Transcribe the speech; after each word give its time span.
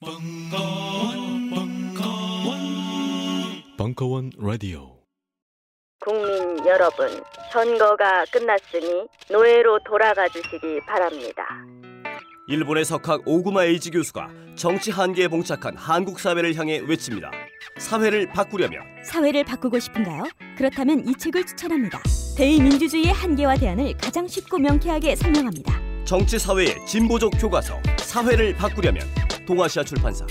벙커원, 0.00 1.50
벙커원, 1.50 2.58
벙커원 3.76 4.30
라디오. 4.38 4.96
국민 6.00 6.64
여러분, 6.64 7.08
선거가 7.52 8.24
끝났으니 8.32 9.08
노예로 9.28 9.80
돌아가 9.84 10.28
주시기 10.28 10.78
바랍니다. 10.86 11.44
일본의 12.46 12.84
석학 12.84 13.22
오구마 13.26 13.64
에이지 13.64 13.90
교수가 13.90 14.28
정치 14.54 14.92
한계에 14.92 15.26
봉착한 15.26 15.76
한국 15.76 16.20
사회를 16.20 16.54
향해 16.54 16.78
외칩니다. 16.78 17.32
사회를 17.78 18.28
바꾸려면 18.28 18.82
사회를 19.02 19.42
바꾸고 19.42 19.80
싶은가요? 19.80 20.28
그렇다면 20.56 21.08
이 21.08 21.14
책을 21.16 21.44
추천합니다. 21.44 22.00
대의민주주의의 22.36 23.12
한계와 23.12 23.56
대안을 23.56 23.96
가장 23.96 24.28
쉽고 24.28 24.58
명쾌하게 24.58 25.16
설명합니다. 25.16 25.87
정치 26.08 26.38
사회의 26.38 26.74
진보적 26.86 27.32
교과서 27.38 27.78
사회를 27.98 28.54
바꾸려면 28.54 29.06
동아시아 29.46 29.84
출판사 29.84 30.24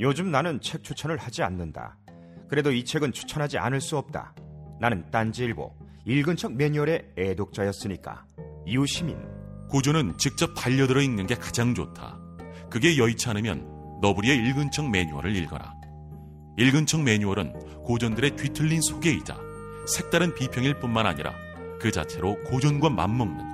요즘 0.00 0.32
나는 0.32 0.60
책 0.60 0.82
추천을 0.82 1.16
하지 1.18 1.44
않는다. 1.44 1.96
그래도 2.48 2.72
이 2.72 2.84
책은 2.84 3.12
추천하지 3.12 3.58
않을 3.58 3.80
수 3.80 3.96
없다. 3.96 4.34
나는 4.80 5.08
딴지일보 5.12 5.72
읽은 6.04 6.34
척 6.34 6.52
매뉴얼의 6.52 7.12
애독자였으니까. 7.16 8.26
이웃시민 8.66 9.16
고전은 9.70 10.18
직접 10.18 10.52
반려들어 10.56 11.00
읽는 11.02 11.28
게 11.28 11.36
가장 11.36 11.76
좋다. 11.76 12.18
그게 12.68 12.98
여의치 12.98 13.28
않으면 13.28 14.00
너부리의 14.02 14.36
읽은 14.48 14.72
척 14.72 14.90
매뉴얼을 14.90 15.36
읽어라. 15.36 15.72
읽은 16.58 16.86
척 16.86 17.02
매뉴얼은 17.02 17.84
고전들의 17.84 18.34
뒤틀린 18.34 18.80
소개이자 18.80 19.38
색다른 19.86 20.34
비평일 20.34 20.80
뿐만 20.80 21.06
아니라 21.06 21.32
그 21.84 21.90
자체로 21.90 22.42
고전과 22.44 22.88
맞먹는 22.88 23.53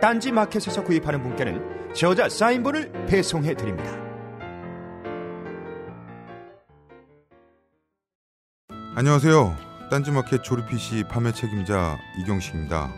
딴지 0.00 0.32
마켓에서 0.32 0.82
구입하는 0.82 1.22
분께는 1.22 1.92
저자 1.94 2.26
사인본을 2.26 3.06
배송해 3.06 3.54
드립니다. 3.54 3.90
안녕하세요. 8.96 9.54
딴지 9.90 10.10
마켓 10.10 10.42
조립 10.42 10.68
PC 10.68 11.04
판매 11.10 11.32
책임자 11.32 11.98
이경식입니다. 12.18 12.90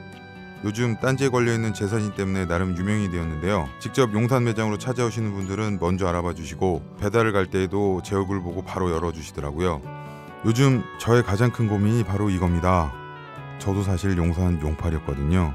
요즘 0.64 0.97
딴지에 1.00 1.28
걸려있는 1.30 1.75
재산이 1.75 2.14
때문에 2.14 2.47
나름 2.47 2.77
유명이 2.77 3.11
되었는데요. 3.11 3.69
직접 3.80 4.14
용산 4.14 4.45
매장으로 4.45 4.78
찾아오시는 4.78 5.33
분들은 5.33 5.78
먼저 5.80 6.06
알아봐 6.06 6.34
주시고 6.34 6.98
배달을 7.00 7.33
갈 7.33 7.47
때에도 7.47 8.00
제 8.05 8.14
얼굴 8.14 8.41
보고 8.41 8.62
바로 8.62 8.92
열어주시더라고요. 8.92 9.83
요즘 10.45 10.84
저의 11.00 11.25
가장 11.25 11.50
큰 11.50 11.67
고민이 11.67 12.05
바로 12.05 12.30
이겁니다. 12.30 12.92
저도 13.58 13.83
사실 13.83 14.17
용산 14.17 14.61
용팔이었거든요. 14.61 15.55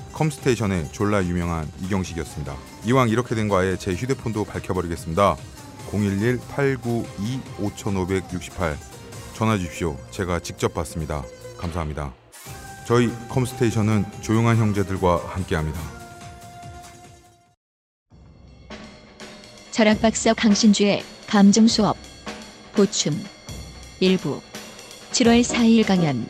컴스테이션의 0.13 0.91
졸라 0.91 1.23
유명한 1.23 1.71
이경식이었습니다. 1.83 2.55
이왕 2.85 3.09
이렇게 3.09 3.35
된거 3.35 3.57
아예 3.57 3.77
제 3.77 3.93
휴대폰도 3.93 4.45
밝혀버리겠습니다. 4.45 5.35
011-892-5568 5.91 8.75
전화 9.33 9.57
주십시오. 9.57 9.97
제가 10.11 10.39
직접 10.39 10.73
받습니다. 10.73 11.23
감사합니다. 11.57 12.13
저희 12.87 13.11
컴스테이션은 13.29 14.05
조용한 14.21 14.55
형제들과 14.57 15.21
함께합니다. 15.27 15.79
철학박사 19.71 20.33
강신주의 20.33 21.03
감정 21.27 21.67
수업 21.67 21.97
보충 22.73 23.13
일부 23.99 24.41
7월 25.11 25.41
4일 25.41 25.85
강연 25.87 26.25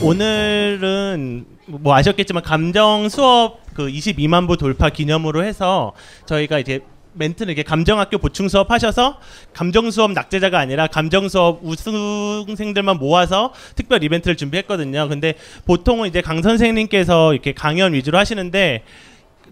오늘은 0.00 1.46
뭐 1.66 1.94
아셨겠지만 1.94 2.42
감정 2.42 3.08
수업 3.08 3.60
그 3.74 3.86
22만 3.88 4.46
부 4.46 4.56
돌파 4.56 4.90
기념으로 4.90 5.44
해서 5.44 5.92
저희가 6.26 6.58
이제 6.58 6.80
멘트는 7.14 7.52
이렇게 7.52 7.62
감정학교 7.62 8.18
보충 8.18 8.48
수업 8.48 8.70
하셔서 8.70 9.18
감정 9.52 9.90
수업 9.90 10.12
낙제자가 10.12 10.58
아니라 10.58 10.86
감정 10.86 11.28
수업 11.28 11.60
우승생들만 11.62 12.98
모아서 12.98 13.52
특별 13.76 14.02
이벤트를 14.02 14.36
준비했거든요. 14.36 15.08
근데 15.08 15.34
보통은 15.64 16.08
이제 16.08 16.20
강 16.20 16.42
선생님께서 16.42 17.32
이렇게 17.32 17.52
강연 17.52 17.94
위주로 17.94 18.18
하시는데 18.18 18.82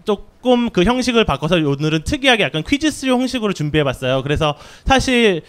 조금 0.05 0.69
그 0.69 0.83
형식을 0.83 1.23
바꿔서 1.23 1.55
오늘은 1.55 2.03
특이하게 2.03 2.43
약간 2.43 2.63
퀴즈스용 2.67 3.21
형식으로 3.21 3.53
준비해봤어요. 3.53 4.23
그래서 4.23 4.55
사실 4.85 5.43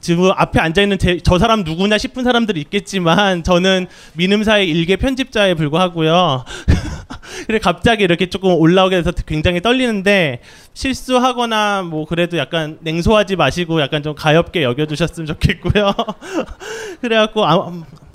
지금 0.00 0.30
앞에 0.34 0.58
앉아 0.60 0.82
있는 0.82 0.98
저 1.22 1.38
사람 1.38 1.62
누구냐 1.62 1.98
싶은 1.98 2.24
사람들이 2.24 2.60
있겠지만 2.62 3.42
저는 3.42 3.86
민음사의 4.14 4.68
일개 4.68 4.96
편집자에 4.96 5.54
불과하고요. 5.54 6.44
그래 7.46 7.58
갑자기 7.58 8.04
이렇게 8.04 8.28
조금 8.28 8.52
올라오게 8.52 8.96
돼서 8.96 9.12
굉장히 9.26 9.60
떨리는데 9.60 10.40
실수하거나 10.74 11.82
뭐 11.82 12.06
그래도 12.06 12.38
약간 12.38 12.78
냉소하지 12.80 13.36
마시고 13.36 13.80
약간 13.80 14.02
좀 14.02 14.14
가엽게 14.14 14.62
여겨주셨으면 14.62 15.26
좋겠고요. 15.26 15.92
그래갖고 17.00 17.44
아, 17.44 17.72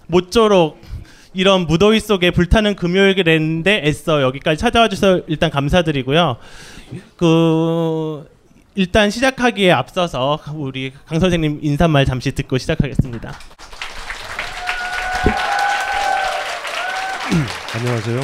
모쪼록 0.08 0.82
이런 1.34 1.68
무더위 1.68 2.00
속에 2.00 2.32
불타는 2.32 2.76
금요일이 2.76 3.24
랬는데 3.24 3.82
애써 3.86 4.22
여기까지 4.22 4.58
찾아와 4.58 4.88
주셔서 4.88 5.22
일단 5.28 5.52
감사드리고요. 5.52 6.38
그 7.18 8.26
일단 8.78 9.10
시작하기에 9.10 9.72
앞서서 9.72 10.38
우리 10.54 10.92
강 11.06 11.18
선생님 11.18 11.60
인사말 11.62 12.06
잠시 12.06 12.34
듣고 12.34 12.58
시작하겠습니다. 12.58 13.32
안녕하세요. 17.74 18.20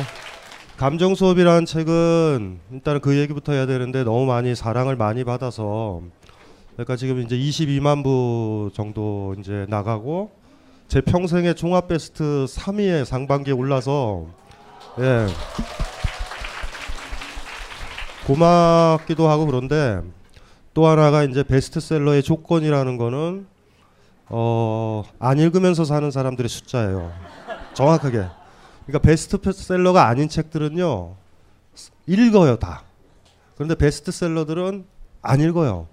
감정 0.75 1.16
수업이라는 1.16 1.66
책은 1.66 2.59
일단 2.73 3.00
그 3.00 3.17
얘기부터 3.17 3.53
해야 3.53 3.66
되는데 3.66 4.03
너무 4.03 4.25
많이 4.25 4.53
사랑을 4.53 4.97
많이 4.97 5.23
받아서 5.23 6.01
그러니까 6.73 6.97
지금 6.97 7.22
이제 7.22 7.38
22만 7.38 8.03
부 8.03 8.72
정도 8.73 9.34
이제 9.40 9.66
나가고 9.69 10.31
제 10.90 11.00
평생의 11.00 11.56
종합 11.56 11.88
베스트 11.88 12.45
3위에 12.50 13.06
상반기에 13.06 13.53
올라서 13.53 14.25
예 15.00 15.28
고맙기도 18.28 19.29
하고 19.29 19.46
그런데 19.46 20.02
또 20.73 20.88
하나가 20.88 21.23
이제 21.23 21.44
베스트셀러의 21.44 22.23
조건이라는 22.23 22.97
거는 22.97 23.47
어, 24.29 25.03
안 25.20 25.38
읽으면서 25.40 25.84
사는 25.84 26.09
사람들의 26.09 26.47
숫자예요. 26.47 27.12
정확하게. 27.73 28.26
그러니까 28.85 29.00
베스트셀러가 29.00 30.08
아닌 30.08 30.29
책들은요. 30.29 31.16
읽어요, 32.08 32.58
다. 32.58 32.84
그런데 33.56 33.76
베스트셀러들은 33.76 34.85
안 35.22 35.40
읽어요. 35.41 35.88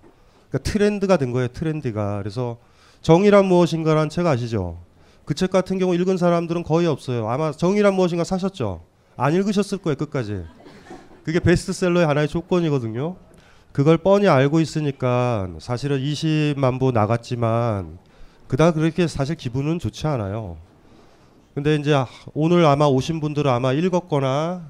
그러니까 0.48 0.70
트렌드가 0.70 1.16
된 1.16 1.32
거예요, 1.32 1.48
트렌드가. 1.48 2.18
그래서 2.18 2.58
정의란 3.02 3.46
무엇인가라는 3.46 4.08
책 4.08 4.26
아시죠? 4.26 4.78
그 5.24 5.34
책 5.34 5.50
같은 5.50 5.78
경우 5.78 5.94
읽은 5.94 6.16
사람들은 6.16 6.62
거의 6.62 6.86
없어요. 6.86 7.28
아마 7.28 7.52
정의란 7.52 7.92
무엇인가 7.94 8.24
사셨죠? 8.24 8.80
안 9.16 9.34
읽으셨을 9.34 9.78
거예요, 9.78 9.96
끝까지. 9.96 10.44
그게 11.22 11.38
베스트셀러의 11.40 12.06
하나의 12.06 12.28
조건이거든요. 12.28 13.16
그걸 13.78 13.96
뻔히 13.96 14.26
알고 14.26 14.58
있으니까 14.58 15.48
사실은 15.60 16.00
20만 16.00 16.80
부 16.80 16.90
나갔지만 16.90 18.00
그다 18.48 18.72
그렇게 18.72 19.06
사실 19.06 19.36
기분은 19.36 19.78
좋지 19.78 20.04
않아요. 20.08 20.56
근데 21.54 21.76
이제 21.76 21.94
오늘 22.34 22.66
아마 22.66 22.86
오신 22.86 23.20
분들은 23.20 23.48
아마 23.48 23.72
읽었거나 23.72 24.68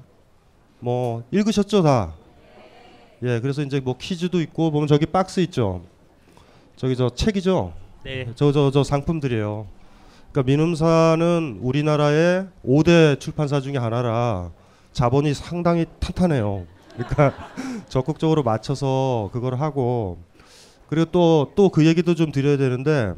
뭐 0.77 1.23
읽으셨죠 1.31 1.81
다. 1.81 2.13
예, 3.23 3.39
그래서 3.39 3.63
이제 3.63 3.79
뭐 3.79 3.97
퀴즈도 3.97 4.41
있고 4.41 4.69
보면 4.69 4.87
저기 4.87 5.07
박스 5.07 5.39
있죠. 5.39 5.81
저기 6.75 6.95
저 6.95 7.09
책이죠. 7.09 7.73
네. 8.03 8.31
저 8.35 8.51
저 8.51 8.69
저 8.69 8.83
상품들이에요. 8.83 9.65
그러니까 10.31 10.51
민음사는 10.51 11.57
우리나라의 11.63 12.47
5대 12.63 13.19
출판사 13.19 13.59
중에 13.59 13.77
하나라 13.77 14.51
자본이 14.93 15.33
상당히 15.33 15.87
탄탄해요. 15.99 16.67
그러니까 16.99 17.33
적극적으로 17.89 18.43
맞춰서 18.43 19.29
그걸 19.33 19.55
하고 19.55 20.17
그리고 20.89 21.05
또 21.11 21.51
또 21.55 21.69
그 21.69 21.85
얘기도 21.85 22.15
좀 22.15 22.31
드려야 22.31 22.57
되는데 22.57 23.13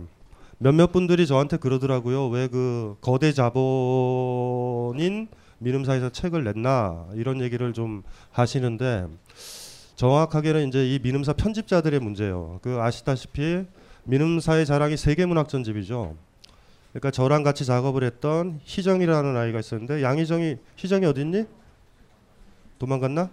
몇몇 0.58 0.92
분들이 0.92 1.26
저한테 1.26 1.58
그러더라고요. 1.58 2.28
왜 2.30 2.48
그 2.48 2.96
거대 3.02 3.32
자본인 3.34 5.28
민음사에서 5.60 6.10
책을 6.10 6.44
냈나 6.44 7.06
이런 7.16 7.42
얘기를 7.42 7.72
좀 7.74 8.04
하시는데 8.32 9.06
정확하게는 9.96 10.68
이제 10.68 10.88
이 10.88 11.00
민음사 11.00 11.34
편집자들의 11.34 12.00
문제예요. 12.00 12.60
그 12.64 12.80
아시다시피 12.80 13.66
민음사의 14.06 14.66
자랑이 14.66 14.98
세계문학 14.98 15.48
전집이죠. 15.50 16.16
그러니까 16.92 17.12
저랑 17.12 17.44
같이 17.44 17.64
작업을 17.66 18.04
했던 18.04 18.60
희정이라는 18.66 19.38
아이가 19.38 19.60
있었는데 19.60 20.02
양희정이 20.04 20.58
희정이 20.76 21.06
어딨니? 21.06 21.46
도망갔나? 22.80 23.30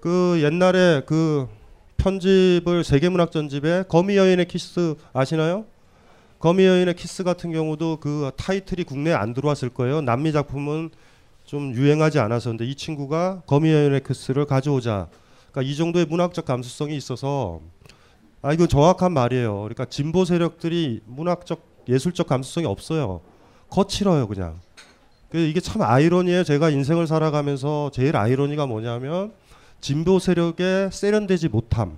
그 0.00 0.40
옛날에 0.42 1.02
그 1.06 1.48
편집을 1.98 2.84
세계문학 2.84 3.30
전집에 3.30 3.84
거미 3.88 4.16
여인의 4.16 4.48
키스 4.48 4.94
아시나요? 5.12 5.66
거미 6.38 6.64
여인의 6.64 6.94
키스 6.96 7.22
같은 7.22 7.52
경우도 7.52 7.98
그 8.00 8.30
타이틀이 8.36 8.84
국내에 8.84 9.12
안 9.12 9.34
들어왔을 9.34 9.68
거예요. 9.68 10.00
남미 10.00 10.32
작품은 10.32 10.90
좀 11.44 11.74
유행하지 11.74 12.18
않아서 12.18 12.50
근데 12.50 12.64
이 12.64 12.74
친구가 12.74 13.42
거미 13.46 13.72
여인의 13.72 14.02
키스를 14.04 14.46
가져오자. 14.46 15.08
그러니까 15.50 15.70
이 15.70 15.76
정도의 15.76 16.06
문학적 16.06 16.46
감수성이 16.46 16.96
있어서 16.96 17.60
아 18.40 18.54
이거 18.54 18.66
정확한 18.66 19.12
말이에요. 19.12 19.54
그러니까 19.58 19.84
진보 19.84 20.24
세력들이 20.24 21.00
문학적 21.04 21.60
예술적 21.88 22.26
감수성이 22.26 22.66
없어요. 22.66 23.20
거칠어요 23.68 24.26
그냥. 24.28 24.60
그래서 25.28 25.46
이게 25.46 25.60
참 25.60 25.82
아이러니해요. 25.82 26.42
제가 26.44 26.70
인생을 26.70 27.06
살아가면서 27.06 27.90
제일 27.92 28.16
아이러니가 28.16 28.66
뭐냐면 28.66 29.32
진보 29.80 30.18
세력에 30.18 30.90
세련되지 30.92 31.48
못함. 31.48 31.96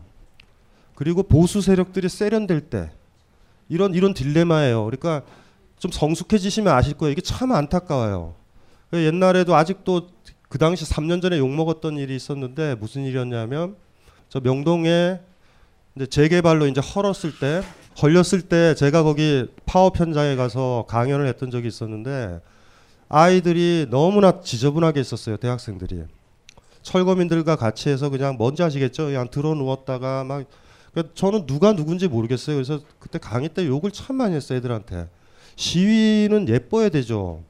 그리고 0.95 1.23
보수 1.23 1.61
세력들이 1.61 2.09
세련될 2.09 2.63
때 2.63 2.91
이런 3.69 3.95
이런 3.95 4.15
딜레마예요. 4.15 4.85
그러니까 4.85 5.23
좀 5.79 5.91
성숙해지시면 5.91 6.73
아실 6.73 6.95
거예요. 6.95 7.13
이게 7.13 7.21
참 7.21 7.53
안타까워요. 7.53 8.35
그 8.91 9.05
옛날에도 9.05 9.57
아직도 9.57 10.09
그 10.49 10.59
당시 10.59 10.85
3년 10.85 11.23
전에 11.23 11.39
욕 11.39 11.49
먹었던 11.49 11.97
일이 11.97 12.15
있었는데 12.15 12.75
무슨 12.77 13.05
일이었냐면 13.05 13.75
저 14.29 14.39
명동에 14.41 15.19
이제 15.97 16.07
재개발로 16.07 16.67
이제 16.67 16.81
헐었을 16.81 17.39
때 17.39 17.63
걸렸을 17.97 18.43
때 18.49 18.75
제가 18.75 19.03
거기 19.03 19.47
파업 19.67 19.99
현장에 19.99 20.37
가서 20.37 20.85
강연을 20.89 21.27
했던 21.27 21.51
적이 21.51 21.69
있었는데 21.69 22.41
아이들이 23.09 23.87
너무나 23.91 24.41
지저분하게 24.41 25.01
있었어요 25.01 25.37
대학생들이 25.37 26.05
철거민들과 26.83 27.57
같이 27.57 27.89
해서 27.89 28.11
그냥 28.11 28.37
뭔지 28.37 28.63
아시겠죠 28.63 29.07
그냥 29.07 29.29
들어 29.31 29.55
누웠다가 29.55 30.25
막 30.25 30.45
그러니까 30.93 31.15
저는 31.15 31.47
누가 31.47 31.75
누군지 31.75 32.09
모르겠어요 32.09 32.57
그래서 32.57 32.81
그때 32.99 33.19
강의 33.19 33.49
때 33.49 33.67
욕을 33.67 33.91
참 33.91 34.17
많이 34.17 34.35
했어요 34.35 34.59
애들한테 34.59 35.09
시위는 35.57 36.49
예뻐야 36.49 36.89
되죠 36.89 37.43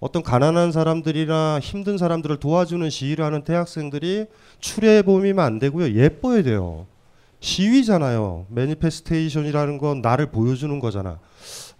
어떤 0.00 0.22
가난한 0.22 0.72
사람들이나 0.72 1.60
힘든 1.60 1.98
사람들을 1.98 2.38
도와주는 2.38 2.88
시위를 2.88 3.24
하는 3.24 3.44
대학생들이 3.44 4.26
출애범이면 4.60 5.44
안 5.44 5.58
되고요 5.58 5.94
예뻐야 5.94 6.42
돼요 6.42 6.86
시위잖아요. 7.42 8.46
매니페스테이션이라는 8.50 9.78
건 9.78 10.00
나를 10.00 10.26
보여주는 10.26 10.78
거잖아. 10.78 11.18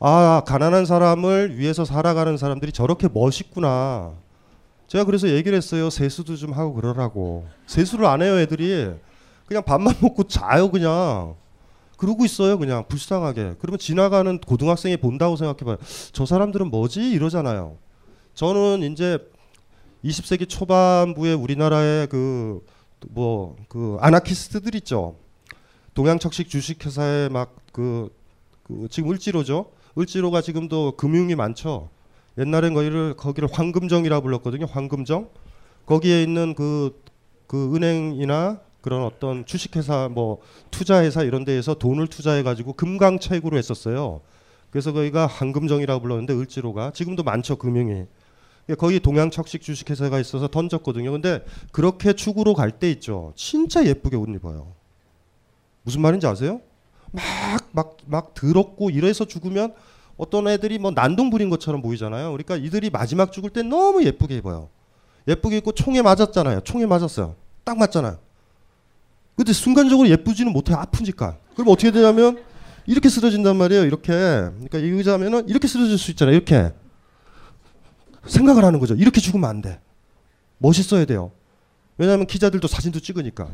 아, 0.01 0.43
가난한 0.45 0.85
사람을 0.85 1.57
위해서 1.57 1.85
살아가는 1.85 2.37
사람들이 2.37 2.73
저렇게 2.73 3.09
멋있구나. 3.11 4.13
제가 4.93 5.05
그래서 5.05 5.27
얘기를 5.27 5.57
했어요. 5.57 5.89
세수도 5.89 6.37
좀 6.37 6.53
하고 6.53 6.75
그러라고. 6.75 7.47
세수를 7.67 8.05
안 8.05 8.21
해요, 8.21 8.39
애들이. 8.39 8.91
그냥 9.47 9.63
밥만 9.65 9.95
먹고 10.03 10.25
자요, 10.25 10.71
그냥. 10.71 11.35
그러고 11.97 12.27
있어요, 12.27 12.59
그냥 12.59 12.87
불쌍하게. 12.89 13.55
그러면 13.59 13.79
지나가는 13.79 14.39
고등학생이 14.39 14.99
본다고 14.99 15.37
생각해봐요. 15.37 15.79
저 16.13 16.27
사람들은 16.27 16.69
뭐지? 16.69 17.11
이러잖아요. 17.11 17.79
저는 18.35 18.83
이제 18.93 19.17
20세기 20.05 20.47
초반부에 20.47 21.33
우리나라의 21.33 22.09
그, 22.09 22.63
뭐, 23.09 23.57
그, 23.71 23.97
아나키스트들 23.99 24.75
있죠. 24.75 25.17
동양척식 25.95 26.51
주식회사에 26.51 27.31
막그 27.31 28.11
그 28.63 28.89
지금 28.91 29.11
을지로죠. 29.11 29.71
을지로가 29.99 30.43
지금도 30.43 30.99
금융이 30.99 31.35
많죠. 31.35 31.89
옛날엔 32.39 32.75
거기를 32.75 33.15
거기를 33.17 33.49
황금정이라 33.53 34.21
불렀거든요. 34.21 34.67
황금정. 34.67 35.29
거기에 35.87 36.23
있는 36.23 36.55
그, 36.55 37.03
그 37.47 37.75
은행이나 37.75 38.61
그런 38.81 39.05
어떤 39.05 39.45
주식회사 39.47 40.09
뭐 40.11 40.41
투자회사 40.71 41.23
이런 41.23 41.45
데에서 41.45 41.75
돈을 41.75 42.09
투자해 42.09 42.43
가지고 42.43 42.73
금강채굴을 42.73 43.59
했었어요. 43.59 44.21
그래서 44.71 44.93
거기가 44.93 45.27
황금정이라고 45.27 46.01
불렀는데 46.01 46.35
을지로가 46.35 46.93
지금도 46.93 47.23
많죠 47.23 47.57
금융이. 47.57 48.07
거기 48.79 49.01
동양척식 49.01 49.61
주식회사가 49.61 50.19
있어서 50.21 50.49
던졌거든요. 50.49 51.13
근데 51.13 51.45
그렇게 51.73 52.13
축으로 52.13 52.55
갈 52.55 52.71
때 52.71 52.91
있죠. 52.93 53.33
진짜 53.37 53.85
예쁘게 53.85 54.17
옷 54.17 54.29
입어요. 54.29 54.73
무슨 55.83 56.01
말인지 56.01 56.27
아세요? 56.27 56.61
막 57.13 57.73
막 57.73 57.97
막 58.07 58.35
더럽고 58.35 58.91
이래서 58.91 59.25
죽으면 59.25 59.75
어떤 60.23 60.47
애들이 60.47 60.79
뭐 60.79 60.93
난동 60.93 61.31
부린 61.31 61.51
것처럼 61.51 61.83
보이잖아요. 61.83 62.31
그러니까 62.31 62.55
이들이 62.55 62.91
마지막 62.91 63.33
죽을 63.33 63.51
때 63.51 63.65
너무 63.65 64.05
예쁘게 64.05 64.37
입어요. 64.37 64.69
예쁘게 65.27 65.57
입고 65.57 65.73
총에 65.73 66.01
맞았잖아요. 66.01 66.61
총에 66.61 66.87
맞았어요. 66.87 67.35
딱 67.65 67.77
맞잖아요. 67.77 68.19
근데 69.35 69.53
순간적으로 69.53 70.09
예쁘지는 70.09 70.53
못해 70.53 70.75
아픈지까. 70.75 71.39
그럼 71.57 71.71
어떻게 71.71 71.91
되냐면 71.91 72.41
이렇게 72.87 73.09
쓰러진단 73.09 73.57
말이에요. 73.57 73.85
이렇게. 73.85 74.13
그러니까 74.13 74.79
이 74.79 74.85
의자면은 74.85 75.49
이렇게 75.49 75.67
쓰러질 75.67 75.99
수 75.99 76.13
있잖아요. 76.13 76.37
이렇게. 76.37 76.73
생각을 78.25 78.65
하는 78.65 78.79
거죠. 78.79 78.95
이렇게 78.95 79.21
죽으면 79.21 79.51
안 79.51 79.61
돼. 79.61 79.81
멋있어야 80.59 81.05
돼요. 81.05 81.33
왜냐하면 81.99 82.29
기자들도 82.29 82.69
사진도 82.69 83.01
찍으니까. 83.01 83.49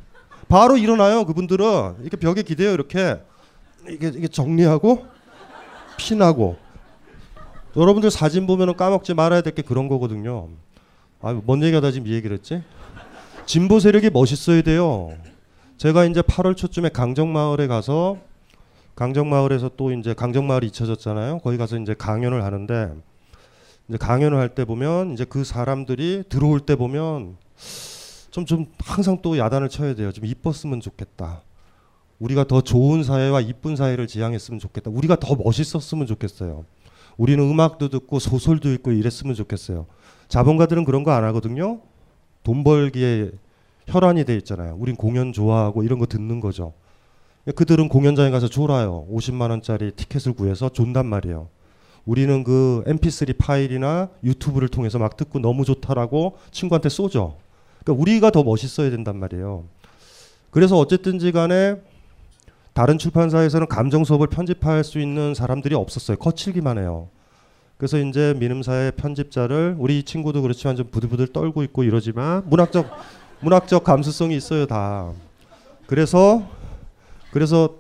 바로 0.49 0.76
일어나요. 0.76 1.25
그분들은 1.25 1.97
이렇게 2.02 2.19
벽에 2.19 2.43
기대요. 2.43 2.73
이렇게 2.73 3.23
이게 3.88 4.28
정리하고 4.28 5.16
피나고. 5.99 6.57
여러분들 7.76 8.11
사진 8.11 8.47
보면은 8.47 8.76
까먹지 8.76 9.12
말아야 9.14 9.43
될 9.43 9.55
게 9.55 9.62
그런 9.62 9.88
거거든요. 9.88 10.49
아, 11.21 11.33
뭔 11.45 11.62
얘기하다 11.62 11.90
지금 11.90 12.07
이 12.07 12.12
얘기를 12.12 12.37
했지? 12.37 12.62
진보 13.45 13.78
세력이 13.81 14.11
멋있어야 14.11 14.62
돼요. 14.62 15.12
제가 15.76 16.05
이제 16.07 16.23
8월 16.23 16.57
초쯤에 16.57 16.88
강정마을에 16.90 17.67
가서 17.67 18.19
강정마을에서 18.95 19.71
또 19.76 19.93
이제 19.93 20.12
강정마을이 20.14 20.67
잊혀졌잖아요. 20.69 21.38
거기 21.40 21.57
가서 21.57 21.78
이제 21.78 21.95
강연을 21.95 22.43
하는데 22.43 22.93
이제 23.88 23.97
강연을 23.99 24.38
할 24.38 24.49
때 24.55 24.64
보면 24.64 25.12
이제 25.12 25.25
그 25.25 25.45
사람들이 25.45 26.25
들어올 26.28 26.61
때 26.61 26.75
보면 26.76 27.37
좀, 28.31 28.45
좀 28.45 28.67
항상 28.81 29.19
또 29.23 29.38
야단을 29.38 29.69
쳐야 29.69 29.95
돼요. 29.95 30.11
좀 30.12 30.26
이뻤으면 30.26 30.81
좋겠다. 30.81 31.43
우리가 32.19 32.45
더 32.45 32.61
좋은 32.61 33.03
사회와 33.05 33.41
이쁜 33.41 33.77
사회를 33.77 34.07
지향했으면 34.07 34.59
좋겠다. 34.59 34.91
우리가 34.91 35.17
더 35.17 35.35
멋있었으면 35.37 36.07
좋겠어요. 36.07 36.65
우리는 37.17 37.43
음악도 37.43 37.89
듣고 37.89 38.19
소설도 38.19 38.71
읽고 38.73 38.93
이랬으면 38.93 39.35
좋겠어요. 39.35 39.87
자본가들은 40.29 40.85
그런 40.85 41.05
거 41.05 41.13
안 41.13 41.25
하거든요. 41.25 41.81
돈 42.43 42.65
벌기에 42.65 43.31
혈안이 43.87 44.25
돼 44.25 44.37
있잖아요. 44.37 44.77
우린 44.79 44.97
공연 44.97 45.33
좋아하고 45.33 45.83
이런 45.83 45.99
거 45.99 46.07
듣는 46.07 46.41
거죠. 46.41 46.73
그들은 47.55 47.89
공연장에 47.89 48.31
가서 48.31 48.49
졸아요. 48.49 49.07
50만 49.11 49.51
원짜리 49.51 49.91
티켓을 49.93 50.35
구해서 50.35 50.69
존단 50.69 51.07
말이에요. 51.07 51.49
우리는 52.05 52.45
그 52.45 52.83
mp3 52.87 53.37
파일이나 53.39 54.09
유튜브를 54.25 54.69
통해서 54.69 54.99
막 54.99 55.17
듣고 55.17 55.39
너무 55.39 55.65
좋다라고 55.65 56.37
친구한테 56.51 56.89
쏘죠. 56.89 57.37
그러니까 57.83 58.03
우리가 58.03 58.31
더 58.31 58.43
멋있어야 58.43 58.91
된단 58.91 59.17
말이에요. 59.19 59.65
그래서 60.51 60.79
어쨌든지 60.79 61.33
간에 61.33 61.77
다른 62.78 62.97
출판사에서는 62.97 63.66
감정 63.66 64.04
수업을 64.04 64.28
편집할 64.28 64.85
수 64.85 65.00
있는 65.00 65.35
사람들이 65.35 65.75
없었어요. 65.75 66.16
거칠기만 66.16 66.78
해요. 66.78 67.08
그래서 67.76 67.99
이제 67.99 68.37
민음사의 68.38 68.92
편집자를 68.92 69.75
우리 69.80 70.04
친구도 70.04 70.42
그렇지만 70.42 70.76
좀 70.76 70.87
부들부들 70.88 71.32
떨고 71.32 71.64
있고 71.64 71.82
이러지만 71.82 72.44
문학적 72.47 72.88
문학적 73.40 73.82
감수성이 73.82 74.37
있어요 74.37 74.66
다. 74.66 75.11
그래서 75.88 76.47
그래서 77.32 77.75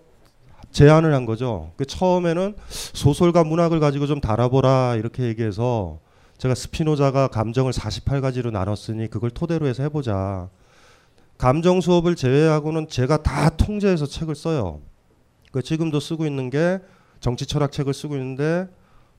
제안을 0.72 1.14
한 1.14 1.26
거죠. 1.26 1.70
그 1.76 1.84
처음에는 1.84 2.56
소설과 2.66 3.44
문학을 3.44 3.78
가지고 3.78 4.08
좀 4.08 4.20
달아보라 4.20 4.96
이렇게 4.96 5.22
얘기해서 5.28 6.00
제가 6.38 6.56
스피노자가 6.56 7.28
감정을 7.28 7.70
48가지로 7.70 8.50
나눴으니 8.50 9.10
그걸 9.10 9.30
토대로 9.30 9.68
해서 9.68 9.84
해보자. 9.84 10.48
감정 11.38 11.80
수업을 11.80 12.16
제외하고는 12.16 12.88
제가 12.88 13.22
다 13.22 13.48
통제해서 13.50 14.06
책을 14.06 14.34
써요. 14.34 14.80
그 15.52 15.62
지금도 15.62 16.00
쓰고 16.00 16.26
있는 16.26 16.50
게 16.50 16.80
정치 17.20 17.46
철학 17.46 17.70
책을 17.70 17.94
쓰고 17.94 18.16
있는데 18.16 18.68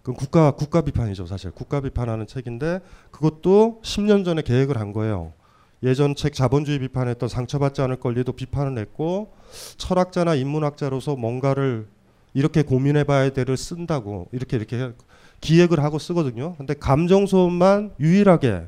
그 0.04 0.14
국가 0.14 0.52
국가 0.52 0.82
비판이죠 0.82 1.26
사실 1.26 1.52
국가 1.52 1.80
비판하는 1.82 2.28
책인데 2.28 2.82
그것도 3.12 3.80
10년 3.84 4.26
전에 4.26 4.42
계획을 4.42 4.78
한 4.78 4.92
거예요. 4.92 5.34
예전 5.82 6.14
책 6.14 6.34
자본주의 6.34 6.78
비판했던 6.80 7.30
상처받지 7.30 7.82
않을 7.82 7.96
권리도 8.02 8.34
비판을 8.34 8.78
했고 8.78 9.34
철학자나 9.78 10.36
인문학자로서 10.36 11.16
뭔가를 11.16 11.88
이렇게 12.34 12.64
고민해봐야 12.64 13.30
돼를 13.30 13.56
쓴다고 13.56 14.28
이렇게 14.34 14.58
이렇게 14.58 14.92
기획을 15.40 15.82
하고 15.82 16.00
쓰거든요. 16.00 16.56
근데 16.58 16.74
감정 16.74 17.26
수업만 17.26 17.94
유일하게 17.98 18.68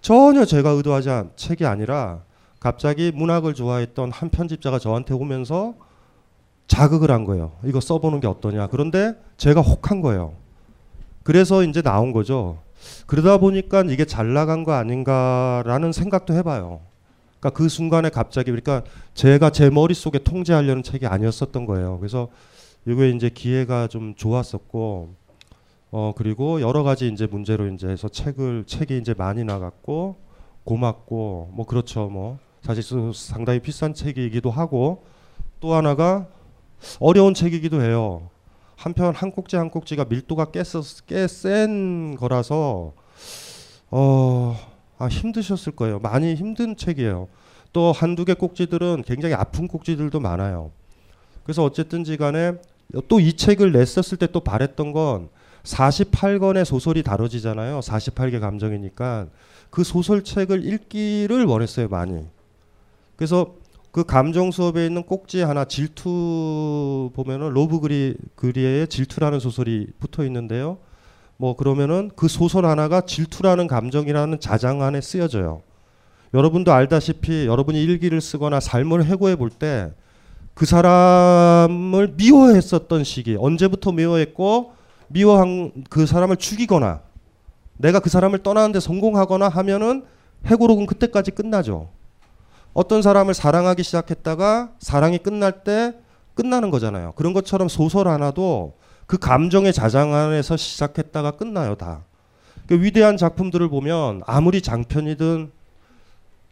전혀 0.00 0.44
제가 0.44 0.70
의도하지 0.70 1.10
않은 1.10 1.30
책이 1.36 1.64
아니라 1.64 2.22
갑자기 2.62 3.10
문학을 3.12 3.54
좋아했던 3.54 4.12
한 4.12 4.30
편집자가 4.30 4.78
저한테 4.78 5.14
오면서 5.14 5.74
자극을 6.68 7.10
한 7.10 7.24
거예요. 7.24 7.50
이거 7.64 7.80
써보는 7.80 8.20
게 8.20 8.28
어떠냐. 8.28 8.68
그런데 8.68 9.14
제가 9.36 9.60
혹한 9.60 10.00
거예요. 10.00 10.34
그래서 11.24 11.64
이제 11.64 11.82
나온 11.82 12.12
거죠. 12.12 12.58
그러다 13.08 13.38
보니까 13.38 13.82
이게 13.88 14.04
잘 14.04 14.32
나간 14.32 14.62
거 14.62 14.74
아닌가라는 14.74 15.90
생각도 15.90 16.34
해봐요. 16.34 16.82
그러니까 17.40 17.50
그 17.50 17.68
순간에 17.68 18.10
갑자기 18.10 18.52
그러니까 18.52 18.84
제가 19.14 19.50
제 19.50 19.68
머릿속에 19.68 20.20
통제하려는 20.20 20.84
책이 20.84 21.04
아니었었던 21.04 21.66
거예요. 21.66 21.98
그래서 21.98 22.28
이게 22.86 23.10
이제 23.10 23.28
기회가 23.28 23.88
좀 23.88 24.14
좋았었고 24.14 25.16
어 25.90 26.12
그리고 26.16 26.60
여러 26.60 26.84
가지 26.84 27.08
이제 27.08 27.26
문제로 27.26 27.66
이제 27.66 27.88
해서 27.88 28.08
책을 28.08 28.66
책이 28.68 28.98
이제 28.98 29.14
많이 29.18 29.42
나갔고 29.42 30.14
고맙고 30.62 31.50
뭐 31.54 31.66
그렇죠 31.66 32.06
뭐 32.06 32.38
사실 32.62 32.82
상당히 33.14 33.60
비싼 33.60 33.92
책이기도 33.94 34.50
하고 34.50 35.04
또 35.60 35.74
하나가 35.74 36.26
어려운 37.00 37.34
책이기도 37.34 37.82
해요. 37.82 38.28
한편 38.76 39.14
한 39.14 39.30
꼭지 39.30 39.56
한 39.56 39.70
꼭지가 39.70 40.06
밀도가 40.06 40.46
꽤센 41.06 42.16
거라서 42.16 42.94
어 43.90 44.56
아, 44.98 45.06
힘드셨을 45.06 45.72
거예요. 45.76 45.98
많이 45.98 46.34
힘든 46.34 46.76
책이에요. 46.76 47.28
또 47.72 47.90
한두 47.92 48.24
개 48.24 48.34
꼭지들은 48.34 49.02
굉장히 49.06 49.34
아픈 49.34 49.66
꼭지들도 49.68 50.18
많아요. 50.20 50.70
그래서 51.42 51.64
어쨌든지 51.64 52.16
간에 52.16 52.52
또 53.08 53.20
이 53.20 53.32
책을 53.34 53.72
냈었을 53.72 54.18
때 54.18 54.26
또 54.26 54.40
바랬던 54.40 54.92
건 54.92 55.28
48권의 55.64 56.64
소설이 56.64 57.02
다뤄지잖아요. 57.02 57.80
48개 57.80 58.40
감정이니까 58.40 59.28
그 59.70 59.84
소설책을 59.84 60.64
읽기를 60.64 61.44
원했어요, 61.44 61.88
많이. 61.88 62.24
그래서 63.16 63.54
그 63.90 64.04
감정 64.04 64.50
수업에 64.50 64.86
있는 64.86 65.02
꼭지 65.02 65.42
하나 65.42 65.64
질투 65.64 67.10
보면은 67.14 67.50
로브 67.50 67.80
그리 67.80 68.14
그리의 68.36 68.88
질투라는 68.88 69.38
소설이 69.38 69.88
붙어 70.00 70.24
있는데요. 70.24 70.78
뭐 71.36 71.56
그러면은 71.56 72.10
그 72.16 72.28
소설 72.28 72.64
하나가 72.66 73.02
질투라는 73.02 73.66
감정이라는 73.66 74.40
자장 74.40 74.82
안에 74.82 75.00
쓰여져요. 75.00 75.62
여러분도 76.32 76.72
알다시피 76.72 77.46
여러분이 77.46 77.82
일기를 77.82 78.20
쓰거나 78.20 78.60
삶을 78.60 79.04
회고해 79.04 79.36
볼 79.36 79.50
때 79.50 79.92
그 80.54 80.66
사람을 80.66 82.14
미워했었던 82.16 83.04
시기 83.04 83.36
언제부터 83.38 83.92
미워했고 83.92 84.72
미워한 85.08 85.72
그 85.88 86.06
사람을 86.06 86.36
죽이거나 86.36 87.00
내가 87.78 88.00
그 88.00 88.10
사람을 88.10 88.42
떠나는데 88.42 88.80
성공하거나 88.80 89.48
하면은 89.48 90.04
해고록은 90.46 90.86
그때까지 90.86 91.30
끝나죠. 91.30 91.88
어떤 92.74 93.02
사람을 93.02 93.34
사랑하기 93.34 93.82
시작했다가 93.82 94.70
사랑이 94.78 95.18
끝날 95.18 95.64
때 95.64 95.94
끝나는 96.34 96.70
거잖아요. 96.70 97.12
그런 97.16 97.32
것처럼 97.32 97.68
소설 97.68 98.08
하나도 98.08 98.74
그 99.06 99.18
감정의 99.18 99.72
자장 99.72 100.14
안에서 100.14 100.56
시작했다가 100.56 101.32
끝나요, 101.32 101.74
다. 101.74 102.04
그 102.66 102.80
위대한 102.80 103.16
작품들을 103.16 103.68
보면 103.68 104.22
아무리 104.26 104.62
장편이든 104.62 105.50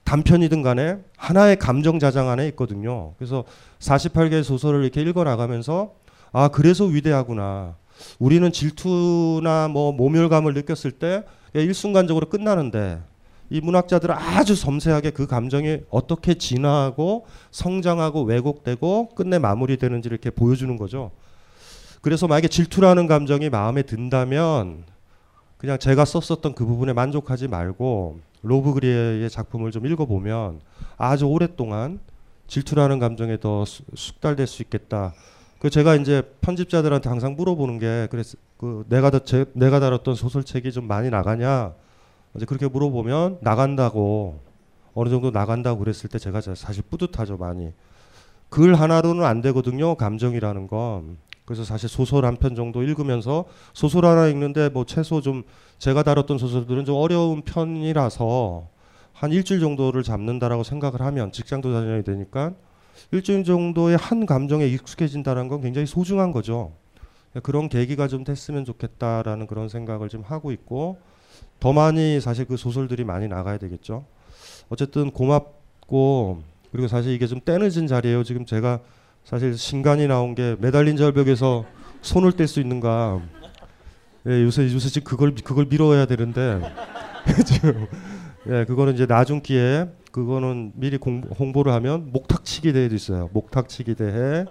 단편이든 0.05 0.63
간에 0.63 0.99
하나의 1.17 1.57
감정 1.57 1.99
자장 1.99 2.29
안에 2.29 2.49
있거든요. 2.49 3.15
그래서 3.17 3.45
48개의 3.79 4.43
소설을 4.43 4.83
이렇게 4.83 5.03
읽어 5.03 5.25
나가면서 5.25 5.93
아, 6.33 6.49
그래서 6.49 6.85
위대하구나. 6.85 7.77
우리는 8.19 8.51
질투나 8.51 9.69
뭐 9.69 9.93
모멸감을 9.93 10.55
느꼈을 10.55 10.93
때 10.93 11.25
일순간적으로 11.55 12.29
끝나는데 12.29 13.01
이 13.51 13.61
문학자들은 13.61 14.15
아주 14.15 14.55
섬세하게 14.55 15.11
그 15.11 15.27
감정이 15.27 15.81
어떻게 15.91 16.35
진화하고 16.35 17.27
성장하고 17.51 18.23
왜곡되고 18.23 19.11
끝내 19.17 19.39
마무리되는지를 19.39 20.15
이렇게 20.15 20.31
보여주는 20.31 20.75
거죠. 20.77 21.11
그래서 22.01 22.29
만약에 22.29 22.49
질투라는 22.49 23.09
감정이 23.09 23.51
마음에 23.51 23.83
든다면 23.83 24.85
그냥 25.59 25.79
제가 25.79 26.05
썼었던 26.05 26.55
그 26.55 26.65
부분에 26.65 26.93
만족하지 26.93 27.49
말고 27.49 28.21
로브 28.43 28.73
그리의 28.75 29.29
작품을 29.29 29.73
좀 29.73 29.85
읽어보면 29.85 30.61
아주 30.97 31.27
오랫동안 31.27 31.99
질투라는 32.47 32.99
감정에 32.99 33.39
더 33.39 33.65
숙달될 33.67 34.47
수 34.47 34.63
있겠다. 34.63 35.13
그 35.59 35.69
제가 35.69 35.97
이제 35.97 36.23
편집자들한테 36.41 37.09
항상 37.11 37.37
물어보는 37.37 37.79
게 37.79 38.09
그래서 38.11 38.39
그 38.57 38.85
내가 38.89 39.11
다 39.11 39.19
제, 39.25 39.45
내가 39.53 39.79
다뤘던 39.81 40.15
소설책이 40.15 40.73
좀 40.73 40.87
많이 40.87 41.11
나가냐 41.11 41.75
이제 42.37 42.45
그렇게 42.47 42.69
물어보면 42.69 43.39
나간다고 43.41 44.39
어느 44.95 45.09
정도 45.09 45.31
나간다고 45.31 45.81
그랬을 45.81 46.09
때 46.11 46.19
제가 46.19 46.41
사실 46.41 46.83
뿌듯하죠 46.89 47.37
많이 47.37 47.73
글 48.49 48.75
하나로는 48.75 49.25
안 49.25 49.41
되거든요 49.41 49.95
감정이라는 49.95 50.67
건 50.67 51.19
그래서 51.45 51.65
사실 51.65 51.89
소설 51.89 52.25
한 52.25 52.37
편 52.37 52.55
정도 52.55 52.83
읽으면서 52.83 53.45
소설 53.73 54.05
하나 54.05 54.29
읽는데 54.29 54.69
뭐 54.69 54.85
최소 54.85 55.21
좀 55.21 55.43
제가 55.79 56.03
다뤘던 56.05 56.39
소설들은 56.39 56.85
좀 56.85 56.97
어려운 56.97 57.43
편이라서 57.43 58.69
한 59.13 59.33
일주일 59.33 59.61
정도를 59.61 60.03
잡는다라고 60.03 60.63
생각을 60.63 61.01
하면 61.03 61.33
직장도 61.33 61.73
다녀야 61.73 62.03
되니까 62.03 62.53
일주일 63.13 63.45
정도의 63.45 63.97
한 63.97 64.27
감정에 64.27 64.67
익숙해진다는 64.67 65.49
건 65.49 65.61
굉장히 65.61 65.87
소중한 65.87 66.31
거죠. 66.33 66.73
그런 67.43 67.69
계기가 67.69 68.09
좀 68.09 68.25
됐으면 68.25 68.65
좋겠다라는 68.65 69.47
그런 69.47 69.69
생각을 69.69 70.09
좀 70.09 70.23
하고 70.23 70.53
있고 70.53 70.99
더 71.61 71.73
많이 71.73 72.21
사실 72.21 72.47
그 72.47 72.57
소설들이 72.57 73.05
많이 73.05 73.29
나가야 73.29 73.59
되겠죠. 73.59 74.05
어쨌든 74.71 75.11
고맙고 75.11 76.43
그리고 76.73 76.89
사실 76.89 77.13
이게 77.13 77.27
좀 77.27 77.41
때늦은 77.41 77.87
자리예요. 77.87 78.25
지금 78.25 78.47
제가 78.47 78.81
사실 79.25 79.57
신간이 79.57 80.07
나온 80.07 80.35
게 80.35 80.57
매달린 80.59 80.97
절벽에서 80.97 81.67
손을 82.01 82.33
뗄 82.33 82.49
수 82.49 82.61
있는가. 82.61 83.21
예, 84.27 84.43
요새 84.43 84.65
요새 84.73 84.89
지금 84.89 85.09
그걸 85.09 85.35
그걸 85.35 85.67
미뤄야 85.67 86.07
되는데 86.07 86.61
지금 87.47 87.87
예, 88.49 88.65
그거는 88.65 88.95
이제 88.95 89.07
나중 89.07 89.41
기회에 89.41 89.87
그거는 90.13 90.73
미리 90.75 90.99
공, 90.99 91.23
홍보를 91.39 91.73
하면 91.75 92.11
목탁치기 92.13 92.73
대회도 92.73 92.95
있어요. 92.95 93.29
목탁치기 93.33 93.95
대회 93.95 94.47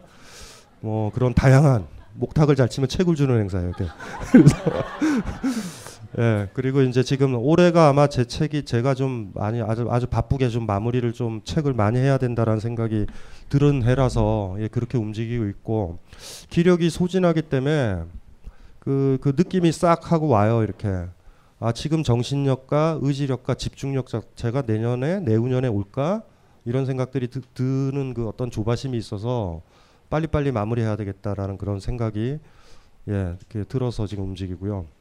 뭐 0.80 1.12
그런 1.12 1.34
다양한 1.34 1.88
목탁을 2.14 2.56
잘 2.56 2.70
치면 2.70 2.88
책을 2.88 3.16
주는 3.16 3.38
행사예요. 3.40 3.72
그래서 4.32 4.56
예, 6.18 6.50
그리고 6.54 6.82
이제 6.82 7.04
지금 7.04 7.36
올해가 7.36 7.88
아마 7.88 8.08
제 8.08 8.26
책이 8.26 8.64
제가 8.66 8.96
좀 8.96 9.32
많이 9.36 9.62
아주 9.62 9.88
아주 9.92 10.08
바쁘게 10.08 10.50
좀 10.50 10.66
마무리를 10.66 11.14
좀 11.14 11.42
책을 11.44 11.74
많이 11.74 12.00
해야 12.00 12.18
된다라는 12.18 12.60
생각이 12.60 13.06
들은 13.50 13.84
해라서 13.84 14.56
예, 14.60 14.68
그렇게 14.68 14.98
움직이고 14.98 15.46
있고 15.46 16.00
기력이 16.50 16.90
소진하기 16.90 17.44
때문에 17.44 18.04
그, 18.80 19.20
그 19.22 19.34
느낌이 19.38 19.72
싹 19.72 20.12
하고 20.12 20.30
와요 20.30 20.64
이렇게 20.64 21.06
아 21.60 21.72
지금 21.74 22.02
정신력과 22.02 23.00
의지력과 23.02 23.54
집중력 23.54 24.08
자체가 24.08 24.64
내년에 24.66 25.20
내후년에 25.20 25.68
올까 25.68 26.24
이런 26.66 26.88
생각들이 26.88 27.28
드, 27.28 27.42
드는 27.54 28.16
그 28.16 28.28
어떤 28.28 28.50
조바심이 28.50 28.98
있어서 28.98 29.62
빨리빨리 30.10 30.52
마무리해야 30.52 30.96
되겠다라는 30.96 31.60
그런 31.60 31.80
생각이 31.80 32.40
예 33.10 33.14
이렇게 33.14 33.64
들어서 33.66 34.08
지금 34.08 34.24
움직이고요. 34.24 34.99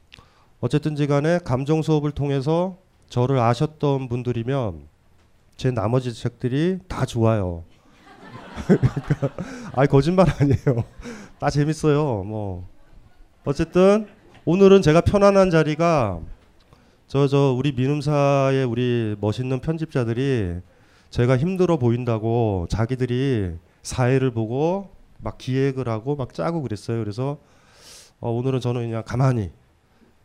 어쨌든지 0.61 1.07
간에 1.07 1.39
감정 1.39 1.81
수업을 1.81 2.11
통해서 2.11 2.77
저를 3.07 3.39
아셨던 3.39 4.09
분들이면 4.09 4.87
제 5.55 5.71
나머지 5.71 6.13
책들이 6.13 6.79
다 6.87 7.05
좋아요. 7.05 7.63
아 9.73 9.85
거짓말 9.85 10.27
아니에요. 10.39 10.83
다 11.39 11.49
재밌어요. 11.49 12.23
뭐 12.23 12.67
어쨌든 13.45 14.07
오늘은 14.45 14.81
제가 14.81 15.01
편안한 15.01 15.49
자리가 15.49 16.19
저저 17.07 17.55
우리 17.57 17.71
민음사의 17.71 18.65
우리 18.65 19.15
멋있는 19.19 19.61
편집자들이 19.61 20.59
제가 21.09 21.37
힘들어 21.37 21.77
보인다고 21.77 22.67
자기들이 22.69 23.53
사회를 23.81 24.31
보고 24.31 24.89
막 25.17 25.37
기획을 25.37 25.87
하고 25.87 26.15
막 26.15 26.33
짜고 26.33 26.61
그랬어요. 26.61 26.99
그래서 26.99 27.37
어, 28.19 28.29
오늘은 28.31 28.59
저는 28.59 28.81
그냥 28.81 29.03
가만히 29.05 29.51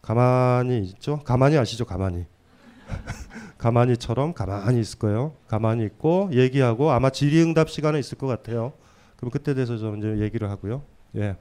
가만히 0.04 0.80
있죠. 0.80 1.20
가만히 1.24 1.56
아시죠? 1.56 1.86
가만히 1.86 2.26
가만히처럼 3.56 4.34
가만히 4.34 4.80
있을 4.80 4.98
거예요. 4.98 5.34
가만히 5.48 5.84
있고 5.86 6.28
얘기하고 6.30 6.90
아마 6.90 7.08
질의응답 7.08 7.70
시간에 7.70 7.98
있을 7.98 8.18
것 8.18 8.26
같아요. 8.26 8.74
그럼 9.16 9.30
그때 9.30 9.54
돼서 9.54 9.78
저는 9.78 9.98
이제 10.00 10.22
얘기를 10.22 10.50
하고요. 10.50 10.82
예. 11.16 11.36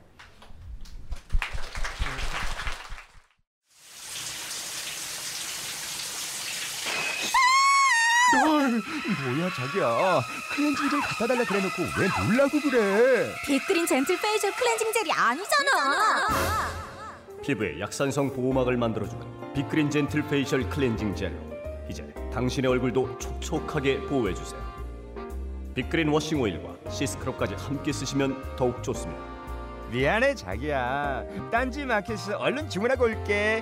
뭐야 8.34 9.50
자기야 9.54 10.22
클렌징 10.56 10.90
젤 10.90 11.02
갖다 11.02 11.28
달라 11.28 11.44
그래놓고 11.44 11.84
왜 12.00 12.08
놀라고 12.26 12.60
그래 12.62 13.34
빅그린 13.46 13.86
젠틀 13.86 14.18
페이셜 14.20 14.52
클렌징 14.54 14.92
젤이 14.94 15.12
아니잖아. 15.12 16.83
피부에 17.44 17.78
약산성 17.78 18.32
보호막을 18.34 18.78
만들어주는 18.78 19.54
빅그린 19.54 19.90
젠틀 19.90 20.26
페이셜 20.30 20.68
클렌징 20.70 21.14
젤로 21.14 21.36
이제 21.90 22.08
당신의 22.32 22.72
얼굴도 22.72 23.20
촉촉하게 23.20 24.00
보호해주세요. 24.04 24.62
빅그린 25.76 26.08
워싱 26.08 26.40
오일과 26.40 26.90
시스크럽까지 26.90 27.56
함께 27.56 27.92
쓰시면 27.92 28.56
더욱 28.56 28.82
좋습니다. 28.82 29.22
미안해 29.92 30.36
자기야 30.36 31.26
딴지 31.52 31.86
마켓에서 31.86 32.38
얼른 32.38 32.70
주문하고 32.70 33.04
올게 33.04 33.62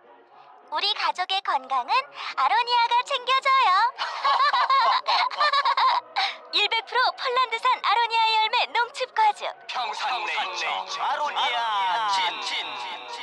우리 0.71 0.93
가족의 0.93 1.41
건강은 1.41 1.93
아로니아가 2.37 3.03
챙겨줘요. 3.05 3.91
100% 6.53 7.17
폴란드산 7.17 7.81
아로니아 7.83 8.21
열매 8.41 8.65
농축 8.67 9.13
과즙. 9.13 9.47
평산네이처 9.67 11.01
아로니아 11.01 12.07
친 12.09 12.23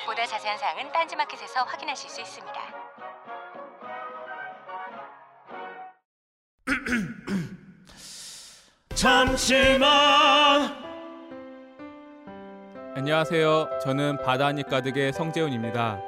보다 0.07 0.27
자세한 0.27 0.59
사항은 0.59 0.93
딴지마켓에서 0.93 1.65
확인하실 1.65 2.11
수 2.11 2.21
있습니다. 2.21 2.61
잠시만 8.95 10.87
안녕하세요. 12.97 13.79
저는 13.83 14.23
바다니 14.25 14.63
가득의 14.65 15.13
성재훈입니다. 15.13 16.08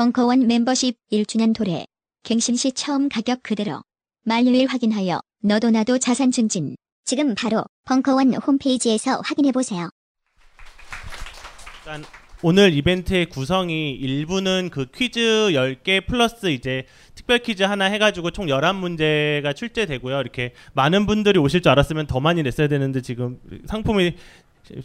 벙커원 0.00 0.46
멤버십 0.46 0.96
1주년 1.12 1.54
도래. 1.54 1.84
갱신 2.22 2.56
시 2.56 2.72
처음 2.72 3.10
가격 3.10 3.42
그대로. 3.42 3.82
만료일 4.24 4.66
확인하여 4.66 5.20
너도 5.42 5.70
나도 5.70 5.98
자산 5.98 6.30
증진. 6.30 6.74
지금 7.04 7.34
바로 7.34 7.64
벙커원 7.84 8.32
홈페이지에서 8.32 9.20
확인해 9.22 9.52
보세요. 9.52 9.90
일단 11.80 12.02
오늘 12.40 12.72
이벤트의 12.72 13.26
구성이 13.26 13.90
일부는 13.90 14.70
그 14.72 14.86
퀴즈 14.86 15.20
10개 15.52 16.06
플러스 16.06 16.46
이제 16.46 16.86
특별 17.14 17.40
퀴즈 17.40 17.62
하나 17.62 17.84
해가지고 17.84 18.30
총 18.30 18.46
11문제가 18.46 19.54
출제되고요. 19.54 20.18
이렇게 20.18 20.54
많은 20.72 21.04
분들이 21.04 21.38
오실 21.38 21.60
줄 21.60 21.72
알았으면 21.72 22.06
더 22.06 22.20
많이 22.20 22.42
냈어야 22.42 22.68
되는데 22.68 23.02
지금 23.02 23.38
상품이 23.66 24.14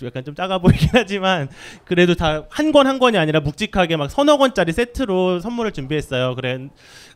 약간 0.04 0.24
좀 0.24 0.36
작아 0.36 0.58
보이긴 0.60 0.89
하지만 0.93 1.50
그래도 1.86 2.15
다 2.15 2.43
한권한 2.50 3.00
권이 3.00 3.17
아니라 3.17 3.39
묵직하게 3.39 3.98
막 3.98 4.10
서너 4.12 4.38
권짜리 4.38 4.71
세트로 4.71 5.39
선물을 5.39 5.71
준비했어요. 5.71 6.36
그래 6.36 6.67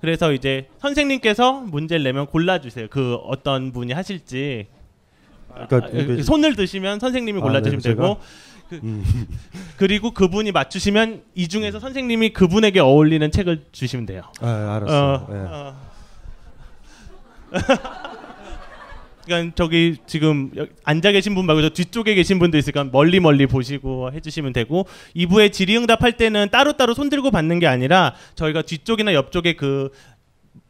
그래서 0.01 0.31
이제 0.33 0.67
선생님께서 0.79 1.61
문제를 1.61 2.03
내면 2.03 2.25
골라주세요. 2.27 2.87
그 2.89 3.15
어떤 3.25 3.71
분이 3.71 3.93
하실지. 3.93 4.67
그러니까 5.53 5.77
아, 5.87 5.89
이게- 5.91 6.21
손을 6.23 6.55
드시면 6.55 6.99
선생님이 6.99 7.39
아, 7.39 7.41
골라주시면 7.43 7.81
네, 7.81 7.89
제가? 7.89 8.01
되고 8.03 8.19
그, 8.69 8.79
그리고 9.77 10.11
그분이 10.11 10.51
맞추시면 10.51 11.23
이 11.33 11.47
중에서 11.47 11.79
선생님이 11.79 12.29
그분에게 12.33 12.79
어울리는 12.79 13.31
책을 13.31 13.65
주시면 13.71 14.05
돼요. 14.05 14.21
아, 14.41 14.75
알았어요. 14.75 15.13
어, 15.13 15.27
예. 15.31 15.37
어. 15.49 15.75
그러니까 19.29 19.55
저기 19.55 19.95
지금 20.07 20.51
여- 20.57 20.67
앉아 20.83 21.11
계신 21.11 21.35
분 21.35 21.45
말고 21.45 21.61
저 21.61 21.69
뒤쪽에 21.69 22.15
계신 22.15 22.39
분도 22.39 22.57
있으니까 22.57 22.83
멀리 22.85 23.19
멀리 23.19 23.45
보시고 23.45 24.11
해주시면 24.11 24.53
되고 24.53 24.85
2부에 25.15 25.51
질의응답 25.53 26.03
할 26.03 26.13
때는 26.17 26.49
따로따로 26.51 26.93
손 26.93 27.09
들고 27.09 27.31
받는 27.31 27.59
게 27.59 27.67
아니라 27.67 28.15
저희가 28.35 28.63
뒤쪽이나 28.63 29.13
옆쪽에 29.13 29.53
그 29.53 29.89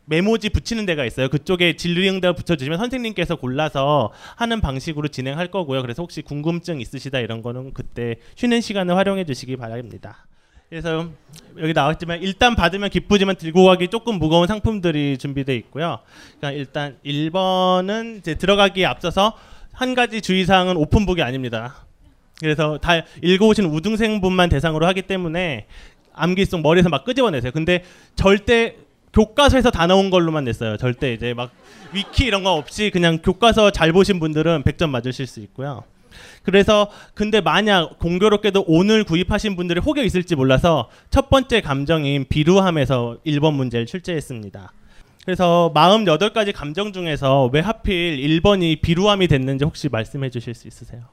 메모지 0.06 0.50
붙이는 0.50 0.86
데가 0.88 1.06
있어요. 1.06 1.30
그쪽에 1.30 1.76
질의응답 1.76 2.36
붙여주시면 2.38 2.80
선생님께서 2.80 3.36
골라서 3.36 4.12
하는 4.38 4.60
방식으로 4.60 5.08
진행할 5.10 5.52
거고요. 5.52 5.82
그래서 5.84 6.02
혹시 6.02 6.24
궁금증 6.24 6.82
있으시다 6.82 7.20
이런 7.20 7.42
거는 7.44 7.74
그때 7.74 8.16
쉬는 8.36 8.62
시간을 8.62 8.96
활용해 8.98 9.26
주시기 9.26 9.56
바랍니다. 9.56 10.26
그래서 10.70 11.10
여기 11.58 11.74
나왔지만 11.74 12.22
일단 12.22 12.56
받으면 12.56 12.92
기쁘지만 12.92 13.36
들고 13.36 13.66
가기 13.66 13.88
조금 13.88 14.20
무거운 14.20 14.48
상품들이 14.48 15.18
준비되어 15.18 15.56
있고요. 15.56 16.00
그러니까 16.38 16.52
일단 16.60 16.98
1번은 17.04 18.20
이제 18.20 18.36
들어가기에 18.36 18.86
앞서서 18.86 19.34
한 19.74 19.96
가지 19.96 20.22
주의사항은 20.22 20.78
오픈북이 20.78 21.24
아닙니다. 21.24 21.86
그래서 22.40 22.78
다 22.78 23.04
읽어오신 23.24 23.66
우등생분만 23.66 24.50
대상으로 24.50 24.86
하기 24.88 25.04
때문에 25.04 25.66
암기 26.14 26.46
속 26.46 26.62
머리에서 26.62 26.90
막 26.90 27.04
끄집어내세요. 27.04 27.52
근데 27.52 27.84
절대 28.16 28.76
교과서에서 29.12 29.72
다 29.72 29.88
나온 29.88 30.12
걸로만 30.12 30.44
냈어요. 30.44 30.78
절대 30.78 31.14
이제 31.14 31.34
막 31.34 31.52
위키 31.94 32.26
이런 32.26 32.44
거 32.44 32.54
없이 32.54 32.92
그냥 32.92 33.18
교과서 33.18 33.72
잘 33.72 33.92
보신 33.92 34.20
분들은 34.20 34.64
100점 34.64 34.90
맞으실 34.90 35.26
수 35.26 35.40
있고요. 35.40 35.84
그래서 36.50 36.90
근데 37.14 37.42
만약 37.42 38.00
공교롭게도 38.00 38.66
오늘 38.68 39.04
구입하신 39.04 39.56
분들이 39.56 39.80
혹여 39.80 40.04
있을지 40.04 40.36
몰라서 40.36 40.90
첫 41.12 41.30
번째 41.30 41.62
감정인 41.62 42.26
비루함에서 42.28 43.18
1번 43.24 43.54
문제를 43.54 43.86
출제했습니다. 43.86 44.74
그래서 45.26 45.72
48가지 45.76 46.52
감정 46.52 46.92
중에서 46.92 47.52
왜 47.54 47.60
하필 47.60 48.18
1번이 48.18 48.82
비루함이 48.82 49.28
됐는지 49.28 49.64
혹시 49.64 49.90
말씀해 49.90 50.32
주실 50.32 50.56
수 50.56 50.68
있으세요? 50.68 51.04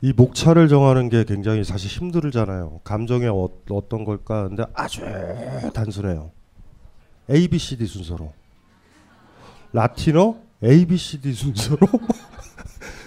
이 0.00 0.12
목차를 0.12 0.66
정하는 0.66 1.08
게 1.08 1.22
굉장히 1.24 1.62
사실 1.62 1.88
힘들잖아요. 1.88 2.80
감정이 2.82 3.26
어, 3.26 3.48
어떤 3.70 4.04
걸까? 4.04 4.48
근데 4.48 4.64
아주 4.74 5.02
단순해요. 5.72 6.32
A, 7.30 7.46
B, 7.46 7.58
C, 7.58 7.76
D 7.76 7.86
순서로. 7.86 8.32
라틴어, 9.72 10.36
A, 10.64 10.84
B, 10.84 10.96
C, 10.96 11.20
D 11.20 11.32
순서로 11.32 11.78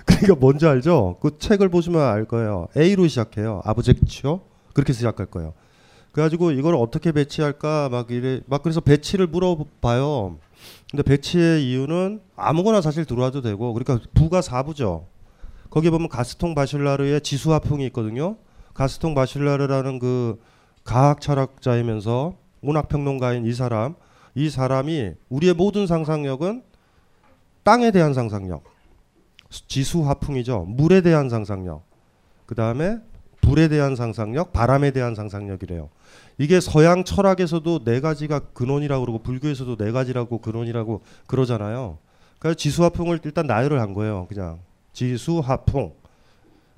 그러니까 0.05 0.35
뭔지 0.35 0.65
알죠? 0.65 1.17
그 1.21 1.37
책을 1.37 1.69
보시면 1.69 2.01
알 2.01 2.25
거예요. 2.25 2.67
A로 2.77 3.07
시작해요. 3.07 3.61
아브젝치오 3.65 4.41
그렇게 4.73 4.93
시작할 4.93 5.27
거예요. 5.27 5.53
그래가지고 6.11 6.51
이걸 6.51 6.75
어떻게 6.75 7.11
배치할까 7.11 7.89
막 7.89 8.11
이래 8.11 8.41
막 8.47 8.63
그래서 8.63 8.81
배치를 8.81 9.27
물어봐요. 9.27 10.37
근데 10.89 11.03
배치의 11.03 11.69
이유는 11.69 12.21
아무거나 12.35 12.81
사실 12.81 13.05
들어와도 13.05 13.41
되고 13.41 13.73
그러니까 13.73 14.05
부가 14.13 14.41
4부죠. 14.41 15.05
거기 15.69 15.89
보면 15.89 16.09
가스통 16.09 16.53
바실라르의 16.53 17.21
지수화풍이 17.21 17.85
있거든요. 17.87 18.35
가스통 18.73 19.15
바실라르라는 19.15 19.99
그 19.99 20.41
과학 20.83 21.21
철학자이면서 21.21 22.35
문학 22.59 22.89
평론가인 22.89 23.45
이 23.45 23.53
사람 23.53 23.95
이 24.35 24.49
사람이 24.49 25.11
우리의 25.29 25.53
모든 25.53 25.87
상상력은 25.87 26.63
땅에 27.63 27.91
대한 27.91 28.13
상상력, 28.13 28.63
지수 29.51 30.07
화풍이죠. 30.07 30.65
물에 30.67 31.01
대한 31.01 31.29
상상력. 31.29 31.83
그 32.45 32.55
다음에 32.55 32.99
불에 33.41 33.67
대한 33.67 33.95
상상력, 33.95 34.53
바람에 34.53 34.91
대한 34.91 35.13
상상력이래요. 35.15 35.89
이게 36.37 36.59
서양 36.59 37.03
철학에서도 37.03 37.83
네 37.83 37.99
가지가 37.99 38.39
근원이라고 38.53 39.05
그러고 39.05 39.19
불교에서도 39.19 39.75
네 39.77 39.91
가지라고 39.91 40.39
근원이라고 40.39 41.01
그러잖아요. 41.27 41.97
그래서 42.39 42.55
지수화풍을 42.55 43.19
일단 43.23 43.45
나열을 43.45 43.79
한 43.79 43.93
거예요. 43.93 44.25
그냥 44.27 44.59
지수화풍. 44.93 45.93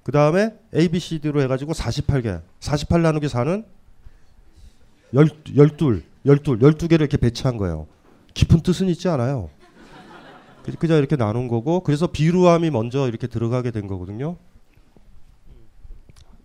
그 0.03 0.12
다음에 0.12 0.53
A, 0.75 0.89
B, 0.89 0.99
C, 0.99 1.19
D로 1.19 1.41
해가지고 1.41 1.73
48개. 1.73 2.41
48 2.59 3.01
나누기 3.01 3.27
4는 3.27 3.65
열, 5.13 5.29
열둘, 5.55 6.03
열둘, 6.25 6.62
열두 6.62 6.88
개를 6.88 7.05
이렇게 7.05 7.17
배치한 7.17 7.57
거예요. 7.57 7.88
깊은 8.33 8.62
뜻은 8.62 8.89
있지 8.89 9.07
않아요. 9.07 9.49
그- 10.63 10.76
그냥 10.76 10.97
이렇게 10.97 11.15
나눈 11.15 11.47
거고 11.47 11.82
그래서 11.82 12.08
비루함이 12.08 12.69
먼저 12.69 13.08
이렇게 13.08 13.28
들어가게 13.28 13.71
된 13.71 13.88
거거든요. 13.88 14.38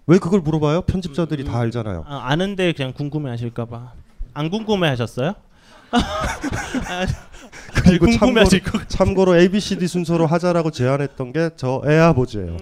왜 0.06 0.18
그걸 0.18 0.40
물어봐요? 0.40 0.82
편집자들이 0.82 1.44
다 1.44 1.58
알잖아요. 1.60 2.04
아, 2.06 2.22
아는데 2.24 2.72
그냥 2.72 2.92
궁금해하실까봐. 2.94 3.92
안 4.34 4.50
궁금해하셨어요? 4.50 5.34
아, 5.90 7.06
그리고 7.84 8.10
참고로, 8.10 8.44
참고로 8.88 9.36
A, 9.38 9.48
B, 9.48 9.60
C, 9.60 9.78
D 9.78 9.86
순서로 9.86 10.26
하자라고 10.26 10.70
제안했던 10.70 11.32
게 11.32 11.50
저 11.56 11.82
애아버지예요. 11.86 12.56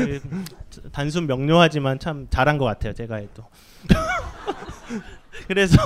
예, 0.00 0.20
단순 0.92 1.26
명료하지만 1.26 1.98
참 1.98 2.26
잘한 2.30 2.58
것 2.58 2.64
같아요. 2.64 2.92
제가 2.92 3.16
해도. 3.16 3.44
그래서 5.48 5.76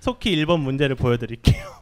속히 0.00 0.34
1번 0.36 0.60
문제를 0.60 0.96
보여드릴게요. 0.96 1.79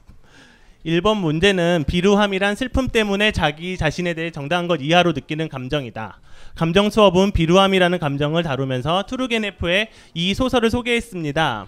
1번 0.87 1.19
문제는 1.19 1.85
비루함이란 1.87 2.55
슬픔 2.55 2.89
때문에 2.89 3.33
자기 3.33 3.77
자신에 3.77 4.15
대해 4.15 4.31
정당한 4.31 4.69
것 4.69 4.81
이하로 4.81 5.13
느끼는 5.13 5.49
감정이다. 5.49 6.21
감정 6.55 6.89
수업은 6.91 7.33
비루함이라는 7.33 7.99
감정을 7.99 8.43
다루면서 8.43 9.03
투르게네프의 9.05 9.89
이 10.15 10.35
소설을 10.35 10.71
소개했습니다. 10.71 11.67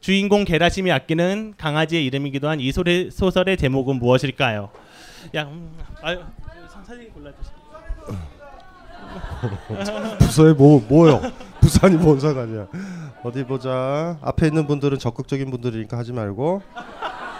주인공 0.00 0.44
게라심이 0.44 0.90
아끼는 0.92 1.54
강아지의 1.58 2.04
이름이기도 2.06 2.48
한 2.48 2.60
이 2.60 2.72
소설의 2.72 3.56
제목은 3.56 3.96
무엇일까요? 3.96 4.70
야, 5.34 5.42
음, 5.44 5.76
아유, 6.02 6.20
선- 6.70 6.84
선생님 6.84 7.12
골라주세요. 7.12 7.62
부서에 10.18 10.52
뭐 10.54 10.84
뭐요? 10.88 11.20
부산이 11.60 11.96
뭔 11.96 12.18
상관이야? 12.18 12.66
어디 13.22 13.44
보자. 13.44 14.16
앞에 14.22 14.46
있는 14.46 14.66
분들은 14.66 14.98
적극적인 14.98 15.50
분들이니까 15.50 15.98
하지 15.98 16.12
말고. 16.12 16.62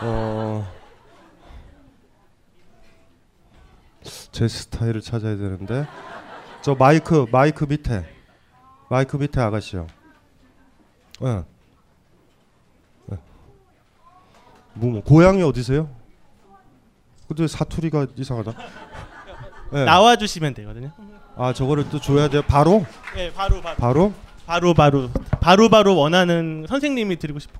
어. 0.03 0.82
제 4.33 4.49
스타일을 4.49 5.03
찾아야 5.03 5.37
되는데. 5.37 5.87
저 6.63 6.75
마이크 6.75 7.27
마이크 7.31 7.65
밑에. 7.65 8.05
마이크 8.89 9.17
밑에 9.17 9.41
아가씨요. 9.41 9.87
예. 11.23 11.45
예. 13.13 13.19
뭐, 14.75 14.91
뭐 14.91 15.03
고향이 15.03 15.43
어디세요? 15.43 15.89
근데 17.29 17.47
사투리가 17.47 18.09
이상하다. 18.17 18.55
예. 19.75 19.85
나와 19.85 20.17
주시면 20.17 20.55
되거든요. 20.55 20.93
아 21.37 21.53
저거를 21.53 21.89
또 21.89 22.01
줘야 22.01 22.29
돼요? 22.29 22.43
바로? 22.43 22.85
예, 23.17 23.33
바로 23.33 23.61
바로. 23.63 23.77
바로? 23.77 24.13
바로 24.47 24.75
바로 24.75 25.11
바로 25.41 25.69
바로 25.69 25.97
원하는 25.97 26.67
선생님이 26.69 27.17
드리고 27.19 27.39
싶어. 27.39 27.59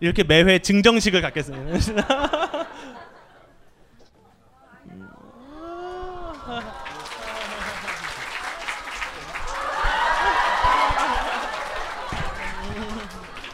이렇게 0.00 0.22
매회 0.24 0.60
증정식을 0.60 1.20
갖겠습니다. 1.20 2.06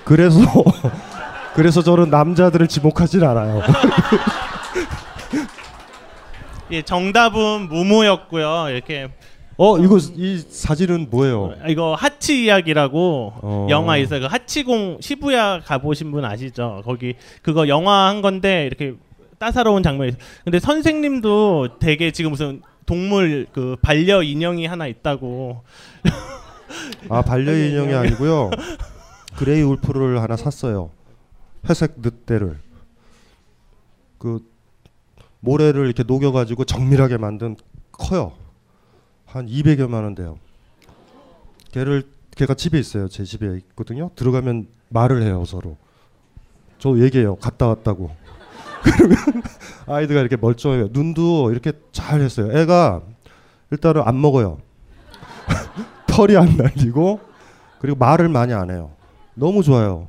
그래서 0.05 0.39
그래서 1.55 1.83
저는 1.83 2.11
남자들을 2.11 2.67
지목하진 2.69 3.23
않아요. 3.25 3.63
예, 6.71 6.83
정답은 6.83 7.69
무무였고요. 7.69 8.67
이렇게 8.71 9.09
어 9.57 9.79
이거 9.79 9.99
이 10.17 10.39
사진은 10.39 11.09
뭐예요? 11.11 11.55
아, 11.63 11.69
이거 11.69 11.95
하치 11.95 12.45
이야기라고 12.45 13.33
어. 13.41 13.67
영화 13.71 13.97
있어요. 13.97 14.21
그 14.21 14.27
하치공 14.27 14.99
시부야 15.01 15.61
가보신 15.65 16.11
분 16.11 16.25
아시죠? 16.25 16.83
거기 16.85 17.15
그거 17.43 17.69
영화 17.69 18.09
한 18.09 18.21
건데 18.21 18.67
이렇게 18.67 18.95
따사로운 19.39 19.83
장면이. 19.85 20.09
있어요. 20.11 20.23
근데 20.43 20.59
선생님도 20.59 21.79
되게 21.79 22.11
지금 22.11 22.33
무슨 22.33 22.63
동물 22.85 23.47
그 23.53 23.77
반려 23.81 24.23
인형이 24.23 24.67
하나 24.67 24.87
있다고. 24.89 25.63
아 27.09 27.23
반려 27.23 27.53
인형이 27.57 27.95
아니고요. 27.95 28.51
gray 29.37 29.63
wolf를 29.63 30.23
하나 30.23 30.37
샀어요. 30.37 30.91
회색 31.69 31.95
늑대를 31.99 32.59
그 34.19 34.41
모래를 35.41 35.87
이렇게 35.87 36.03
녹여 36.03 36.33
가지고 36.33 36.65
정밀하게 36.65 37.19
만든 37.19 37.57
커요. 37.93 38.33
한 39.27 39.47
200여만 39.47 39.95
원 40.03 40.15
돼요. 40.15 40.39
걔를 41.73 42.05
걔가 42.37 42.55
집에 42.55 42.79
있어요. 42.79 43.09
제 43.09 43.25
집에 43.25 43.57
있거든요. 43.59 44.11
들어가면 44.15 44.69
말을 44.89 45.23
해요 45.23 45.45
서로. 45.45 45.77
저 46.79 46.99
얘기해요. 46.99 47.37
갔다 47.37 47.67
왔다고. 47.69 48.15
그러면 48.83 49.17
아이들가 49.87 50.21
이렇게 50.21 50.37
멀쩡해요. 50.37 50.89
눈도 50.93 51.51
이렇게 51.51 51.73
잘 51.93 52.21
했어요. 52.21 52.57
애가 52.57 53.03
일단은 53.71 54.03
안 54.05 54.21
먹어요. 54.21 54.59
털이 56.07 56.37
안 56.37 56.57
날리고 56.57 57.21
그리고 57.81 57.99
말을 57.99 58.29
많이 58.29 58.53
안 58.53 58.71
해요. 58.71 58.91
너무 59.35 59.63
좋아요. 59.63 60.09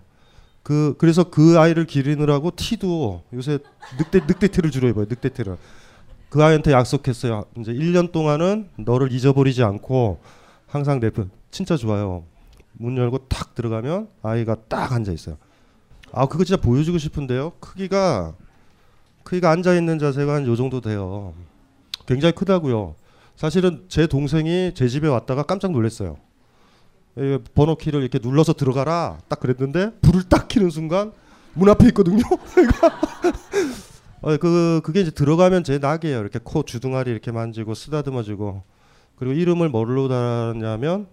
그 0.64 0.96
그래서 0.98 1.26
그 1.30 1.60
아이를 1.60 1.86
기르느라고 1.86 2.52
티도 2.56 3.24
요새 3.34 3.60
늑대 4.00 4.22
늑대 4.28 4.48
티를 4.48 4.72
주로 4.72 4.88
입어요. 4.88 5.06
늑대 5.10 5.30
티를. 5.30 5.58
그 6.30 6.44
아이한테 6.44 6.72
약속했어요. 6.72 7.46
이제 7.60 7.72
1년 7.72 8.12
동안은 8.12 8.70
너를 8.78 9.12
잊어버리지 9.12 9.64
않고 9.64 10.20
항상 10.68 11.00
내 11.00 11.10
편. 11.12 11.30
진짜 11.52 11.78
좋아요. 11.78 12.24
문 12.74 12.98
열고 12.98 13.28
탁 13.30 13.56
들어가면 13.56 14.10
아이가 14.22 14.56
딱 14.68 14.92
앉아 14.92 15.12
있어요. 15.12 15.38
아 16.12 16.26
그거 16.28 16.44
진짜 16.44 16.62
보여주고 16.62 16.98
싶은데요. 16.98 17.52
크기가 17.60 18.34
크기가 19.24 19.52
앉아 19.52 19.76
있는 19.76 19.98
자세가 20.00 20.34
한 20.34 20.46
요 20.46 20.56
정도 20.56 20.82
돼요. 20.82 21.34
굉장히 22.06 22.34
크다고요. 22.34 22.96
사실은 23.36 23.86
제 23.88 24.08
동생이 24.08 24.74
제 24.76 24.88
집에 24.88 25.08
왔다가 25.08 25.44
깜짝 25.44 25.72
놀랐어요. 25.72 26.18
예, 27.18 27.38
번호 27.54 27.76
키를 27.76 28.02
이렇게 28.02 28.20
눌러서 28.22 28.54
들어가라 28.54 29.20
딱 29.30 29.40
그랬는데 29.40 29.92
불을 30.02 30.24
딱 30.24 30.48
켜는 30.48 30.70
순간 30.70 31.14
문 31.54 31.70
앞에 31.70 31.88
있거든요. 31.88 32.22
어, 34.22 34.38
그 34.38 34.82
그게 34.84 35.02
이제 35.02 35.12
들어가면 35.12 35.64
제 35.64 35.78
낙이에요. 35.78 36.20
이렇게 36.20 36.40
코 36.44 36.64
주둥아리 36.64 37.10
이렇게 37.12 37.32
만지고 37.32 37.74
쓰다듬어주고 37.74 38.64
그리고 39.16 39.34
이름을 39.34 39.70
뭘로 39.70 40.10
달았냐면 40.10 41.08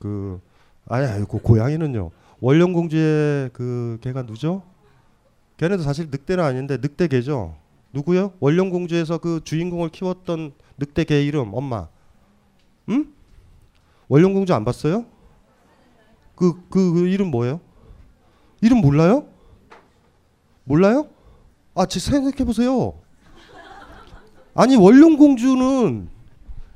그 0.00 0.40
아니 0.88 1.06
아니 1.06 1.24
그 1.28 1.38
고양이는요 1.38 2.10
원령공주의 2.40 3.50
그 3.52 3.98
걔가 4.00 4.22
누죠? 4.22 4.62
걔네도 5.58 5.82
사실 5.82 6.08
늑대는 6.10 6.42
아닌데 6.42 6.78
늑대 6.80 7.08
개죠. 7.08 7.56
누구요? 7.92 8.32
원령공주에서 8.40 9.18
그 9.18 9.40
주인공을 9.42 9.88
키웠던 9.90 10.52
늑대 10.78 11.04
개 11.04 11.22
이름 11.22 11.54
엄마. 11.54 11.88
응? 12.90 13.12
원령공주 14.08 14.52
안 14.54 14.64
봤어요? 14.64 15.06
그, 16.36 16.54
그, 16.70 16.92
그 16.92 17.08
이름 17.08 17.30
뭐예요? 17.30 17.60
이름 18.60 18.78
몰라요? 18.78 19.26
몰라요? 20.64 21.08
아, 21.74 21.86
제 21.86 21.98
생각해 21.98 22.44
보세요. 22.44 22.94
아니 24.54 24.76
원룡 24.76 25.16
공주는 25.16 26.08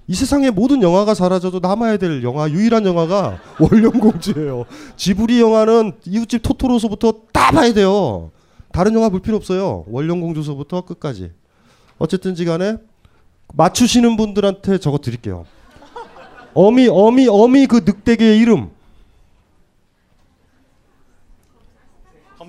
이 0.06 0.14
세상의 0.14 0.50
모든 0.50 0.82
영화가 0.82 1.14
사라져도 1.14 1.60
남아야 1.60 1.96
될 1.96 2.22
영화 2.22 2.50
유일한 2.50 2.84
영화가 2.84 3.40
원룡 3.60 3.92
공주예요. 3.92 4.64
지브리 4.96 5.40
영화는 5.40 5.92
이웃집 6.04 6.42
토토로서부터 6.42 7.12
다 7.32 7.52
봐야 7.52 7.72
돼요. 7.72 8.32
다른 8.72 8.94
영화 8.94 9.08
볼 9.08 9.20
필요 9.20 9.36
없어요. 9.36 9.84
원령공주서부터 9.88 10.82
끝까지. 10.82 11.32
어쨌든지간에 11.98 12.76
맞추시는 13.54 14.16
분들한테 14.16 14.78
저거 14.78 14.98
드릴게요. 14.98 15.44
어미 16.54 16.88
어미 16.88 17.28
어미 17.28 17.66
그 17.66 17.82
늑대계의 17.84 18.38
이름. 18.38 18.70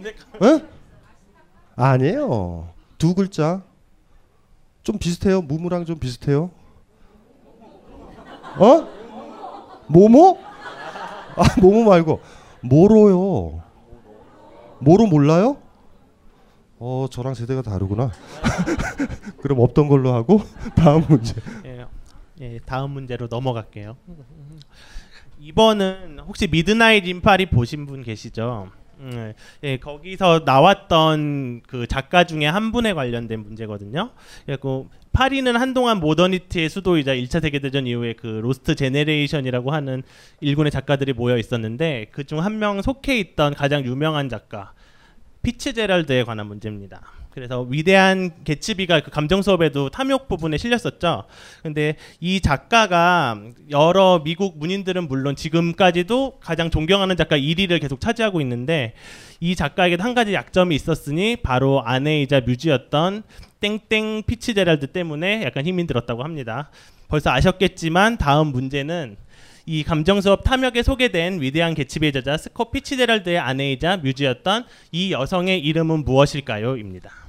검색. 0.02 0.16
에? 0.42 0.66
아니에요. 1.76 2.70
두 2.98 3.14
글자. 3.16 3.64
좀 4.84 4.98
비슷해요. 4.98 5.42
무무랑 5.42 5.86
좀 5.86 6.00
비슷해요. 6.00 6.50
어? 8.58 8.88
모모? 9.88 10.38
아 11.38 11.60
모모 11.62 11.84
말고 11.84 12.20
모로요. 12.62 13.62
모로 14.80 15.06
몰라요? 15.06 15.58
어 16.80 17.06
저랑 17.12 17.36
세대가 17.36 17.62
다르구나. 17.62 18.12
그럼 19.42 19.60
없던 19.60 19.88
걸로 19.88 20.14
하고 20.14 20.42
다음 20.76 21.06
문제. 21.08 21.36
예, 21.66 21.86
예, 22.42 22.60
다음 22.66 22.92
문제로 22.92 23.28
넘어갈게요. 23.30 23.96
이번은 25.40 26.20
혹시 26.20 26.48
미드나잇 26.48 27.08
인 27.08 27.21
파리 27.21 27.48
보신 27.48 27.86
분 27.86 28.02
계시죠? 28.04 28.72
음, 29.02 29.34
예, 29.64 29.78
거기서 29.78 30.44
나왔던 30.46 31.62
그 31.68 31.88
작가 31.88 32.24
중에 32.24 32.46
한 32.46 32.72
분에 32.72 32.94
관련된 32.94 33.40
문제거든요. 33.42 34.12
그리고 34.46 34.90
파리는 35.12 35.54
한동안 35.56 36.00
modernity의 36.00 36.70
수도이자 36.70 37.16
1차 37.16 37.42
세계대전 37.42 37.88
이후에 37.88 38.14
그 38.14 38.28
Lost 38.28 38.76
Generation이라고 38.76 39.72
하는 39.72 40.04
일군의 40.40 40.72
작가들이 40.72 41.14
모여 41.14 41.38
있었는데 41.38 42.08
그중 42.12 42.44
한 42.44 42.60
명 42.60 42.82
속해 42.82 43.18
있던 43.20 43.56
가장 43.56 43.84
유명한 43.86 44.30
작가 44.30 44.74
피츠제럴드에 45.42 46.24
관한 46.24 46.46
문제입니다. 46.46 47.02
그래서 47.32 47.62
위대한 47.62 48.32
개츠비가 48.44 49.00
그 49.00 49.10
감정 49.10 49.42
수업에도 49.42 49.90
탐욕 49.90 50.28
부분에 50.28 50.58
실렸었죠. 50.58 51.24
근데 51.64 51.96
이 52.20 52.42
작가가 52.42 53.40
여러 53.70 54.22
미국 54.24 54.58
문인들은 54.60 55.08
물론 55.08 55.36
지금까지도 55.36 56.40
가장 56.42 56.70
존경하는 56.70 57.16
작가 57.16 57.38
1위를 57.38 57.80
계속 57.80 58.02
차지하고 58.02 58.42
있는데 58.42 58.94
이 59.40 59.56
작가에게 59.56 59.96
한 60.00 60.14
가지 60.14 60.34
약점이 60.34 60.76
있었으니 60.76 61.38
바로 61.38 61.82
아내이자 61.84 62.42
뮤지였던 62.42 63.24
땡땡 63.62 64.24
피츠제럴드 64.28 64.88
때문에 64.88 65.44
약간 65.44 65.66
힘이 65.66 65.88
들었다고 65.88 66.24
합니다. 66.24 66.70
벌써 67.08 67.30
아셨겠지만 67.32 68.18
다음 68.18 68.48
문제는 68.48 69.16
이 69.66 69.84
감정 69.84 70.20
수업 70.22 70.44
탐욕에 70.44 70.84
소개된 70.84 71.42
위대한 71.42 71.76
개츠비의 71.76 72.12
저자 72.12 72.38
스콧 72.38 72.72
피츠제럴드의 72.72 73.38
아내이자 73.38 73.98
뮤지였던 73.98 74.66
이 74.92 75.12
여성의 75.12 75.60
이름은 75.60 76.04
무엇일까요?입니다. 76.04 77.21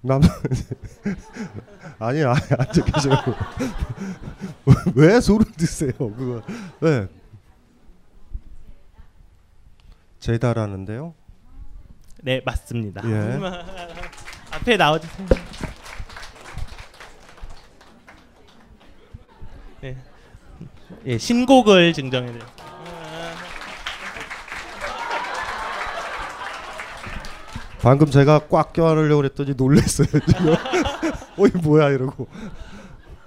남 0.00 0.20
아니 1.98 2.22
아니 2.22 2.40
앉아 2.58 2.84
계세요. 2.84 3.14
왜 4.94 5.20
소름 5.20 5.50
드세요? 5.56 5.92
그거 5.92 6.42
왜? 6.80 7.08
제다라는데요. 10.20 11.14
네 12.22 12.40
맞습니다. 12.44 13.02
예. 13.04 13.38
앞에 14.52 14.76
나와주세요. 14.76 15.28
네. 19.80 19.96
예, 21.06 21.18
신곡을 21.18 21.92
증정해드려. 21.92 22.44
방금 27.80 28.10
제가 28.10 28.40
꽉 28.50 28.72
껴안으려고 28.72 29.22
그랬더니 29.22 29.54
놀랬어요 29.56 30.06
지금. 30.06 30.54
어이 31.38 31.50
뭐야 31.62 31.90
이러고. 31.90 32.26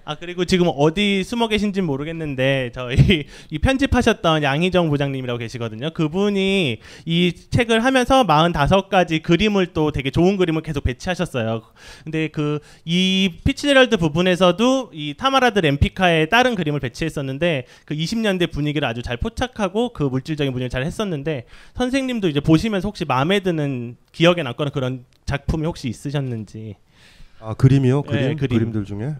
아 0.04 0.16
그리고 0.16 0.46
지금 0.46 0.68
어디 0.76 1.24
숨어 1.24 1.48
계신지 1.48 1.82
모르겠는데 1.82 2.72
저희 2.74 2.96
이 3.50 3.60
편집하셨던 3.60 4.44
양희정 4.44 4.90
부장님이라고 4.90 5.38
계시거든요. 5.38 5.92
그분이 5.94 6.80
이 7.06 7.34
책을 7.50 7.84
하면서 7.84 8.24
45가지 8.24 9.22
그림을 9.22 9.68
또 9.68 9.92
되게 9.92 10.10
좋은 10.10 10.38
그림을 10.38 10.62
계속 10.62 10.84
배치하셨어요. 10.84 11.62
근데 12.04 12.28
그 12.28 12.60
이 12.86 13.38
피츠제럴드 13.44 13.98
부분에서도 13.98 14.92
이 14.94 15.14
타마라 15.18 15.46
드 15.46 15.60
렘피카의 15.60 16.30
다른 16.30 16.56
그림을 16.56 16.80
배치했었는데 16.80 17.66
그 17.86 17.96
20년대 17.96 18.52
분위기를 18.52 18.88
아주 18.88 19.02
잘 19.02 19.18
포착하고 19.18 19.94
그 19.94 20.04
물질적인 20.04 20.52
분위기를 20.52 20.70
잘 20.70 20.84
했었는데 20.84 21.46
선생님도 21.76 22.28
이제 22.28 22.40
보시면서 22.40 22.88
혹시 22.88 23.06
마음에 23.06 23.40
드는 23.42 23.98
기억에 24.12 24.44
남거나 24.44 24.72
그런 24.72 25.06
작품이 25.26 25.66
혹시 25.66 25.88
있으셨는지. 25.90 26.76
아 27.40 27.54
그림이요? 27.54 28.04
그림? 28.04 28.22
네, 28.22 28.36
그림. 28.36 28.58
그림들 28.58 28.86
중에. 28.86 29.16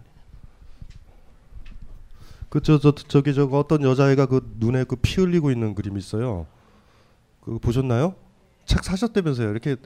그저 2.52 2.78
저 2.78 2.92
저기 2.92 3.32
저거 3.32 3.58
어떤 3.58 3.82
여자애가 3.82 4.26
그 4.26 4.52
눈에 4.58 4.84
그 4.84 4.96
피 4.96 5.22
흘리고 5.22 5.50
있는 5.50 5.74
그림 5.74 5.96
있어요. 5.96 6.46
그거 7.40 7.58
보셨나요? 7.58 8.14
책 8.66 8.84
사셨다면서요? 8.84 9.48
이렇게 9.48 9.76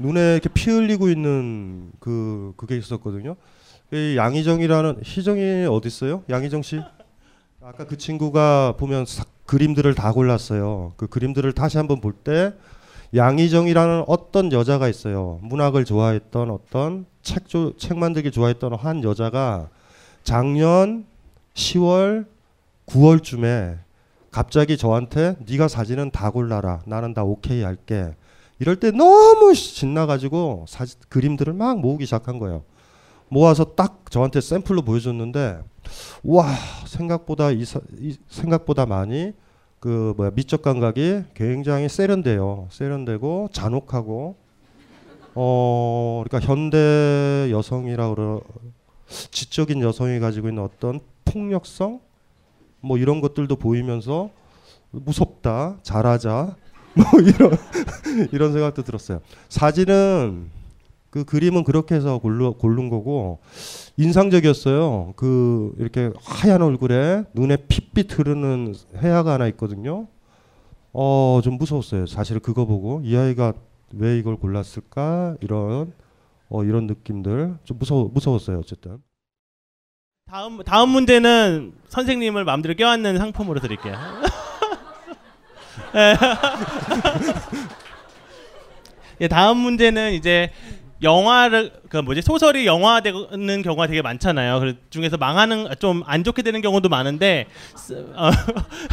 눈에 0.00 0.32
이렇게 0.32 0.48
피 0.48 0.70
흘리고 0.70 1.10
있는 1.10 1.92
그 2.00 2.54
그게 2.56 2.78
있었거든요. 2.78 3.36
이 3.92 4.16
양희정이라는 4.16 5.02
희정이 5.04 5.66
어디 5.66 5.88
있어요? 5.88 6.22
양희정 6.30 6.62
씨? 6.62 6.80
아까 7.62 7.86
그 7.86 7.98
친구가 7.98 8.76
보면 8.78 9.04
사, 9.04 9.24
그림들을 9.44 9.94
다 9.94 10.10
골랐어요. 10.12 10.94
그 10.96 11.06
그림들을 11.06 11.52
다시 11.52 11.76
한번 11.76 12.00
볼 12.00 12.14
때 12.24 12.54
양희정이라는 13.14 14.04
어떤 14.06 14.50
여자가 14.52 14.88
있어요. 14.88 15.38
문학을 15.42 15.84
좋아했던 15.84 16.50
어떤 16.50 17.04
책, 17.20 17.46
조, 17.46 17.76
책 17.76 17.98
만들기 17.98 18.30
좋아했던 18.30 18.72
한 18.74 19.04
여자가 19.04 19.68
작년 20.24 21.04
10월, 21.54 22.26
9월쯤에 22.86 23.78
갑자기 24.30 24.76
저한테 24.76 25.36
네가 25.46 25.68
사진은 25.68 26.10
다 26.10 26.30
골라라. 26.30 26.82
나는 26.86 27.14
다 27.14 27.22
오케이 27.22 27.62
할게. 27.62 28.14
이럴 28.58 28.76
때 28.76 28.90
너무 28.90 29.54
신나가지고 29.54 30.66
사진 30.68 30.98
그림들을 31.08 31.52
막 31.52 31.78
모으기 31.80 32.04
시작한 32.04 32.38
거예요. 32.38 32.64
모아서 33.28 33.64
딱 33.64 34.10
저한테 34.10 34.40
샘플로 34.40 34.82
보여줬는데 34.82 35.60
와 36.24 36.46
생각보다 36.86 37.50
이, 37.50 37.64
사, 37.64 37.80
이 37.98 38.16
생각보다 38.28 38.86
많이 38.86 39.32
그 39.80 40.14
뭐야 40.16 40.30
미적 40.34 40.62
감각이 40.62 41.24
굉장히 41.34 41.88
세련돼요. 41.88 42.68
세련되고 42.70 43.50
잔혹하고 43.52 44.36
어 45.34 46.24
그러니까 46.24 46.48
현대 46.48 47.48
여성이라 47.50 48.08
그러 48.10 48.40
지적인 49.06 49.80
여성이 49.80 50.20
가지고 50.20 50.48
있는 50.48 50.62
어떤 50.62 51.00
폭력성 51.24 52.00
뭐 52.80 52.98
이런 52.98 53.20
것들도 53.20 53.56
보이면서 53.56 54.30
무섭다 54.90 55.78
잘하자 55.82 56.56
뭐 56.94 57.20
이런 57.20 57.50
이런 58.32 58.52
생각도 58.52 58.82
들었어요. 58.82 59.20
사진은 59.48 60.50
그 61.10 61.24
그림은 61.24 61.64
그렇게 61.64 61.94
해서 61.94 62.18
골루, 62.18 62.54
고른 62.54 62.88
거고 62.90 63.38
인상적이었어요. 63.96 65.12
그 65.16 65.72
이렇게 65.78 66.10
하얀 66.24 66.62
얼굴에 66.62 67.24
눈에 67.34 67.56
핏빛 67.68 68.18
흐르는 68.18 68.74
해아가 69.02 69.34
하나 69.34 69.46
있거든요. 69.48 70.08
어 70.92 71.40
좀 71.42 71.58
무서웠어요. 71.58 72.06
사실 72.06 72.38
그거 72.40 72.64
보고 72.66 73.00
이 73.04 73.16
아이가 73.16 73.52
왜 73.92 74.18
이걸 74.18 74.36
골랐을까 74.36 75.36
이런 75.40 75.92
어 76.48 76.64
이런 76.64 76.86
느낌들 76.86 77.58
좀 77.64 77.78
무서 77.78 78.04
무서웠어요. 78.12 78.58
어쨌든. 78.60 78.98
다음 80.26 80.62
다음 80.64 80.88
문제는 80.88 81.74
선생님을 81.88 82.44
마음대로 82.44 82.74
껴안는 82.74 83.18
상품으로 83.18 83.60
드릴게요. 83.60 83.94
예. 85.94 86.16
예, 89.20 89.28
다음 89.28 89.58
문제는 89.58 90.14
이제 90.14 90.50
영화를 91.02 91.72
그 91.88 91.98
뭐지 91.98 92.22
소설이 92.22 92.66
영화되는 92.66 93.62
경우가 93.62 93.86
되게 93.86 94.02
많잖아요. 94.02 94.60
그 94.60 94.76
중에서 94.90 95.16
망하는 95.18 95.68
좀 95.78 96.02
안 96.06 96.24
좋게 96.24 96.42
되는 96.42 96.60
경우도 96.62 96.88
많은데 96.88 97.46
스, 97.76 97.92
어, 98.16 98.30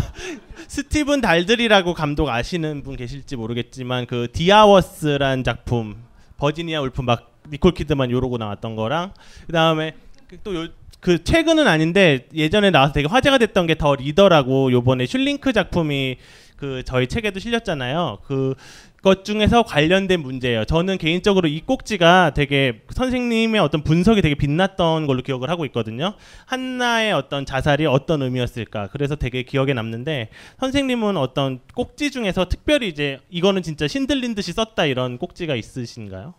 스티븐 0.68 1.22
달들이라고 1.22 1.94
감독 1.94 2.30
아시는 2.30 2.84
분 2.84 2.98
계실지 2.98 3.36
모르겠지만 3.38 4.06
그 4.06 4.28
디아워스란 4.34 5.44
작품 5.44 6.04
버지니아 6.38 6.82
울프 6.82 7.02
막 7.02 7.32
니콜 7.50 7.74
키드만 7.74 8.12
요러고 8.12 8.38
나왔던 8.38 8.76
거랑 8.76 9.14
그 9.48 9.54
다음에 9.54 9.96
또 10.44 10.54
요, 10.56 10.68
그 11.02 11.24
최근은 11.24 11.68
아닌데 11.68 12.28
예전에 12.34 12.70
나와서 12.72 12.94
되게 12.94 13.08
화제가 13.08 13.38
됐던 13.40 13.68
게 13.68 13.76
더 13.76 13.96
리더라고 13.96 14.72
요번에 14.72 15.06
슐링크 15.06 15.52
작품이 15.52 16.18
그 16.56 16.84
저희 16.86 17.08
책에도 17.08 17.40
실렸잖아요. 17.40 18.20
그 18.24 18.56
것 19.02 19.26
중에서 19.26 19.64
관련된 19.64 20.22
문제예요. 20.22 20.66
저는 20.66 21.00
개인적으로 21.00 21.48
이 21.48 21.62
꼭지가 21.62 22.34
되게 22.36 22.82
선생님의 22.92 23.60
어떤 23.60 23.82
분석이 23.84 24.22
되게 24.22 24.36
빛났던 24.36 25.08
걸로 25.08 25.24
기억을 25.24 25.50
하고 25.50 25.66
있거든요. 25.66 26.14
한나의 26.46 27.12
어떤 27.12 27.46
자살이 27.46 27.88
어떤 27.88 28.22
의미였을까. 28.22 28.90
그래서 28.92 29.16
되게 29.16 29.42
기억에 29.42 29.74
남는데 29.74 30.30
선생님은 30.60 31.18
어떤 31.18 31.62
꼭지 31.74 32.12
중에서 32.12 32.46
특별히 32.46 32.90
이제 32.90 33.20
이거는 33.32 33.64
진짜 33.64 33.88
신들린 33.88 34.36
듯이 34.36 34.54
썼다 34.54 34.86
이런 34.86 35.18
꼭지가 35.18 35.56
있으신가요? 35.56 36.36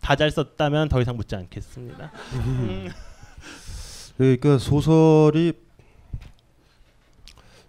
다 0.00 0.16
잘 0.16 0.30
썼다면 0.30 0.88
더 0.88 1.02
이상 1.02 1.16
묻지 1.18 1.36
않겠습니다. 1.36 2.12
음. 2.32 2.88
그러니까 4.16 4.58
소설이 4.58 5.52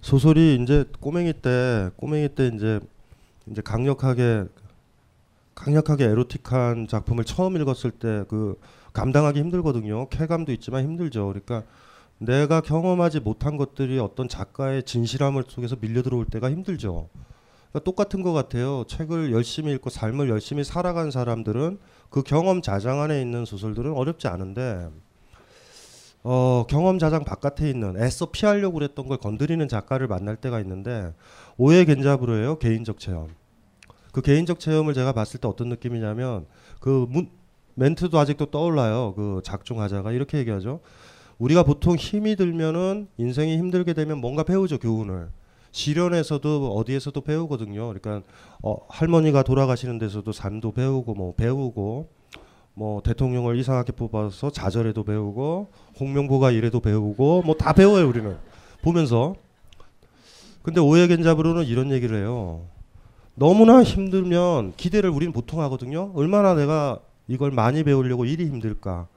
소설이 0.01 0.59
이제 0.61 0.85
꼬맹이 0.99 1.33
때 1.41 1.89
꼬맹이 1.97 2.29
때 2.35 2.51
이제 2.53 2.79
이제 3.47 3.61
강력하게 3.61 4.45
강력하게 5.55 6.05
에로틱한 6.05 6.87
작품을 6.87 7.23
처음 7.25 7.57
읽었을 7.57 7.91
때 7.91 8.23
그 8.27 8.59
감당하기 8.97 9.39
힘들거든요. 9.39 10.09
쾌감도 10.09 10.51
있지만 10.53 10.83
힘들죠. 10.83 11.27
그러니까 11.27 11.61
내가 12.17 12.61
경험하지 12.61 13.19
못한 13.19 13.55
것들이 13.55 13.99
어떤 13.99 14.27
작가의 14.27 14.81
진실함을 14.81 15.43
속에서 15.47 15.75
밀려 15.75 16.01
들어올 16.01 16.25
때가 16.25 16.49
힘들죠. 16.49 17.07
그러니까 17.69 17.79
똑같은 17.83 18.23
것 18.23 18.33
같아요. 18.33 18.85
책을 18.87 19.31
열심히 19.31 19.71
읽고 19.73 19.91
삶을 19.91 20.29
열심히 20.29 20.63
살아간 20.63 21.11
사람들은 21.11 21.77
그 22.09 22.23
경험 22.23 22.63
자장 22.63 23.01
안에 23.01 23.21
있는 23.21 23.45
소설들은 23.45 23.93
어렵지 23.93 24.27
않은데 24.27 24.89
어, 26.29 26.65
경험 26.67 26.99
자장 26.99 27.23
바깥에 27.23 27.69
있는 27.69 27.95
애써 27.95 28.25
피하려고 28.25 28.73
그랬던 28.73 29.07
걸 29.07 29.17
건드리는 29.17 29.65
작가를 29.65 30.07
만날 30.07 30.35
때가 30.35 30.59
있는데 30.59 31.13
오해 31.55 31.85
겐잡으로예요 31.85 32.59
개인적 32.59 32.99
체험. 32.99 33.29
그 34.11 34.21
개인적 34.21 34.59
체험을 34.59 34.93
제가 34.93 35.13
봤을 35.13 35.39
때 35.39 35.47
어떤 35.47 35.69
느낌이냐면 35.69 36.45
그 36.81 37.05
문, 37.07 37.29
멘트도 37.75 38.19
아직도 38.19 38.47
떠올라요. 38.47 39.13
그 39.15 39.39
작중하자가 39.45 40.11
이렇게 40.11 40.39
얘기하죠. 40.39 40.81
우리가 41.37 41.63
보통 41.63 41.95
힘이 41.95 42.35
들면은 42.35 43.07
인생이 43.15 43.57
힘들게 43.57 43.93
되면 43.93 44.17
뭔가 44.17 44.43
배우죠 44.43 44.79
교훈을. 44.79 45.29
시련에서도 45.71 46.73
어디에서도 46.75 47.21
배우거든요. 47.21 47.87
그러니까 47.87 48.21
어, 48.61 48.75
할머니가 48.89 49.43
돌아가시는 49.43 49.97
데서도 49.97 50.33
산도 50.33 50.73
배우고 50.73 51.13
뭐 51.13 51.33
배우고 51.35 52.16
뭐 52.77 53.01
대통령을 53.01 53.57
이상하게 53.57 53.91
뽑아서 53.93 54.51
좌절해도 54.51 55.03
배우고 55.03 55.71
홍명보가 55.99 56.51
이래도 56.51 56.79
배우고 56.79 57.41
뭐 57.43 57.55
다 57.57 57.73
배워요 57.73 58.07
우리는. 58.07 58.37
보면서. 58.83 59.33
근데 60.61 60.79
오해겐잡으로는 60.79 61.65
이런 61.65 61.89
얘기를 61.91 62.17
해요. 62.19 62.67
너무나 63.33 63.81
힘들면 63.81 64.73
기대를 64.77 65.09
우리는 65.09 65.33
보통 65.33 65.59
하거든요. 65.61 66.11
얼마나 66.13 66.53
내가 66.53 66.99
이걸 67.27 67.49
많이 67.49 67.83
배우려고 67.83 68.25
일이 68.25 68.45
힘들까. 68.45 69.07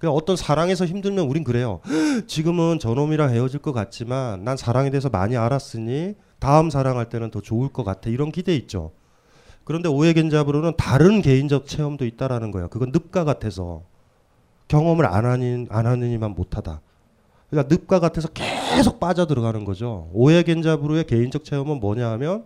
그냥 0.00 0.12
어떤 0.16 0.34
사랑에서 0.34 0.84
힘들면 0.84 1.26
우린 1.28 1.44
그래요 1.44 1.80
지금은 2.26 2.80
저놈이랑 2.80 3.30
헤어질 3.30 3.60
것 3.60 3.72
같지만 3.72 4.42
난 4.42 4.56
사랑에 4.56 4.90
대해서 4.90 5.08
많이 5.08 5.36
알았으니 5.36 6.14
다음 6.40 6.68
사랑할 6.68 7.08
때는 7.08 7.30
더 7.30 7.40
좋을 7.40 7.68
것 7.68 7.84
같아. 7.84 8.10
이런 8.10 8.32
기대 8.32 8.56
있죠 8.56 8.90
그런데 9.64 9.88
오해겐잡으로는 9.88 10.74
다른 10.76 11.22
개인적 11.22 11.66
체험도 11.66 12.04
있다라는 12.04 12.50
거예요. 12.50 12.68
그건 12.68 12.92
늪과 12.92 13.24
같아서 13.24 13.82
경험을 14.68 15.06
안 15.06 15.24
하니 15.24 15.66
안 15.70 15.86
하느니만 15.86 16.32
못하다. 16.32 16.80
그러니까 17.50 17.74
늪과 17.74 18.00
같아서 18.00 18.28
계속 18.28 19.00
빠져 19.00 19.26
들어가는 19.26 19.64
거죠. 19.64 20.08
오해겐잡으로의 20.12 21.04
개인적 21.04 21.44
체험은 21.44 21.80
뭐냐 21.80 22.10
하면 22.12 22.44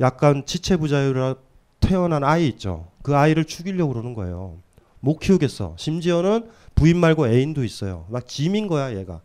약간 0.00 0.44
지체 0.46 0.76
부자유라 0.76 1.36
태어난 1.80 2.24
아이 2.24 2.48
있죠. 2.48 2.86
그 3.02 3.16
아이를 3.16 3.44
죽이려고 3.44 3.92
그러는 3.92 4.14
거예요. 4.14 4.56
못 5.00 5.18
키우겠어. 5.18 5.74
심지어는 5.76 6.48
부인 6.74 6.96
말고 6.96 7.28
애인도 7.28 7.64
있어요. 7.64 8.06
막 8.08 8.26
짐인 8.26 8.68
거야 8.68 8.96
얘가. 8.96 9.20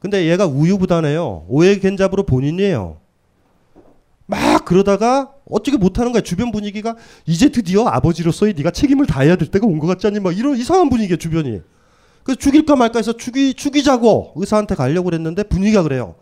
근데 0.00 0.26
얘가 0.26 0.46
우유부단해요. 0.46 1.44
오해겐잡으로 1.48 2.24
본인이에요. 2.24 2.96
막 4.26 4.64
그러다가 4.64 5.34
어떻게 5.50 5.76
못하는 5.76 6.12
거야? 6.12 6.22
주변 6.22 6.50
분위기가 6.52 6.96
이제 7.26 7.48
드디어 7.50 7.86
아버지로서의 7.86 8.54
네가 8.54 8.70
책임을 8.70 9.06
다해야 9.06 9.36
될 9.36 9.48
때가 9.48 9.66
온 9.66 9.78
것 9.78 9.86
같지 9.86 10.06
않니? 10.06 10.20
막 10.20 10.36
이런 10.36 10.56
이상한 10.56 10.88
분위기야 10.90 11.16
주변이. 11.16 11.60
그래서 12.22 12.38
죽일까 12.38 12.76
말까 12.76 12.98
해서 12.98 13.12
죽이 13.14 13.54
죽이자고 13.54 14.32
의사한테 14.36 14.74
가려고 14.74 15.06
그랬는데 15.06 15.42
분위기가 15.44 15.82
그래요. 15.82 16.14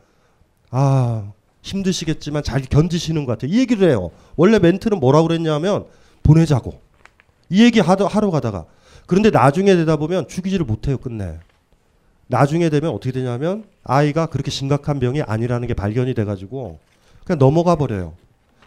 아 0.71 1.33
힘드시겠지만 1.63 2.43
잘 2.43 2.63
견디시는 2.63 3.25
것 3.25 3.33
같아요. 3.33 3.53
이 3.53 3.59
얘기를 3.59 3.89
해요. 3.89 4.11
원래 4.37 4.59
멘트는 4.59 5.01
뭐라고 5.01 5.29
그랬냐면 5.29 5.85
보내자고. 6.23 6.81
이 7.51 7.63
얘기 7.65 7.81
하러, 7.81 8.07
하러 8.07 8.31
가다가. 8.31 8.67
그런데 9.07 9.31
나중에 9.31 9.75
되다 9.75 9.97
보면 9.97 10.29
죽이지를 10.29 10.67
못해요 10.67 10.99
끝내. 10.99 11.39
나중에 12.27 12.69
되면 12.69 12.91
어떻게 12.91 13.11
되냐면 13.11 13.65
아이가 13.83 14.27
그렇게 14.27 14.51
심각한 14.51 15.01
병이 15.01 15.23
아니라는 15.23 15.67
게 15.67 15.75
발견이 15.75 16.13
돼가지고 16.15 16.79
그냥 17.25 17.39
넘어가 17.39 17.75
버려요. 17.77 18.15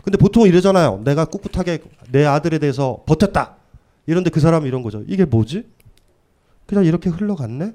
근데 0.04 0.18
보통 0.18 0.48
이러잖아요. 0.48 1.02
내가 1.04 1.26
꿋꿋하게 1.26 1.80
내 2.12 2.26
아들에 2.26 2.60
대해서 2.60 3.04
버텼다. 3.06 3.56
이런데 4.08 4.30
그 4.30 4.40
사람은 4.40 4.68
이런 4.68 4.82
거죠. 4.82 5.04
이게 5.08 5.26
뭐지? 5.26 5.66
그냥 6.66 6.86
이렇게 6.86 7.10
흘러갔네? 7.10 7.74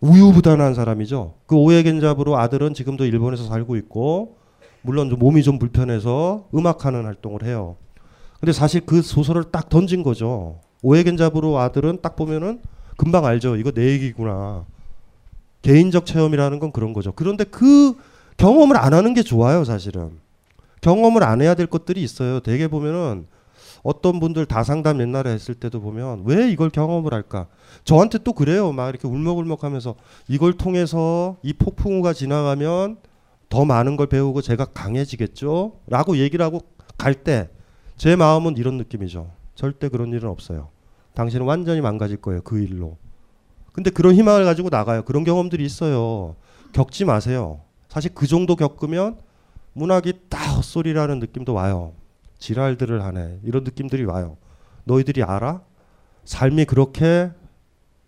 우유부단한 0.00 0.74
사람이죠. 0.74 1.34
그 1.46 1.56
오해겐잡으로 1.56 2.36
아들은 2.36 2.74
지금도 2.74 3.06
일본에서 3.06 3.44
살고 3.44 3.76
있고, 3.76 4.36
물론 4.82 5.08
좀 5.08 5.18
몸이 5.18 5.42
좀 5.42 5.58
불편해서 5.58 6.48
음악하는 6.54 7.04
활동을 7.04 7.42
해요. 7.44 7.76
근데 8.38 8.52
사실 8.52 8.82
그 8.84 9.00
소설을 9.00 9.44
딱 9.44 9.70
던진 9.70 10.02
거죠. 10.02 10.60
오해겐잡으로 10.82 11.58
아들은 11.58 12.00
딱 12.02 12.16
보면은 12.16 12.60
금방 12.98 13.24
알죠. 13.24 13.56
이거 13.56 13.70
내 13.70 13.92
얘기구나. 13.92 14.66
개인적 15.62 16.04
체험이라는 16.04 16.58
건 16.58 16.70
그런 16.70 16.92
거죠. 16.92 17.12
그런데 17.12 17.44
그 17.44 17.96
경험을 18.36 18.76
안 18.76 18.92
하는 18.92 19.14
게 19.14 19.22
좋아요, 19.22 19.64
사실은. 19.64 20.18
경험을 20.84 21.22
안 21.24 21.40
해야 21.40 21.54
될 21.54 21.66
것들이 21.66 22.02
있어요. 22.02 22.40
대개 22.40 22.68
보면은 22.68 23.26
어떤 23.82 24.20
분들 24.20 24.46
다 24.46 24.62
상담 24.62 25.00
옛날에 25.00 25.30
했을 25.30 25.54
때도 25.54 25.80
보면 25.80 26.22
왜 26.26 26.50
이걸 26.50 26.70
경험을 26.70 27.12
할까? 27.12 27.46
저한테 27.84 28.18
또 28.18 28.32
그래요. 28.32 28.72
막 28.72 28.88
이렇게 28.90 29.08
울먹울먹 29.08 29.64
하면서 29.64 29.94
이걸 30.28 30.52
통해서 30.54 31.36
이 31.42 31.52
폭풍우가 31.54 32.12
지나가면 32.12 32.98
더 33.48 33.64
많은 33.64 33.96
걸 33.96 34.06
배우고 34.06 34.42
제가 34.42 34.66
강해지겠죠? 34.66 35.72
라고 35.86 36.16
얘기를 36.18 36.44
하고 36.44 36.60
갈 36.98 37.14
때 37.24 37.48
제 37.96 38.16
마음은 38.16 38.56
이런 38.56 38.76
느낌이죠. 38.76 39.30
절대 39.54 39.88
그런 39.88 40.12
일은 40.12 40.28
없어요. 40.28 40.68
당신은 41.14 41.46
완전히 41.46 41.80
망가질 41.80 42.16
거예요. 42.16 42.40
그 42.42 42.58
일로. 42.58 42.96
근데 43.72 43.90
그런 43.90 44.14
희망을 44.16 44.44
가지고 44.44 44.68
나가요. 44.68 45.04
그런 45.04 45.22
경험들이 45.22 45.64
있어요. 45.64 46.34
겪지 46.72 47.04
마세요. 47.04 47.60
사실 47.88 48.12
그 48.12 48.26
정도 48.26 48.56
겪으면 48.56 49.18
문학이 49.74 50.12
다 50.28 50.54
헛소리라는 50.56 51.18
느낌도 51.18 51.52
와요. 51.52 51.92
지랄들을 52.38 53.02
하네. 53.02 53.40
이런 53.44 53.64
느낌들이 53.64 54.04
와요. 54.04 54.36
너희들이 54.84 55.22
알아? 55.22 55.62
삶이 56.24 56.64
그렇게 56.64 57.30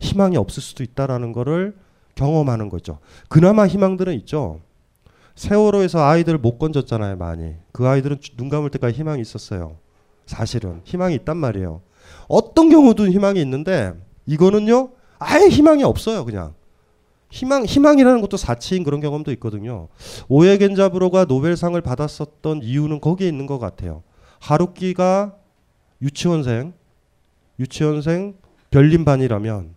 희망이 0.00 0.36
없을 0.36 0.62
수도 0.62 0.82
있다라는 0.82 1.32
거를 1.32 1.76
경험하는 2.14 2.68
거죠. 2.68 2.98
그나마 3.28 3.66
희망들은 3.66 4.14
있죠. 4.20 4.60
세월호에서 5.34 6.02
아이들을 6.02 6.38
못 6.38 6.58
건졌잖아요, 6.58 7.16
많이. 7.16 7.54
그 7.72 7.86
아이들은 7.86 8.18
눈 8.36 8.48
감을 8.48 8.70
때까지 8.70 8.98
희망이 8.98 9.20
있었어요. 9.20 9.76
사실은 10.24 10.80
희망이 10.84 11.14
있단 11.16 11.36
말이에요. 11.36 11.82
어떤 12.28 12.70
경우든 12.70 13.12
희망이 13.12 13.40
있는데 13.42 13.94
이거는요, 14.24 14.90
아예 15.18 15.48
희망이 15.48 15.84
없어요, 15.84 16.24
그냥. 16.24 16.54
희망 17.36 17.66
희망이라는 17.66 18.22
것도 18.22 18.38
사치인 18.38 18.82
그런 18.82 19.00
경험도 19.00 19.30
있거든요. 19.32 19.88
오에 20.28 20.56
겐자브로가 20.56 21.26
노벨상을 21.26 21.78
받았었던 21.78 22.62
이유는 22.62 23.00
거기에 23.00 23.28
있는 23.28 23.44
것 23.44 23.58
같아요. 23.58 24.02
하루키가 24.40 25.34
유치원생 26.00 26.72
유치원생 27.58 28.36
별림반이라면 28.70 29.74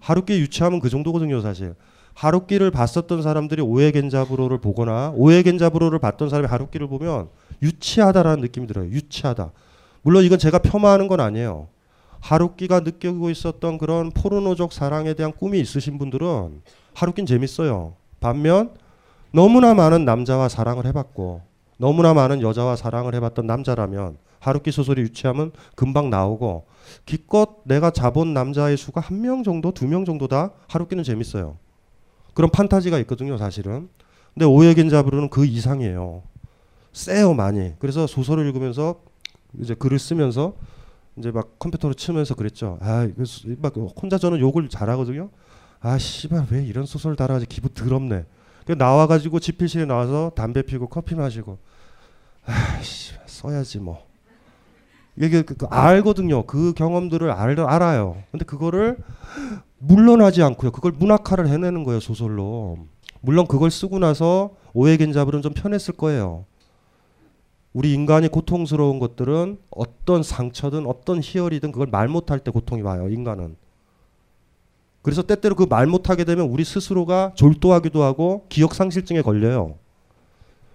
하루키 0.00 0.40
유치하면 0.40 0.80
그 0.80 0.88
정도거든요, 0.88 1.40
사실. 1.40 1.74
하루키를 2.14 2.72
봤었던 2.72 3.22
사람들이 3.22 3.62
오에 3.62 3.92
겐자브로를 3.92 4.58
보거나 4.58 5.12
오에 5.14 5.42
겐자브로를 5.42 6.00
봤던 6.00 6.30
사람이 6.30 6.48
하루키를 6.48 6.88
보면 6.88 7.28
유치하다라는 7.62 8.40
느낌이 8.40 8.66
들어요. 8.66 8.86
유치하다. 8.86 9.52
물론 10.02 10.24
이건 10.24 10.38
제가 10.38 10.58
폄하하는 10.58 11.06
건 11.06 11.20
아니에요. 11.20 11.68
하루키가 12.20 12.80
느끼고 12.80 13.30
있었던 13.30 13.78
그런 13.78 14.10
포르노적 14.10 14.72
사랑에 14.72 15.14
대한 15.14 15.32
꿈이 15.32 15.60
있으신 15.60 15.98
분들은 15.98 16.62
하루키는 16.94 17.26
재밌어요. 17.26 17.94
반면 18.20 18.74
너무나 19.32 19.74
많은 19.74 20.04
남자와 20.04 20.48
사랑을 20.48 20.86
해봤고 20.86 21.42
너무나 21.78 22.12
많은 22.14 22.42
여자와 22.42 22.76
사랑을 22.76 23.14
해봤던 23.14 23.46
남자라면 23.46 24.18
하루키 24.40 24.70
소설이 24.70 25.00
유치하면 25.02 25.52
금방 25.74 26.10
나오고 26.10 26.66
기껏 27.06 27.60
내가 27.64 27.90
잡은 27.90 28.34
남자의 28.34 28.76
수가 28.76 29.00
한 29.00 29.20
명 29.20 29.42
정도, 29.42 29.72
두 29.72 29.86
명 29.86 30.04
정도다 30.04 30.50
하루키는 30.68 31.04
재밌어요. 31.04 31.56
그런 32.34 32.50
판타지가 32.50 32.98
있거든요, 33.00 33.36
사실은. 33.36 33.88
근데 34.34 34.46
오해겐 34.46 34.88
잡으로는 34.88 35.28
그 35.30 35.44
이상이에요. 35.44 36.22
세요 36.92 37.34
많이. 37.34 37.72
그래서 37.78 38.06
소설을 38.06 38.46
읽으면서 38.46 39.00
이제 39.60 39.74
글을 39.74 39.98
쓰면서 39.98 40.54
이제 41.16 41.30
막 41.30 41.58
컴퓨터로 41.58 41.94
치면서 41.94 42.34
그랬죠. 42.34 42.78
아, 42.80 43.08
막 43.58 43.74
혼자 44.00 44.18
저는 44.18 44.40
욕을 44.40 44.68
잘하거든요. 44.68 45.30
아, 45.80 45.98
씨발 45.98 46.46
왜 46.50 46.64
이런 46.64 46.86
소설 46.86 47.16
달아가지고 47.16 47.48
기분 47.48 47.74
더럽네. 47.74 48.24
그 48.66 48.72
나와가지고 48.72 49.40
집필실에 49.40 49.86
나와서 49.86 50.32
담배 50.34 50.62
피고 50.62 50.88
커피 50.88 51.14
마시고, 51.14 51.58
아, 52.44 52.80
씨 52.82 53.14
써야지 53.26 53.78
뭐. 53.78 54.06
이게 55.16 55.42
그, 55.42 55.54
그 55.54 55.66
알거든요. 55.66 56.46
그 56.46 56.72
경험들을 56.74 57.30
알, 57.30 57.58
알아요. 57.58 58.22
근데 58.30 58.44
그거를 58.44 58.98
물러나지 59.78 60.42
않고요. 60.42 60.70
그걸 60.70 60.92
문학화를 60.92 61.48
해내는 61.48 61.84
거예요 61.84 62.00
소설로. 62.00 62.78
물론 63.20 63.46
그걸 63.46 63.70
쓰고 63.70 63.98
나서 63.98 64.54
오해겐잡을은 64.72 65.42
좀 65.42 65.52
편했을 65.52 65.94
거예요. 65.96 66.44
우리 67.72 67.92
인간이 67.94 68.28
고통스러운 68.28 68.98
것들은 68.98 69.58
어떤 69.70 70.22
상처든 70.22 70.86
어떤 70.86 71.20
희열이든 71.22 71.70
그걸 71.72 71.86
말 71.86 72.08
못할 72.08 72.40
때 72.40 72.50
고통이 72.50 72.82
와요. 72.82 73.08
인간은. 73.08 73.56
그래서 75.02 75.22
때때로 75.22 75.54
그 75.54 75.66
말 75.66 75.86
못하게 75.86 76.24
되면 76.24 76.46
우리 76.46 76.64
스스로가 76.64 77.32
졸도하기도 77.34 78.02
하고 78.02 78.44
기억 78.48 78.74
상실증에 78.74 79.22
걸려요. 79.22 79.76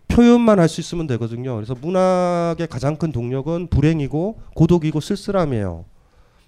표현만 0.07 0.59
할 0.59 0.69
수 0.69 0.79
있으면 0.81 1.05
되거든요. 1.07 1.55
그래서 1.55 1.75
문학의 1.75 2.67
가장 2.67 2.95
큰 2.95 3.11
동력은 3.11 3.67
불행이고 3.67 4.39
고독이고 4.55 4.99
쓸쓸함이에요. 4.99 5.85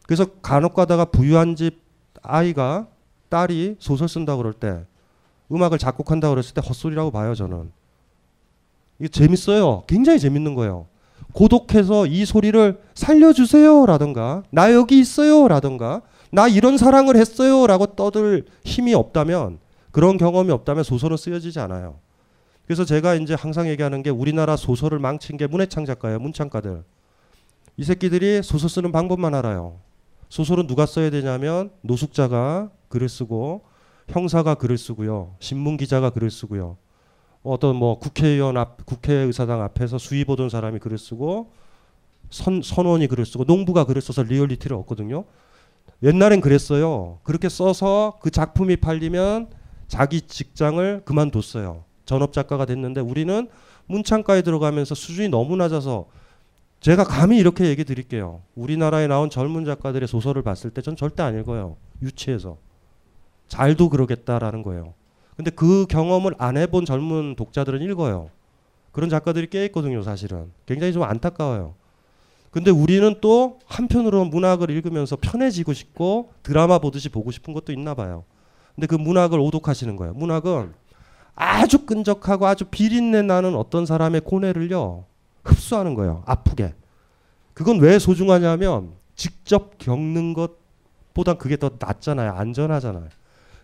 그래서 0.06 0.26
간혹 0.41 0.74
가다가 0.74 1.06
부유한 1.06 1.56
집 1.56 1.82
아이가 2.22 2.88
딸이 3.30 3.76
소설 3.80 4.08
쓴다 4.08 4.38
그럴 4.38 4.54
때 4.54 4.86
음악을 5.52 5.78
작곡한다 5.78 6.30
그랬을 6.30 6.54
때 6.54 6.62
헛소리라고 6.66 7.12
봐요, 7.12 7.36
저는. 7.36 7.72
이게 9.00 9.08
재밌어요. 9.10 9.84
굉장히 9.88 10.20
재밌는 10.20 10.56
거예요. 10.56 10.88
고독해서 11.34 12.08
이 12.08 12.26
소리를 12.26 12.80
살려주세요 12.95 13.86
라든가 13.86 14.43
나 14.50 14.74
여기 14.74 15.00
있어요 15.00 15.48
라든가 15.48 16.02
나 16.32 16.48
이런 16.48 16.78
사랑을 16.78 17.16
했어요 17.16 17.68
라고 17.68 17.86
떠들 17.86 18.45
힘이 18.64 18.95
없다면 18.95 19.60
그런 19.91 20.18
경험이 20.18 20.52
없다면 20.52 20.84
소설은 20.84 21.18
쓰여지지 21.18 21.60
않아요. 21.60 22.00
그래서 22.66 22.86
제가 22.86 23.16
이제 23.16 23.34
항상 23.34 23.68
얘기하는 23.70 24.04
게 24.04 24.10
우리나라 24.10 24.58
소설을 24.58 25.00
망친 25.00 25.38
게 25.38 25.48
문해창 25.48 25.86
작가예요. 25.86 26.20
문창가들. 26.20 26.84
이 27.78 27.84
새끼들이 27.84 28.41
소설 28.43 28.70
쓰는 28.70 28.91
방법만 28.91 29.34
알아요. 29.34 29.80
소설은 30.30 30.68
누가 30.68 30.86
써야 30.86 31.10
되냐면 31.10 31.72
노숙자가 31.82 32.70
글을 32.89 33.08
쓰고 33.08 33.64
형사가 34.10 34.56
글을 34.56 34.78
쓰고요. 34.78 35.36
신문 35.39 35.78
기자가 35.78 36.10
글을 36.10 36.30
쓰고요. 36.30 36.78
어떤 37.52 37.76
뭐 37.76 38.00
국회의원 38.00 38.58
앞 38.58 38.86
국회의사당 38.86 39.62
앞에서 39.62 39.98
수위 39.98 40.26
보던 40.26 40.50
사람이 40.50 40.80
글을 40.80 40.98
쓰고 40.98 41.52
선, 42.30 42.62
선원이 42.62 43.08
글을 43.08 43.26
쓰고 43.26 43.45
농부가 43.45 43.86
글을 43.86 44.02
써서 44.02 44.24
리얼리티를 44.24 44.76
얻거든요. 44.78 45.24
옛날엔 46.04 46.41
그랬어요. 46.41 47.20
그렇게 47.24 47.50
써서 47.50 48.20
그 48.22 48.30
작품이 48.30 48.78
팔리면 48.78 49.50
자기 49.88 50.22
직장을 50.22 51.04
그만뒀어요. 51.06 51.84
전업 52.06 52.34
작가가 52.34 52.66
됐는데 52.66 53.02
우리는 53.02 53.50
문창과에 53.88 54.41
들어가면서 54.41 54.95
수준이 54.95 55.30
너무 55.30 55.56
낮아서 55.56 56.08
제가 56.82 57.04
감히 57.06 57.38
이렇게 57.38 57.66
얘기 57.66 57.84
드릴게요. 57.84 58.41
우리나라에 58.56 59.08
나온 59.08 59.30
젊은 59.30 59.66
작가들의 59.66 60.08
소설을 60.08 60.43
봤을 60.43 60.70
때 60.70 60.82
전 60.82 60.95
절대 60.95 61.24
안 61.24 61.39
읽어요. 61.39 61.78
유치해서. 62.02 62.58
잘도 63.48 63.89
그러겠다라는 63.89 64.62
거예요. 64.62 64.93
근데 65.38 65.52
그 65.52 65.86
경험을 65.86 66.34
안 66.40 66.58
해본 66.58 66.86
젊은 66.86 67.36
독자들은 67.36 67.82
읽어요. 67.84 68.32
그런 68.92 69.10
작가들이 69.10 69.48
꽤 69.50 69.66
있거든요, 69.66 70.02
사실은. 70.02 70.52
굉장히 70.66 70.92
좀 70.92 71.04
안타까워요. 71.04 71.76
근데 72.50 72.72
우리는 72.72 73.16
또 73.22 73.60
한편으로는 73.68 74.32
문학을 74.32 74.72
읽으면서 74.72 75.16
편해지고 75.16 75.74
싶고 75.74 76.32
드라마 76.42 76.80
보듯이 76.80 77.10
보고 77.10 77.30
싶은 77.30 77.54
것도 77.54 77.72
있나 77.72 77.94
봐요. 77.94 78.24
근데 78.74 78.88
그 78.88 78.96
문학을 78.96 79.40
오독하시는 79.40 79.96
거예요. 79.96 80.14
문학은 80.16 80.74
아주 81.36 81.86
끈적하고 81.86 82.48
아주 82.48 82.66
비린내 82.66 83.22
나는 83.22 83.56
어떤 83.56 83.86
사람의 83.86 84.22
고뇌를요 84.22 85.06
흡수하는 85.44 85.94
거예요. 85.94 86.24
아프게. 86.26 86.74
그건 87.54 87.80
왜 87.80 88.00
소중하냐면 88.00 88.94
직접 89.16 89.78
겪는 89.78 90.34
것보다 90.34 91.36
그게 91.36 91.58
더 91.58 91.72
낫잖아요. 91.78 92.32
안전하잖아요. 92.32 93.10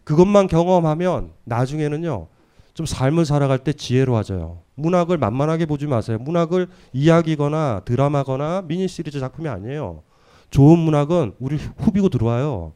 그것만 0.03 0.47
경험하면 0.47 1.31
나중에는요 1.45 2.27
좀 2.73 2.85
삶을 2.85 3.25
살아갈 3.25 3.59
때 3.59 3.73
지혜로워져요. 3.73 4.59
문학을 4.75 5.17
만만하게 5.17 5.65
보지 5.65 5.87
마세요. 5.87 6.17
문학을 6.19 6.67
이야기거나 6.91 7.81
드라마거나 7.85 8.63
미니 8.67 8.87
시리즈 8.87 9.19
작품이 9.19 9.47
아니에요. 9.47 10.01
좋은 10.49 10.79
문학은 10.79 11.33
우리 11.39 11.57
후비고 11.77 12.09
들어와요. 12.09 12.73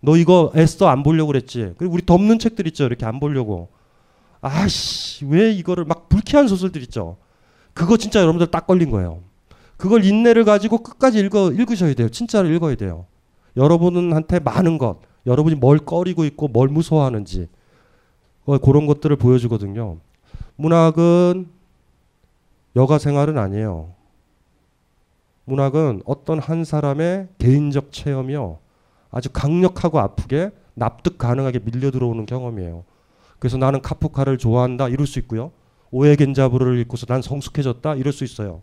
너 0.00 0.16
이거 0.16 0.52
애써 0.54 0.86
안 0.86 1.02
보려고 1.02 1.28
그랬지. 1.28 1.74
그리고 1.78 1.94
우리 1.94 2.06
덮는 2.06 2.38
책들 2.38 2.66
있죠. 2.68 2.84
이렇게 2.84 3.04
안 3.06 3.18
보려고. 3.18 3.68
아씨 4.40 5.24
왜 5.24 5.50
이거를 5.50 5.84
막 5.84 6.08
불쾌한 6.08 6.46
소설들 6.46 6.82
있죠. 6.82 7.16
그거 7.74 7.96
진짜 7.96 8.20
여러분들 8.20 8.46
딱 8.48 8.66
걸린 8.66 8.90
거예요. 8.90 9.22
그걸 9.76 10.04
인내를 10.04 10.44
가지고 10.44 10.78
끝까지 10.78 11.18
읽어 11.18 11.50
읽으셔야 11.52 11.94
돼요. 11.94 12.08
진짜로 12.08 12.48
읽어야 12.48 12.76
돼요. 12.76 13.06
여러분한테 13.56 14.38
많은 14.38 14.78
것, 14.78 15.00
여러분이 15.26 15.56
뭘 15.56 15.78
꺼리고 15.78 16.24
있고 16.24 16.48
뭘 16.48 16.68
무서워하는지 16.68 17.48
어, 18.44 18.58
그런 18.58 18.86
것들을 18.86 19.14
보여주거든요. 19.16 19.98
문학은 20.56 21.48
여가 22.76 22.98
생활은 22.98 23.36
아니에요. 23.38 23.90
문학은 25.44 26.02
어떤 26.04 26.38
한 26.38 26.64
사람의 26.64 27.28
개인적 27.38 27.92
체험이요. 27.92 28.58
아주 29.10 29.30
강력하고 29.32 29.98
아프게 29.98 30.50
납득 30.74 31.18
가능하게 31.18 31.60
밀려 31.60 31.90
들어오는 31.90 32.26
경험이에요. 32.26 32.84
그래서 33.38 33.56
나는 33.56 33.80
카프카를 33.80 34.38
좋아한다 34.38 34.88
이럴 34.88 35.06
수 35.06 35.18
있고요. 35.20 35.52
오해 35.90 36.16
겐자브를 36.16 36.78
읽고서 36.80 37.06
난 37.06 37.22
성숙해졌다 37.22 37.94
이럴 37.94 38.12
수 38.12 38.24
있어요. 38.24 38.62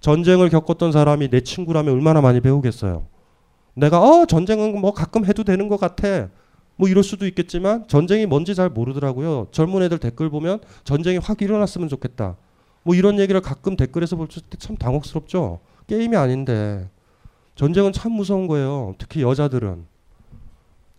전쟁을 0.00 0.50
겪었던 0.50 0.92
사람이 0.92 1.28
내 1.30 1.40
친구라면 1.40 1.94
얼마나 1.94 2.20
많이 2.20 2.40
배우겠어요. 2.40 3.04
내가 3.74 4.00
어 4.00 4.26
전쟁은 4.26 4.80
뭐 4.80 4.92
가끔 4.92 5.24
해도 5.26 5.44
되는 5.44 5.68
것 5.68 5.78
같아. 5.78 6.28
뭐 6.76 6.88
이럴 6.88 7.04
수도 7.04 7.26
있겠지만 7.26 7.86
전쟁이 7.88 8.26
뭔지 8.26 8.54
잘 8.54 8.68
모르더라고요. 8.68 9.48
젊은 9.52 9.82
애들 9.82 9.98
댓글 9.98 10.28
보면 10.30 10.60
전쟁이 10.84 11.18
확 11.18 11.40
일어났으면 11.42 11.88
좋겠다. 11.88 12.36
뭐 12.82 12.94
이런 12.94 13.18
얘기를 13.18 13.40
가끔 13.40 13.76
댓글에서 13.76 14.16
볼 14.16 14.28
때 14.28 14.40
참 14.58 14.76
당혹스럽죠. 14.76 15.60
게임이 15.86 16.16
아닌데 16.16 16.88
전쟁은 17.54 17.92
참 17.92 18.12
무서운 18.12 18.46
거예요. 18.46 18.94
특히 18.98 19.22
여자들은 19.22 19.86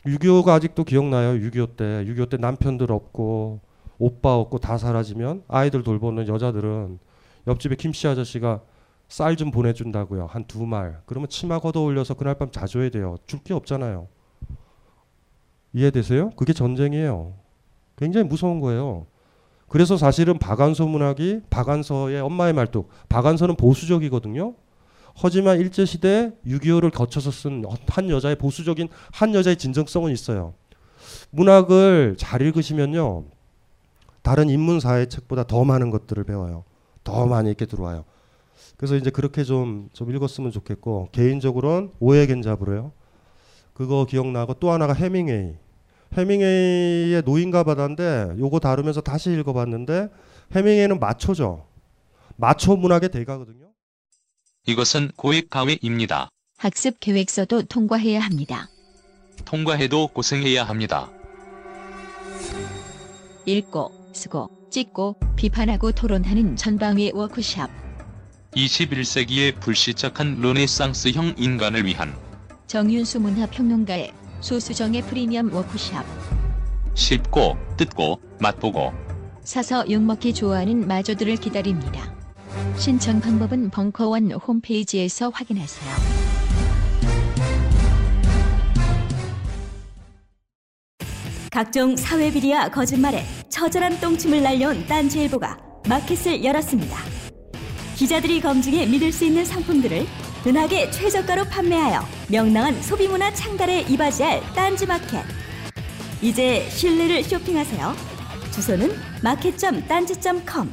6.25가 0.06 0.50
아직도 0.50 0.84
기억나요. 0.84 1.34
6.25 1.40 1.76
때 1.78 1.84
6.25 2.06 2.30
때 2.30 2.38
남편들 2.38 2.92
없고 2.92 3.60
오빠 3.98 4.36
없고 4.36 4.60
다 4.60 4.78
사라지면 4.78 5.44
아이들 5.48 5.84
돌보는 5.84 6.28
여자들은 6.28 7.00
옆집에 7.48 7.76
김씨 7.76 8.08
아저씨가 8.08 8.62
쌀 9.08 9.36
좀 9.36 9.52
보내준다고요. 9.52 10.26
한 10.28 10.46
두 10.48 10.66
말. 10.66 11.02
그러면 11.06 11.30
치마 11.30 11.60
걷어 11.60 11.82
올려서 11.82 12.16
그날 12.16 12.36
밤 12.36 12.50
자줘야 12.52 12.90
돼요. 12.90 13.18
줄 13.28 13.40
게 13.44 13.54
없잖아요. 13.54 14.08
이해되세요? 15.74 16.32
그게 16.32 16.54
전쟁이에요. 16.54 17.34
굉장히 17.98 18.28
무서운 18.28 18.60
거예요. 18.60 19.08
그래서 19.68 19.98
사실은 19.98 20.38
박안서 20.38 20.86
문학이 20.86 21.42
박안서의 21.50 22.22
엄마의 22.22 22.54
말뚝. 22.54 22.90
박안서는 23.10 23.56
보수적이거든요. 23.56 24.54
하지만 25.18 25.60
일제시대 25.60 26.34
6.25를 26.46 26.92
거쳐서 26.94 27.32
쓴 27.32 27.64
한 27.88 28.10
여자의 28.10 28.36
보수적인 28.36 28.90
한 29.12 29.34
여자의 29.34 29.56
진정성은 29.58 30.12
있어요. 30.12 30.54
문학을 31.32 32.16
잘 32.18 32.42
읽으시면요. 32.42 33.26
다른 34.22 34.50
인문사회 34.50 35.06
책보다 35.08 35.44
더 35.44 35.64
많은 35.64 35.90
것들을 35.90 36.24
배워요. 36.24 36.64
더 37.04 37.26
많이 37.28 37.50
이렇게 37.50 37.66
들어와요. 37.66 38.04
그래서 38.78 38.96
이제 38.96 39.10
그렇게 39.10 39.44
좀, 39.44 39.90
좀 39.94 40.14
읽었으면 40.14 40.52
좋겠고, 40.52 41.10
개인적으로는 41.12 41.92
오해겐잡으로요. 42.00 42.92
그거 43.74 44.06
기억나고 44.06 44.56
또 44.56 44.72
하나가 44.72 44.94
해밍웨이. 44.94 45.56
해밍웨이의 46.14 47.24
노인과 47.26 47.64
바다인데 47.64 48.36
요거 48.40 48.60
다루면서 48.60 49.02
다시 49.02 49.32
읽어봤는데 49.34 50.10
해밍웨이는 50.56 51.00
마초죠. 51.00 51.68
마초 52.38 52.78
문학의 52.78 53.10
대가거든요. 53.10 53.66
이것은 54.66 55.12
고액 55.18 55.50
가외입니다. 55.50 56.30
학습 56.58 57.00
계획서도 57.00 57.64
통과해야 57.64 58.22
합니다. 58.22 58.70
통과해도 59.44 60.08
고생해야 60.08 60.64
합니다. 60.64 61.12
읽고, 63.46 63.92
쓰고, 64.14 64.50
찍고, 64.72 65.18
비판하고 65.36 65.92
토론하는 65.92 66.56
전방위 66.56 67.12
워크샵. 67.14 67.85
21세기의 68.56 69.60
불시착한 69.60 70.40
르네상스형 70.42 71.36
인간을 71.38 71.86
위한 71.86 72.16
정윤수 72.68 73.20
문화평론가의 73.20 74.14
소수정의 74.42 75.02
프리미엄 75.04 75.54
워크샵. 75.54 76.06
쉽고 76.94 77.58
뜯고 77.78 78.20
맛보고 78.40 78.94
사서 79.44 79.90
욕먹기 79.90 80.34
좋아하는 80.34 80.88
마저들을 80.88 81.36
기다립니다. 81.38 82.16
신청 82.78 83.20
방법은 83.20 83.70
벙커원 83.70 84.32
홈페이지에서 84.32 85.30
확인하세요. 85.30 86.26
각종 91.52 91.96
사회 91.96 92.32
비리와 92.32 92.70
거짓말에 92.70 93.24
처절한 93.50 94.02
똥침을 94.02 94.44
날려온 94.44 94.86
딴지일보가 94.88 95.58
마켓을 95.88 96.44
열었습니다. 96.44 97.25
기자들이 97.96 98.42
검증해 98.42 98.88
믿을 98.88 99.12
수 99.12 99.24
있는 99.24 99.46
상품들을 99.46 100.06
은하계 100.46 100.92
최저가로 100.92 101.46
판매하여 101.46 102.02
명랑한 102.30 102.82
소비문화 102.82 103.34
창달에 103.34 103.82
이바지할 103.82 104.42
딴지마켓. 104.54 105.24
이제 106.22 106.70
신뢰를 106.70 107.24
쇼핑하세요. 107.24 107.96
주소는 108.52 108.92
마켓.딴지.com. 109.24 110.72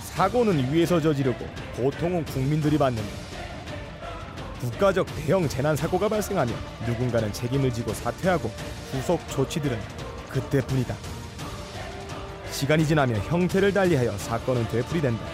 사고는 0.00 0.72
위에서 0.72 1.00
저지르고 1.00 1.46
고통은 1.76 2.24
국민들이 2.24 2.76
받는다. 2.76 3.08
국가적 4.60 5.06
대형 5.16 5.48
재난 5.48 5.76
사고가 5.76 6.08
발생하면 6.08 6.54
누군가는 6.86 7.32
책임을 7.32 7.72
지고 7.72 7.94
사퇴하고 7.94 8.50
후속 8.92 9.26
조치들은 9.30 9.78
그때뿐이다. 10.28 11.09
시간이 12.50 12.86
지나면 12.86 13.20
형태를 13.22 13.72
달리하여 13.72 14.16
사건은 14.18 14.66
되풀이된다. 14.68 15.24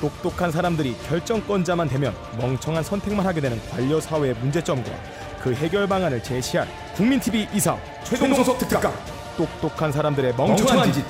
똑똑한 0.00 0.50
사람들이 0.50 0.96
결정권자만 1.08 1.88
되면 1.88 2.14
멍청한 2.38 2.82
선택만 2.82 3.26
하게 3.26 3.40
되는 3.40 3.60
관료 3.70 4.00
사회의 4.00 4.34
문제점과 4.34 4.90
그 5.42 5.54
해결 5.54 5.86
방안을 5.86 6.22
제시할 6.22 6.68
국민 6.94 7.20
TV 7.20 7.48
이사 7.52 7.76
최동석 8.04 8.58
특강. 8.58 8.92
똑똑한 9.36 9.92
사람들의 9.92 10.34
멍청한 10.36 10.92
짓. 10.92 11.04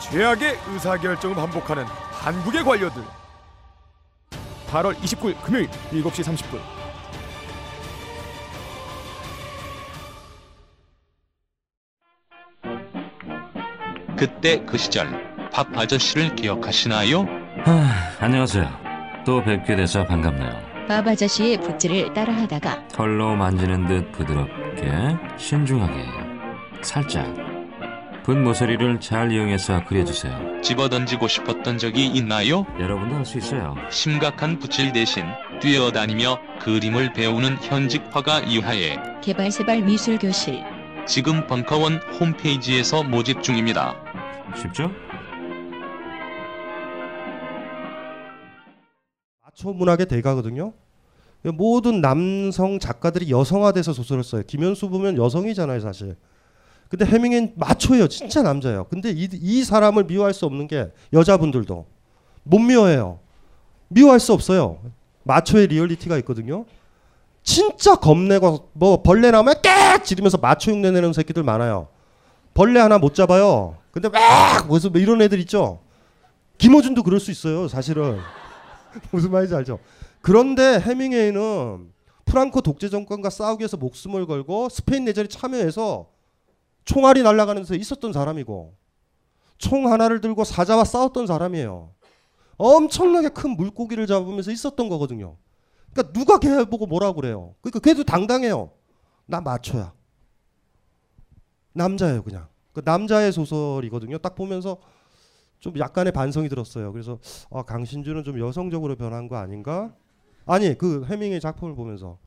최악의 0.00 0.58
의사결정을 0.72 1.36
반복하는 1.36 1.84
한국의 1.84 2.64
관료들. 2.64 3.02
8월 4.70 4.94
29일 5.00 5.42
금요일 5.42 5.68
7시 5.90 6.22
30분. 6.24 6.77
그때 14.18 14.60
그 14.66 14.76
시절 14.76 15.08
밥 15.52 15.76
아저씨를 15.76 16.34
기억하시나요? 16.34 17.26
아, 17.64 18.14
안녕하세요. 18.20 18.68
또 19.24 19.42
뵙게 19.44 19.76
돼서 19.76 20.04
반갑네요. 20.04 20.86
밥 20.88 21.06
아저씨의 21.06 21.58
붓질을 21.60 22.14
따라하다가 22.14 22.88
털로 22.88 23.36
만지는 23.36 23.86
듯 23.86 24.10
부드럽게 24.12 24.90
신중하게 25.36 26.04
살짝 26.82 27.26
분 28.24 28.42
모서리를 28.42 28.98
잘 29.00 29.30
이용해서 29.30 29.84
그려주세요. 29.84 30.60
집어던지고 30.62 31.28
싶었던 31.28 31.78
적이 31.78 32.06
있나요? 32.08 32.66
여러분도 32.80 33.16
할 33.16 33.24
수 33.24 33.38
있어요. 33.38 33.74
심각한 33.90 34.58
붓질 34.58 34.92
대신 34.92 35.24
뛰어다니며 35.60 36.38
그림을 36.60 37.12
배우는 37.12 37.58
현직 37.62 38.04
화가 38.10 38.40
이하에 38.40 38.98
개발세발 39.22 39.82
미술교실 39.82 40.64
지금 41.06 41.46
벙커원 41.46 42.00
홈페이지에서 42.20 43.02
모집 43.02 43.42
중입니다. 43.42 43.94
쉽죠? 44.56 44.90
마초 49.44 49.72
문학의 49.72 50.06
대가거든요. 50.06 50.72
모든 51.54 52.00
남성 52.00 52.78
작가들이 52.78 53.30
여성화돼서 53.30 53.92
소설을 53.92 54.24
써요. 54.24 54.42
김현수 54.46 54.88
보면 54.88 55.16
여성이잖아요, 55.16 55.80
사실. 55.80 56.16
근데 56.88 57.04
해밍은 57.04 57.52
마초예요, 57.56 58.08
진짜 58.08 58.42
남자예요. 58.42 58.84
근데 58.84 59.10
이, 59.10 59.28
이 59.32 59.62
사람을 59.62 60.04
미워할 60.04 60.32
수 60.32 60.46
없는 60.46 60.66
게 60.66 60.90
여자분들도 61.12 61.86
못 62.44 62.58
미워해요. 62.58 63.20
미워할 63.88 64.20
수 64.20 64.32
없어요. 64.32 64.78
마초의 65.24 65.68
리얼리티가 65.68 66.16
있거든요. 66.18 66.64
진짜 67.42 67.94
겁내고 67.94 68.70
뭐 68.72 69.02
벌레 69.02 69.30
나오면 69.30 69.54
꽥 69.62 70.02
지르면서 70.02 70.38
마초 70.38 70.72
흉내 70.72 70.90
내는 70.90 71.12
새끼들 71.12 71.42
많아요. 71.42 71.88
벌레 72.54 72.80
하나 72.80 72.98
못 72.98 73.14
잡아요. 73.14 73.76
근데 74.00 74.08
막 74.08 74.68
무슨 74.68 74.92
뭐 74.92 75.00
이런 75.00 75.20
애들 75.20 75.40
있죠. 75.40 75.82
김어준도 76.58 77.02
그럴 77.02 77.18
수 77.18 77.32
있어요, 77.32 77.66
사실은. 77.66 78.20
무슨 79.10 79.32
말인지 79.32 79.54
알죠? 79.56 79.80
그런데 80.20 80.78
헤밍웨이는 80.78 81.92
프랑코 82.24 82.60
독재 82.60 82.90
정권과 82.90 83.30
싸우기 83.30 83.62
위해서 83.62 83.76
목숨을 83.76 84.26
걸고 84.26 84.68
스페인 84.68 85.04
내전에 85.04 85.26
참여해서 85.26 86.10
총알이 86.84 87.22
날아가는 87.22 87.64
데 87.64 87.76
있었던 87.76 88.12
사람이고 88.12 88.76
총 89.58 89.90
하나를 89.90 90.20
들고 90.20 90.44
사자와 90.44 90.84
싸웠던 90.84 91.26
사람이에요. 91.26 91.92
엄청나게 92.56 93.30
큰 93.30 93.50
물고기를 93.56 94.06
잡으면서 94.06 94.52
있었던 94.52 94.88
거거든요. 94.88 95.36
그러니까 95.92 96.12
누가 96.12 96.38
걔 96.38 96.64
보고 96.64 96.86
뭐라고 96.86 97.20
그래요. 97.20 97.54
그러니까 97.62 97.80
걔도 97.80 98.04
당당해요. 98.04 98.70
나 99.26 99.40
마초야. 99.40 99.92
남자예요, 101.72 102.22
그냥. 102.22 102.48
그 102.78 102.82
남자의 102.84 103.32
소설이거든요. 103.32 104.18
딱 104.18 104.36
보면서 104.36 104.78
좀 105.58 105.76
약간의 105.76 106.12
반성이 106.12 106.48
들었어요. 106.48 106.92
그래서 106.92 107.18
아, 107.50 107.62
강신주는 107.62 108.22
좀 108.22 108.38
여성적으로 108.38 108.94
변한 108.94 109.26
거 109.26 109.36
아닌가? 109.36 109.92
아니 110.46 110.78
그 110.78 111.04
해밍의 111.04 111.40
작품을 111.40 111.74
보면서 111.74 112.18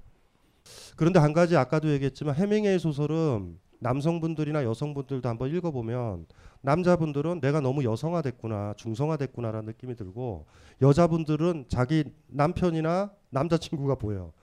그런데 0.97 1.20
한 1.20 1.32
가지 1.32 1.56
아까도 1.56 1.89
얘기했지만 1.89 2.36
해밍의 2.36 2.80
소설은 2.80 3.58
남성분들이나 3.80 4.66
여성분들도 4.66 5.28
한번 5.28 5.49
읽어보면 5.56 6.28
남자분들은 6.60 7.39
내가 7.39 7.62
너무 7.62 7.86
여성화됐구나 7.86 8.74
중성화됐구나라는 8.76 9.68
느낌이 9.68 9.95
들고 9.95 10.45
여자분들은 10.82 11.66
자기 11.70 12.04
남편이나 12.28 13.10
남자친구가 13.30 13.95
보여요. 13.95 14.34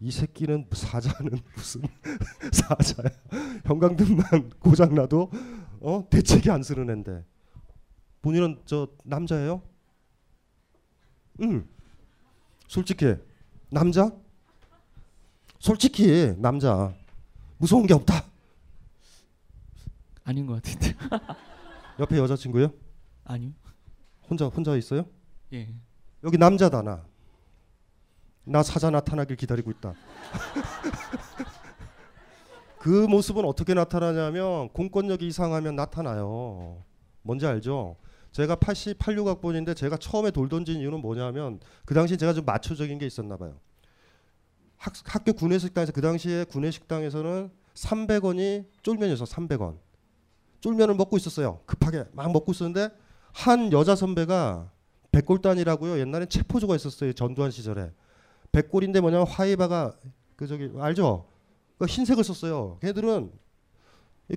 이 0.00 0.10
새끼는 0.10 0.66
사자는 0.72 1.38
무슨 1.54 1.82
사자야 2.52 3.10
형광등만 3.64 4.50
고장나도 4.60 5.30
어 5.80 6.06
대책이 6.08 6.50
안 6.50 6.62
쓰는 6.62 6.88
앤데 6.90 7.24
본인은 8.22 8.62
저 8.64 8.88
남자예요? 9.04 9.62
응. 11.40 11.68
솔직히 12.68 13.16
남자? 13.70 14.12
솔직히 15.58 16.34
남자 16.38 16.94
무서운 17.58 17.86
게 17.86 17.94
없다. 17.94 18.24
아닌 20.24 20.46
것 20.46 20.62
같은데. 20.62 20.94
옆에 21.98 22.18
여자친구요? 22.18 22.72
아니요. 23.24 23.52
혼자 24.28 24.46
혼자 24.46 24.76
있어요? 24.76 25.06
예. 25.52 25.74
여기 26.22 26.36
남자다 26.38 26.82
나. 26.82 27.04
나 28.48 28.62
사자 28.62 28.90
나타나길 28.90 29.36
기다리고 29.36 29.70
있다. 29.70 29.94
그 32.78 32.88
모습은 32.88 33.44
어떻게 33.44 33.74
나타나냐면 33.74 34.70
공권력이 34.70 35.26
이상하면 35.26 35.76
나타나요. 35.76 36.82
뭔지 37.22 37.46
알죠? 37.46 37.96
제가 38.32 38.56
80, 38.56 38.98
86학번인데 38.98 39.76
제가 39.76 39.98
처음에 39.98 40.30
돌 40.30 40.48
던진 40.48 40.80
이유는 40.80 41.00
뭐냐면 41.00 41.60
그 41.84 41.94
당시 41.94 42.16
제가 42.16 42.32
좀 42.32 42.44
마초적인 42.46 42.98
게 42.98 43.06
있었나 43.06 43.36
봐요. 43.36 43.58
학, 44.76 44.94
학교 45.04 45.32
구내식당에서 45.32 45.92
그 45.92 46.00
당시에 46.00 46.44
구내식당에서는 46.44 47.50
300원이 47.74 48.66
쫄면이어서 48.82 49.24
300원. 49.24 49.78
쫄면을 50.60 50.94
먹고 50.94 51.16
있었어요. 51.16 51.60
급하게 51.66 52.04
막 52.12 52.32
먹고 52.32 52.52
있었는데 52.52 52.88
한 53.32 53.72
여자 53.72 53.94
선배가 53.94 54.70
백골단이라고요. 55.12 55.98
옛날에 55.98 56.26
체포조가 56.26 56.76
있었어요. 56.76 57.12
전두환 57.12 57.50
시절에. 57.50 57.90
백골인데 58.52 59.00
뭐냐면 59.00 59.26
화이바가 59.26 59.96
그 60.36 60.46
저기 60.46 60.70
알죠? 60.78 61.26
그 61.78 61.86
흰색을 61.86 62.24
썼어요. 62.24 62.78
걔들은 62.80 63.32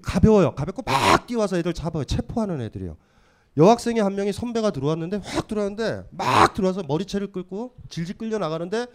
가벼워요. 0.01 0.55
가볍고 0.55 0.84
막 0.86 1.28
뛰어와서 1.28 1.57
애들 1.57 1.74
잡아요. 1.74 2.03
체포하는 2.03 2.62
애들이요. 2.62 2.95
여학생이 3.57 3.99
한 3.99 4.16
명이 4.16 4.32
선배가 4.32 4.72
들어왔는데 4.72 5.22
확 5.24 5.47
들어왔는데 5.47 6.07
막 6.12 6.53
들어와서 6.53 6.84
머리채를 6.84 7.32
끌고 7.32 7.76
질질 7.89 8.18
끌려 8.18 8.38
나가는데 8.38 8.88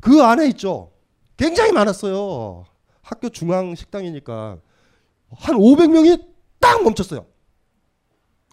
그 0.00 0.22
안에 0.22 0.48
있죠. 0.48 0.92
굉장히 1.36 1.72
많았어요. 1.72 2.64
학교 3.02 3.28
중앙 3.28 3.74
식당이니까 3.74 4.58
한 5.30 5.56
500명이 5.56 6.26
딱 6.58 6.82
멈췄어요. 6.82 7.26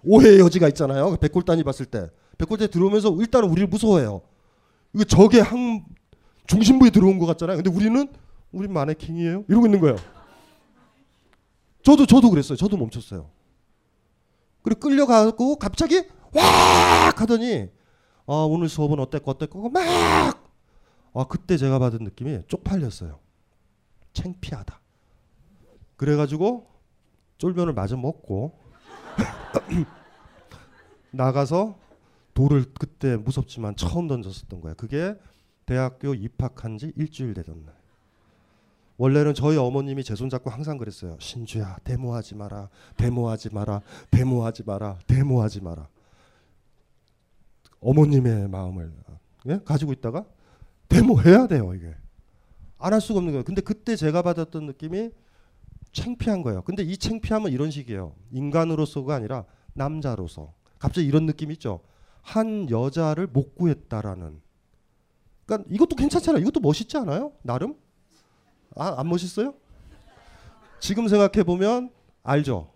오해의 0.04 0.40
여지가 0.40 0.68
있잖아요. 0.70 1.12
그 1.12 1.18
백골단이 1.18 1.64
봤을 1.64 1.86
때. 1.86 2.10
백골단이 2.38 2.70
들어오면서 2.70 3.16
일단은 3.20 3.50
우리를 3.50 3.68
무서워해요. 3.68 4.22
이거 4.94 5.04
적의 5.04 5.42
한 5.42 5.86
중심부에 6.48 6.90
들어온 6.90 7.20
것 7.20 7.26
같잖아요. 7.26 7.58
근데 7.58 7.70
우리는 7.70 8.08
우리 8.52 8.68
마네킹이에요. 8.68 9.46
이러고 9.48 9.68
있는 9.68 9.80
거예요. 9.80 9.98
저도 11.84 12.06
저도 12.06 12.30
그랬어요. 12.30 12.58
저도 12.58 12.78
멈췄어요. 12.78 13.30
그리고 14.64 14.80
끌려가고 14.80 15.58
갑자기 15.58 16.04
확 16.34 17.22
하더니 17.22 17.70
아 18.26 18.34
오늘 18.50 18.70
수업은 18.70 19.00
어땠고 19.00 19.32
어땠고 19.32 19.70
막 19.70 19.84
아, 21.14 21.24
그때 21.30 21.56
제가 21.56 21.80
받은 21.80 22.00
느낌이 22.04 22.42
쪽팔렸어요. 22.48 23.20
창피하다. 24.14 24.82
그래가지고 25.96 26.68
쫄면을 27.38 27.74
마저 27.74 27.96
먹고 27.96 28.60
나가서 31.12 31.78
돌을 32.34 32.74
그때 32.78 33.16
무섭지만 33.16 33.78
처음 33.78 34.08
던졌었던 34.08 34.60
거야. 34.60 34.74
그게 34.74 35.16
대학교 35.66 36.14
입학한 36.14 36.78
지 36.78 36.94
일주일 36.96 37.34
되던 37.34 37.66
날. 37.66 37.74
원래는 38.98 39.34
저희 39.34 39.58
어머님이 39.58 40.04
제 40.04 40.16
손 40.16 40.30
잡고 40.30 40.50
항상 40.50 40.78
그랬어요. 40.78 41.18
신주야, 41.20 41.78
데모하지 41.84 42.36
마라. 42.36 42.70
데모하지 42.98 43.54
마라. 43.54 43.82
데모하지 44.12 44.64
마라. 44.66 45.00
데모하지 45.08 45.62
마라. 45.62 45.88
어머님의 47.82 48.48
마음을 48.50 48.92
예? 49.48 49.60
가지고 49.66 49.92
있다가 49.94 50.26
데모해야 50.88 51.48
돼요, 51.48 51.74
이게. 51.74 51.94
안 52.78 52.94
할 52.94 53.02
수가 53.02 53.18
없는 53.20 53.34
거예요. 53.34 53.44
근데 53.44 53.62
그때 53.62 53.96
제가 53.96 54.22
받았던 54.22 54.66
느낌이 54.68 55.10
창피한 55.92 56.42
거예요. 56.44 56.62
근데 56.62 56.84
이 56.84 56.98
창피함은 56.98 57.52
이런 57.52 57.72
식이에요. 57.72 58.14
인간으로서가 58.32 59.16
아니라 59.16 59.46
남자로서. 59.74 60.54
갑자기 60.80 61.08
이런 61.08 61.26
느낌 61.26 61.52
있죠. 61.52 61.82
한 62.22 62.70
여자를 62.70 63.28
못 63.28 63.56
구했다라는. 63.56 64.42
그러니까 65.46 65.70
이것도 65.74 65.96
괜찮잖아요. 65.96 66.42
이것도 66.42 66.60
멋있지 66.60 66.98
않아요? 66.98 67.32
나름? 67.42 67.76
아, 68.76 68.96
안 68.98 69.08
멋있어요? 69.10 69.54
지금 70.80 71.08
생각해 71.08 71.44
보면 71.44 71.92
알죠. 72.24 72.72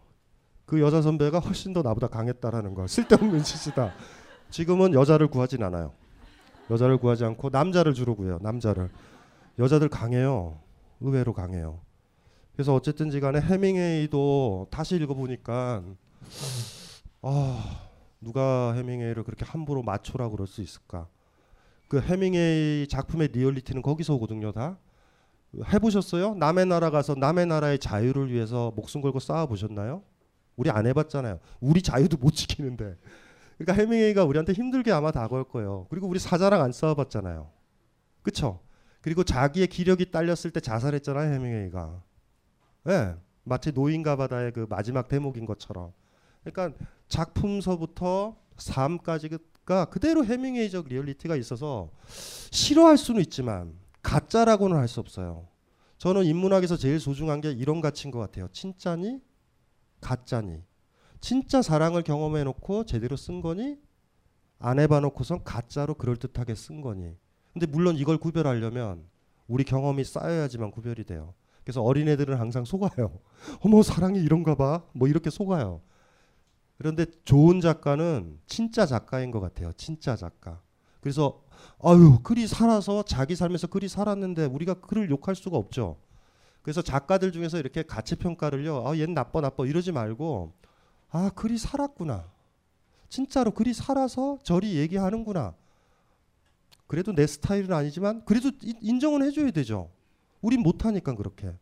그 0.66 0.80
여자 0.82 1.02
선배가 1.02 1.40
훨씬 1.40 1.74
더 1.74 1.82
나보다 1.82 2.08
강했다라는 2.08 2.76
걸 2.76 2.88
쓸데없는 2.88 3.42
짓이다. 3.44 3.94
지금은 4.52 4.94
여자를 4.94 5.28
구하진 5.28 5.64
않아요. 5.64 5.94
여자를 6.70 6.98
구하지 6.98 7.26
않고 7.26 7.50
남자를 7.50 7.94
주로 7.94 8.16
구해요. 8.16 8.38
남자를. 8.42 8.90
여자들 9.58 9.90
강해요. 9.90 10.60
의외로 11.02 11.34
강해요. 11.34 11.82
그래서 12.54 12.76
어쨌든지 12.76 13.20
간에 13.20 13.40
해밍웨이도 13.40 14.68
다시 14.70 14.96
읽어보니까 14.98 15.84
아 17.22 17.82
누가 18.22 18.74
해밍웨이를 18.74 19.24
그렇게 19.24 19.46
함부로 19.46 19.82
마초라고 19.82 20.32
그럴 20.32 20.46
수 20.46 20.62
있을까? 20.62 21.08
그 21.90 22.00
해밍웨이 22.00 22.88
작품의 22.88 23.30
리얼리티는 23.34 23.82
거기서 23.82 24.14
오거든요, 24.14 24.52
다. 24.52 24.78
해보셨어요? 25.74 26.36
남의 26.36 26.68
나라 26.68 26.92
가서 26.92 27.16
남의 27.16 27.48
나라의 27.48 27.80
자유를 27.80 28.32
위해서 28.32 28.72
목숨 28.76 29.02
걸고 29.02 29.20
싸워 29.20 29.48
보셨나요? 29.48 30.04
우리 30.56 30.70
안 30.70 30.86
해봤잖아요. 30.86 31.40
우리 31.60 31.82
자유도 31.82 32.18
못 32.18 32.36
지키는데. 32.36 32.96
그러니까 33.58 33.74
헤밍웨이가 33.74 34.24
우리한테 34.24 34.54
힘들게 34.54 34.92
아마 34.92 35.12
다가올 35.12 35.46
거예요. 35.46 35.88
그리고 35.90 36.08
우리 36.08 36.20
사자랑 36.20 36.62
안 36.62 36.72
싸워봤잖아요. 36.72 37.50
그쵸? 38.22 38.60
그리고 39.02 39.24
자기의 39.24 39.68
기력이 39.68 40.12
딸렸을 40.12 40.52
때 40.54 40.60
자살했잖아요, 40.60 41.34
헤밍웨이가. 41.34 42.04
예. 42.88 42.92
네, 42.92 43.16
마치 43.44 43.72
노인과 43.72 44.16
바다의 44.16 44.52
그 44.54 44.68
마지막 44.70 45.08
대목인 45.08 45.48
것처럼. 45.48 45.92
그러니까 46.44 46.78
작품서부터 47.08 48.38
삶까지 48.58 49.30
가 49.70 49.86
그대로 49.86 50.26
헤밍웨이적 50.26 50.88
리얼리티가 50.88 51.36
있어서 51.36 51.92
싫어할 52.50 52.98
수는 52.98 53.22
있지만 53.22 53.76
가짜라고는 54.02 54.76
할 54.76 54.88
수 54.88 55.00
없어요. 55.00 55.48
저는 56.00 56.26
인문학에서 56.26 56.76
제일 56.76 57.00
소중한 57.00 57.40
게 57.40 57.52
이런 57.52 57.80
가치인 57.80 58.10
것 58.10 58.18
같아요. 58.18 58.48
진짜니? 58.52 59.22
가짜니? 60.02 60.64
진짜 61.22 61.62
사랑을 61.62 62.02
경험해 62.02 62.46
놓고 62.46 62.86
제대로 62.86 63.16
쓴 63.16 63.42
거니? 63.42 63.78
안 64.58 64.80
해봐 64.80 65.02
놓고선 65.02 65.44
가짜로 65.44 65.94
그럴듯하게 65.94 66.56
쓴 66.56 66.82
거니? 66.82 67.16
근데 67.54 67.68
물론 67.68 67.96
이걸 67.96 68.18
구별하려면 68.18 69.04
우리 69.48 69.64
경험이 69.64 70.04
쌓여야지만 70.04 70.72
구별이 70.72 71.04
돼요. 71.04 71.36
그래서 71.64 71.84
어린애들은 71.84 72.40
항상 72.40 72.66
속아요. 72.66 73.20
어머 73.62 73.84
사랑이 73.84 74.20
이런가 74.20 74.56
봐. 74.56 74.82
뭐 74.94 75.08
이렇게 75.08 75.30
속아요. 75.30 75.82
그런데 76.80 77.06
좋은 77.26 77.60
작가는 77.60 78.40
진짜 78.48 78.86
작가인 78.86 79.32
것 79.32 79.42
같아요. 79.42 79.74
진짜 79.74 80.16
작가. 80.16 80.62
그래서 81.02 81.44
아유 81.84 82.20
글이 82.24 82.48
살아서 82.48 83.04
자기 83.04 83.36
삶에서 83.36 83.68
글이 83.68 83.90
살았는데 83.90 84.46
우리가 84.46 84.76
글을 84.76 85.10
욕할 85.10 85.36
수가 85.36 85.58
없죠. 85.58 85.98
그래서 86.62 86.82
작가들 86.82 87.34
중에서 87.34 87.60
이렇게 87.60 87.84
가치 87.84 88.16
평가를요. 88.16 88.88
아 88.88 88.98
얘는 88.98 89.14
나빠 89.14 89.42
나빠 89.42 89.66
이러지 89.66 89.92
말고 89.92 90.54
아 91.10 91.30
글이 91.36 91.58
살았구나. 91.58 92.32
진짜로 93.10 93.52
글이 93.52 93.74
살아서 93.74 94.40
저리 94.44 94.76
얘기하는구나. 94.78 95.56
그래도 96.88 97.14
내 97.14 97.28
스타일은 97.28 97.74
아니지만 97.74 98.24
그래도 98.24 98.52
인정은 98.62 99.24
해 99.24 99.32
줘야 99.32 99.52
되죠. 99.52 99.92
우린 100.42 100.62
못 100.62 100.86
하니까 100.86 101.14
그렇게. 101.16 101.54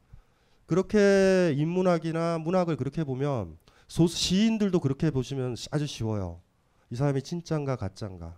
그렇게 0.68 1.56
인문학이나 1.58 2.38
문학을 2.38 2.76
그렇게 2.76 3.04
보면 3.04 3.58
소, 3.88 4.08
시인들도 4.08 4.80
그렇게 4.80 5.12
보시면 5.12 5.56
아주 5.72 5.88
쉬워요. 5.88 6.42
이 6.90 6.96
사람이 6.96 7.22
진짠가 7.22 7.76
가짠가. 7.76 8.38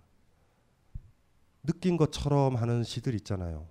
느낀 1.63 1.97
것처럼 1.97 2.55
하는 2.55 2.83
시들 2.83 3.13
있잖아요. 3.15 3.67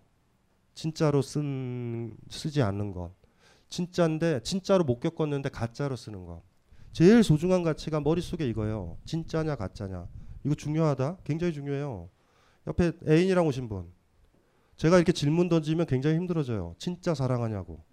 진짜로 0.74 1.22
쓴 1.22 2.16
쓰지 2.30 2.62
않는 2.62 2.92
것. 2.92 3.12
진짜인데 3.68 4.42
진짜로 4.42 4.84
못 4.84 5.00
겪었는데 5.00 5.48
가짜로 5.48 5.96
쓰는 5.96 6.24
것. 6.24 6.42
제일 6.92 7.22
소중한 7.22 7.62
가치가 7.62 8.00
머릿속에 8.00 8.46
이거예요. 8.48 8.96
진짜냐 9.04 9.56
가짜냐. 9.56 10.08
이거 10.44 10.54
중요하다. 10.54 11.18
굉장히 11.24 11.52
중요해요. 11.52 12.08
옆에 12.66 12.92
애인이랑 13.08 13.46
오신 13.46 13.68
분. 13.68 13.92
제가 14.76 14.96
이렇게 14.96 15.12
질문 15.12 15.48
던지면 15.48 15.86
굉장히 15.86 16.16
힘들어져요. 16.16 16.74
진짜 16.78 17.14
사랑하냐고. 17.14 17.84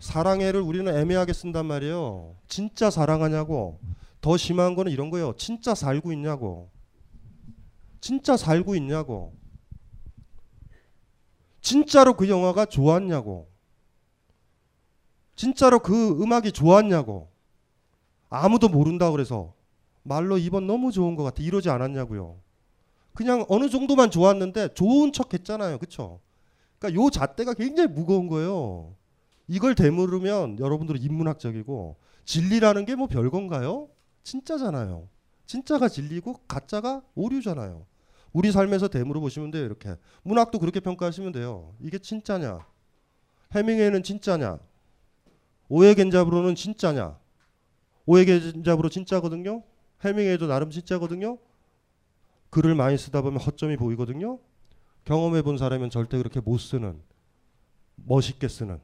사랑해를 0.00 0.60
우리는 0.60 0.94
애매하게 0.94 1.32
쓴단 1.32 1.66
말이에요. 1.66 2.36
진짜 2.46 2.90
사랑하냐고. 2.90 3.80
더 4.20 4.36
심한 4.36 4.74
거는 4.74 4.92
이런 4.92 5.10
거예요. 5.10 5.34
진짜 5.36 5.74
살고 5.74 6.12
있냐고. 6.12 6.70
진짜 8.00 8.36
살고 8.36 8.74
있냐고. 8.76 9.34
진짜로 11.60 12.14
그 12.14 12.28
영화가 12.28 12.66
좋았냐고. 12.66 13.50
진짜로 15.36 15.78
그 15.80 16.20
음악이 16.22 16.52
좋았냐고. 16.52 17.30
아무도 18.30 18.68
모른다 18.68 19.10
그래서 19.10 19.54
말로 20.02 20.38
이번 20.38 20.66
너무 20.66 20.92
좋은 20.92 21.16
것 21.16 21.22
같아. 21.22 21.42
이러지 21.42 21.70
않았냐고요. 21.70 22.40
그냥 23.14 23.44
어느 23.48 23.68
정도만 23.68 24.10
좋았는데 24.10 24.74
좋은 24.74 25.12
척 25.12 25.34
했잖아요. 25.34 25.78
그쵸? 25.78 26.20
그러니까 26.78 27.02
요 27.02 27.10
잣대가 27.10 27.54
굉장히 27.54 27.88
무거운 27.88 28.28
거예요. 28.28 28.94
이걸 29.48 29.74
되물으면 29.74 30.58
여러분들은 30.58 31.00
인문학적이고 31.00 31.96
진리라는 32.24 32.84
게 32.84 32.94
뭐 32.94 33.06
별건가요? 33.06 33.88
진짜잖아요. 34.22 35.08
진짜가 35.46 35.88
진리고 35.88 36.34
가짜가 36.46 37.02
오류잖아요. 37.14 37.86
우리 38.34 38.52
삶에서 38.52 38.88
대물어 38.88 39.20
보시면 39.20 39.50
돼요. 39.50 39.64
이렇게 39.64 39.96
문학도 40.22 40.58
그렇게 40.58 40.80
평가하시면 40.80 41.32
돼요. 41.32 41.74
이게 41.80 41.98
진짜냐? 41.98 42.66
해밍웨이는 43.54 44.02
진짜냐? 44.02 44.58
오해겐잡으로는 45.70 46.54
진짜냐? 46.54 47.18
오해겐잡으로 48.04 48.90
진짜거든요. 48.90 49.62
해밍웨이도 50.04 50.46
나름 50.46 50.70
진짜거든요. 50.70 51.38
글을 52.50 52.74
많이 52.74 52.98
쓰다 52.98 53.22
보면 53.22 53.40
허점이 53.40 53.78
보이거든요. 53.78 54.38
경험해 55.04 55.40
본 55.42 55.56
사람은 55.56 55.88
절대 55.88 56.18
그렇게 56.18 56.40
못 56.40 56.58
쓰는 56.58 57.00
멋있게 57.96 58.48
쓰는 58.48 58.80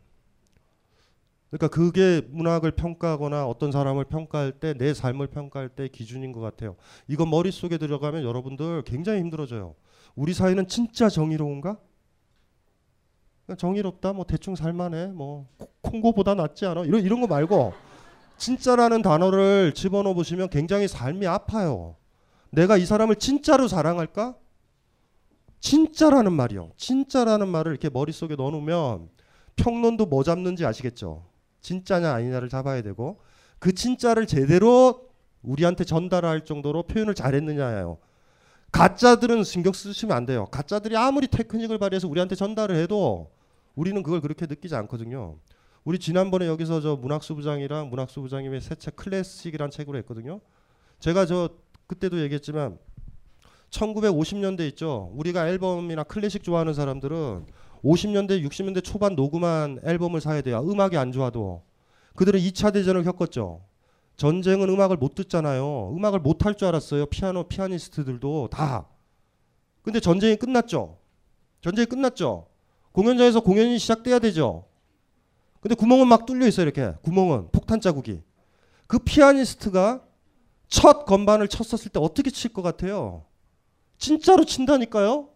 그러니까 1.55 1.69
그게 1.69 2.21
문학을 2.31 2.73
평가하거나 2.73 3.47
어떤 3.47 3.71
사람을 3.71 4.07
평가할 4.07 4.51
때 4.59 4.75
내 4.75 4.93
삶을 4.93 5.29
평가할 5.29 5.69
때 5.69 5.87
기준인 5.87 6.33
것 6.33 6.41
같아요. 6.41 6.75
이거 7.07 7.25
머릿속에 7.27 7.79
들어가면 7.79 8.25
여러분들 8.25 8.83
굉장히 8.83 9.21
힘들어져요. 9.21 9.77
우리 10.17 10.35
사회는 10.35 10.67
진짜 10.67 11.09
정의로운가? 11.09 11.79
정의롭다 13.57 14.15
뭐 14.15 14.25
대충 14.25 14.57
살만해 14.57 15.09
뭐 15.09 15.47
콩고보다 15.83 16.35
낫지 16.35 16.67
않아 16.67 16.85
이런 16.87 17.03
이런 17.03 17.21
거 17.21 17.29
말고 17.29 17.73
진짜라는 18.37 19.03
단어를 19.03 19.75
집어넣어 19.75 20.15
보시면 20.15 20.49
굉장히 20.49 20.89
삶이 20.89 21.25
아파요. 21.29 21.95
내가 22.51 22.77
이 22.77 22.85
사람을 22.85 23.17
진짜로 23.17 23.69
사랑할까? 23.69 24.35
진짜라는 25.61 26.33
말이요. 26.33 26.73
진짜라는 26.77 27.47
말을 27.47 27.71
이렇게 27.73 27.91
머릿속에 27.91 28.35
넣어 28.35 28.51
놓으면 28.51 29.09
평론도 29.55 30.07
뭐 30.07 30.25
잡는지 30.25 30.67
아시겠죠? 30.67 31.34
진짜냐 31.65 32.13
아니냐를 32.13 32.49
잡아야 32.51 32.83
되고 32.83 33.19
그 33.59 33.73
진짜를 33.73 34.27
제대로 34.27 35.09
우리한테 35.43 35.85
전달할 35.85 36.45
정도로 36.45 36.85
표현을 36.85 37.15
잘했느냐예요. 37.15 37.99
가짜들은 38.71 39.45
신경 39.45 39.73
쓰시면 39.73 40.15
안 40.17 40.27
돼요. 40.27 40.47
가짜들이 40.47 40.97
아무리 40.97 41.27
테크닉을 41.27 41.79
발휘해서 41.79 42.07
우리한테 42.07 42.35
전달을 42.35 42.77
해도 42.77 43.31
우리는 43.75 44.03
그걸 44.03 44.21
그렇게 44.21 44.47
느끼지 44.47 44.75
않거든요. 44.77 45.39
우리 45.85 45.99
지난번에 45.99 46.47
여기서 46.47 46.81
저 46.81 46.97
문학수부장이랑 46.97 47.89
문학수부장님의 47.89 48.61
새 48.61 48.75
책 48.75 48.97
클래식이란 48.97 49.71
책으로 49.71 49.97
했거든요. 49.99 50.41
제가 51.01 51.25
저 51.25 51.49
그때도 51.87 52.21
얘기했지만 52.21 52.79
1950년대 53.71 54.69
있죠. 54.71 55.11
우리가 55.15 55.49
앨범이나 55.49 56.05
클래식 56.05 56.43
좋아하는 56.43 56.75
사람들은 56.75 57.47
50년대, 57.85 58.43
60년대 58.47 58.83
초반 58.83 59.15
녹음한 59.15 59.81
앨범을 59.85 60.21
사야 60.21 60.41
돼요. 60.41 60.61
음악이 60.67 60.97
안 60.97 61.13
좋아도. 61.13 61.63
그들은 62.17 62.41
2차 62.41 62.73
대전을 62.73 63.03
겪었죠. 63.05 63.63
전쟁은 64.17 64.69
음악을 64.69 64.97
못 64.97 65.15
듣잖아요. 65.15 65.93
음악을 65.97 66.21
못 66.21 66.45
할 66.47 66.55
줄 66.55 66.69
알았어요. 66.69 67.07
피아노 67.07 67.45
피아니스트들도 67.45 68.49
다. 68.51 68.87
근데 69.83 70.01
전쟁이 70.01 70.37
끝났죠. 70.37 70.99
전쟁이 71.61 71.87
끝났죠. 71.87 72.47
공연장에서 72.93 73.41
공연이 73.41 73.79
시작돼야 73.79 74.19
되죠. 74.21 74.67
근데 75.61 75.75
구멍은 75.75 76.07
막 76.07 76.27
뚫려 76.27 76.47
있어요. 76.47 76.65
이렇게 76.65 76.93
구멍은 77.03 77.49
폭탄 77.51 77.81
자국이. 77.81 78.23
그 78.87 78.99
피아니스트가 78.99 80.03
첫 80.69 81.05
건반을 81.05 81.49
쳤었을 81.49 81.91
때 81.91 81.99
어떻게 82.01 82.31
칠 82.31 82.53
것 82.53 82.63
같아요? 82.63 83.25
진짜로 83.99 84.45
친다니까요. 84.45 85.29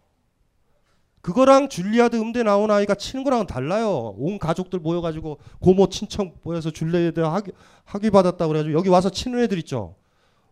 그거랑 1.21 1.69
줄리아드 1.69 2.15
음대 2.15 2.43
나온 2.43 2.71
아이가 2.71 2.95
치는 2.95 3.23
거랑은 3.23 3.45
달라요. 3.45 4.15
온 4.17 4.39
가족들 4.39 4.79
모여가지고 4.79 5.39
고모 5.59 5.89
친척 5.89 6.35
모여서 6.43 6.71
줄리아드 6.71 7.19
학위, 7.19 7.51
학위 7.83 8.09
받았다 8.09 8.47
그래가지고 8.47 8.77
여기 8.77 8.89
와서 8.89 9.09
치는 9.09 9.39
애들 9.39 9.57
있죠. 9.59 9.95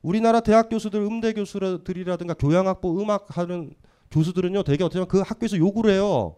우리나라 0.01 0.39
대학 0.39 0.69
교수들, 0.69 1.01
음대 1.01 1.33
교수들이라든가 1.33 2.33
교양학부 2.35 3.01
음악하는 3.01 3.73
교수들은요, 4.11 4.63
되게 4.63 4.83
어떻게 4.83 4.99
보면 4.99 5.07
그 5.07 5.21
학교에서 5.21 5.57
요구를 5.57 5.91
해요. 5.91 6.35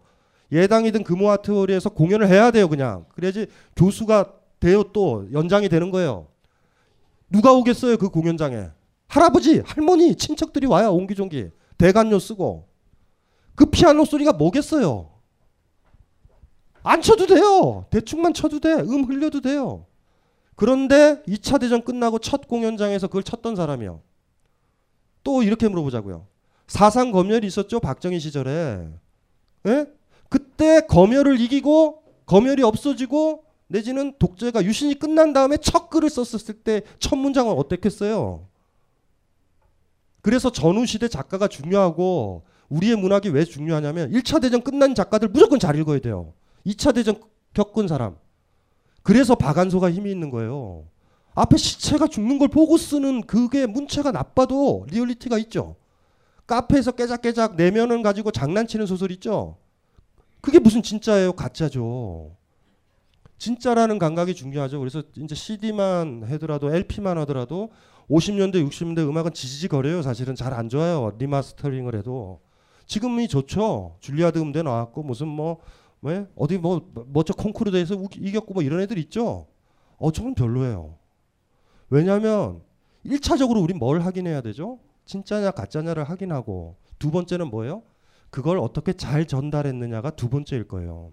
예당이든 0.51 1.03
금호아트홀에서 1.03 1.89
공연을 1.89 2.27
해야 2.27 2.51
돼요, 2.51 2.67
그냥. 2.67 3.05
그래야지 3.13 3.47
교수가 3.75 4.33
돼요, 4.59 4.83
또 4.91 5.27
연장이 5.33 5.69
되는 5.69 5.91
거예요. 5.91 6.27
누가 7.29 7.53
오겠어요, 7.53 7.97
그 7.97 8.09
공연장에? 8.09 8.69
할아버지, 9.07 9.59
할머니, 9.59 10.15
친척들이 10.15 10.65
와요, 10.65 10.91
옹기종기. 10.93 11.49
대관료 11.77 12.17
쓰고. 12.17 12.68
그 13.59 13.65
피아노 13.65 14.05
소리가 14.05 14.31
뭐겠어요? 14.31 15.09
안 16.81 17.01
쳐도 17.01 17.27
돼요. 17.27 17.85
대충만 17.89 18.33
쳐도 18.33 18.61
돼. 18.61 18.71
음 18.71 19.03
흘려도 19.03 19.41
돼요. 19.41 19.85
그런데 20.55 21.21
2차 21.27 21.59
대전 21.59 21.83
끝나고 21.83 22.19
첫 22.19 22.47
공연장에서 22.47 23.07
그걸 23.07 23.21
쳤던 23.23 23.57
사람이요. 23.57 24.01
또 25.25 25.43
이렇게 25.43 25.67
물어보자고요. 25.67 26.25
사상 26.67 27.11
검열이 27.11 27.45
있었죠. 27.47 27.81
박정희 27.81 28.21
시절에. 28.21 28.87
예? 29.67 29.87
그때 30.29 30.79
검열을 30.87 31.41
이기고 31.41 32.03
검열이 32.27 32.63
없어지고 32.63 33.43
내지는 33.67 34.13
독재가 34.19 34.63
유신이 34.63 34.99
끝난 34.99 35.33
다음에 35.33 35.57
첫 35.57 35.89
글을 35.89 36.09
썼을 36.09 36.61
때 36.63 36.81
첫 36.99 37.17
문장은 37.17 37.51
어땠겠어요? 37.51 38.47
그래서 40.21 40.49
전후 40.49 40.85
시대 40.85 41.09
작가가 41.09 41.49
중요하고 41.49 42.43
우리의 42.69 42.95
문학이 42.95 43.29
왜 43.29 43.45
중요하냐면 43.45 44.11
1차 44.11 44.41
대전 44.41 44.61
끝난 44.61 44.95
작가들 44.95 45.29
무조건 45.29 45.59
잘 45.59 45.75
읽어야 45.77 45.99
돼요. 45.99 46.33
2차 46.65 46.93
대전 46.93 47.19
겪은 47.53 47.87
사람. 47.87 48.15
그래서 49.03 49.35
박완서가 49.35 49.91
힘이 49.91 50.11
있는 50.11 50.29
거예요. 50.29 50.85
앞에 51.35 51.57
시체가 51.57 52.07
죽는 52.07 52.37
걸 52.37 52.47
보고 52.47 52.77
쓰는 52.77 53.21
그게 53.21 53.65
문체가 53.65 54.11
나빠도 54.11 54.85
리얼리티가 54.89 55.37
있죠. 55.39 55.75
카페에서 56.47 56.91
깨작깨작 56.91 57.55
내면을 57.55 58.01
가지고 58.03 58.31
장난치는 58.31 58.85
소설 58.85 59.11
있죠. 59.11 59.57
그게 60.41 60.59
무슨 60.59 60.81
진짜예요? 60.83 61.33
가짜죠. 61.33 62.35
진짜라는 63.37 63.99
감각이 63.99 64.35
중요하죠. 64.35 64.79
그래서 64.79 65.01
이제 65.15 65.33
CD만 65.33 66.23
하더라도 66.31 66.73
LP만 66.73 67.17
하더라도 67.19 67.71
50년대 68.09 68.67
60년대 68.67 68.99
음악은 69.07 69.33
지지거려요. 69.33 70.01
사실은 70.01 70.35
잘 70.35 70.53
안 70.53 70.67
좋아요. 70.67 71.15
remastering을 71.17 71.95
해도 71.95 72.41
지금이 72.89 73.27
좋죠. 73.27 73.97
줄리아드 73.99 74.39
음대 74.39 74.63
나왔고 74.63 75.03
무슨 75.03 75.27
뭐 75.27 75.59
왜? 76.01 76.27
어디 76.35 76.57
뭐 76.57 76.91
뭐저 77.05 77.33
콩쿠르대에서 77.33 77.95
이겼고 78.17 78.55
뭐 78.55 78.63
이런 78.63 78.81
애들 78.81 78.97
있죠. 78.97 79.45
어 79.97 80.11
저건 80.11 80.33
별로예요. 80.33 80.97
왜냐하면 81.91 82.61
1차적으로 83.05 83.61
우리 83.61 83.75
뭘 83.75 84.01
확인해야 84.01 84.41
되죠? 84.41 84.79
진짜냐 85.05 85.51
가짜냐를 85.51 86.03
확인하고 86.03 86.77
두 86.97 87.11
번째는 87.11 87.51
뭐예요? 87.51 87.83
그걸 88.31 88.57
어떻게 88.57 88.93
잘 88.93 89.25
전달했느냐가 89.25 90.09
두 90.11 90.27
번째일 90.29 90.67
거예요. 90.67 91.11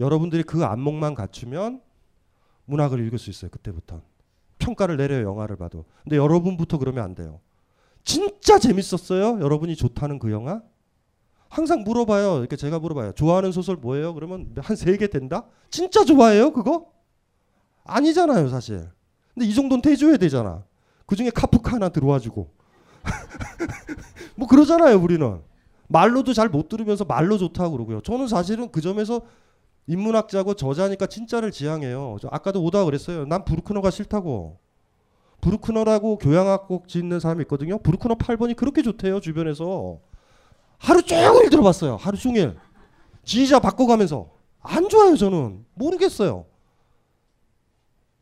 여러분들이 0.00 0.42
그 0.42 0.64
안목만 0.64 1.14
갖추면 1.14 1.80
문학을 2.64 3.06
읽을 3.06 3.18
수 3.20 3.30
있어요. 3.30 3.52
그때부터 3.52 4.02
평가를 4.58 4.96
내려요. 4.96 5.28
영화를 5.28 5.56
봐도. 5.56 5.84
근데 6.02 6.16
여러분부터 6.16 6.78
그러면 6.78 7.04
안 7.04 7.14
돼요. 7.14 7.40
진짜 8.02 8.58
재밌었어요. 8.58 9.40
여러분이 9.40 9.76
좋다는 9.76 10.18
그 10.18 10.32
영화? 10.32 10.60
항상 11.52 11.82
물어봐요. 11.84 12.38
이렇게 12.38 12.56
제가 12.56 12.78
물어봐요. 12.78 13.12
좋아하는 13.12 13.52
소설 13.52 13.76
뭐예요? 13.76 14.14
그러면 14.14 14.54
한 14.56 14.74
세 14.74 14.96
개 14.96 15.06
된다? 15.06 15.44
진짜 15.70 16.02
좋아해요? 16.04 16.50
그거? 16.52 16.86
아니잖아요, 17.84 18.48
사실. 18.48 18.88
근데 19.34 19.46
이 19.46 19.54
정도는 19.54 19.82
대줘야 19.82 20.16
되잖아. 20.16 20.64
그 21.06 21.14
중에 21.14 21.28
카프카 21.30 21.72
하나 21.74 21.90
들어와주고. 21.90 22.48
뭐 24.36 24.48
그러잖아요, 24.48 24.96
우리는. 24.98 25.40
말로도 25.88 26.32
잘 26.32 26.48
못 26.48 26.70
들으면서 26.70 27.04
말로 27.04 27.36
좋다고 27.36 27.72
그러고요. 27.72 28.00
저는 28.00 28.28
사실은 28.28 28.70
그 28.72 28.80
점에서 28.80 29.20
인문학자고 29.88 30.54
저자니까 30.54 31.06
진짜를 31.06 31.50
지향해요. 31.50 32.16
아까도 32.30 32.62
오다 32.64 32.84
그랬어요. 32.86 33.26
난 33.26 33.44
브루크너가 33.44 33.90
싫다고. 33.90 34.58
브루크너라고 35.42 36.16
교양학곡 36.16 36.88
짓는 36.88 37.20
사람이 37.20 37.42
있거든요. 37.42 37.78
브루크너 37.78 38.14
8번이 38.14 38.56
그렇게 38.56 38.80
좋대요, 38.80 39.20
주변에서. 39.20 39.98
하루 40.82 41.00
종일 41.02 41.48
들어봤어요. 41.48 41.96
하루 41.96 42.16
종일. 42.18 42.56
지휘자 43.24 43.60
바꿔가면서. 43.60 44.30
안 44.60 44.88
좋아요, 44.88 45.16
저는. 45.16 45.64
모르겠어요. 45.74 46.44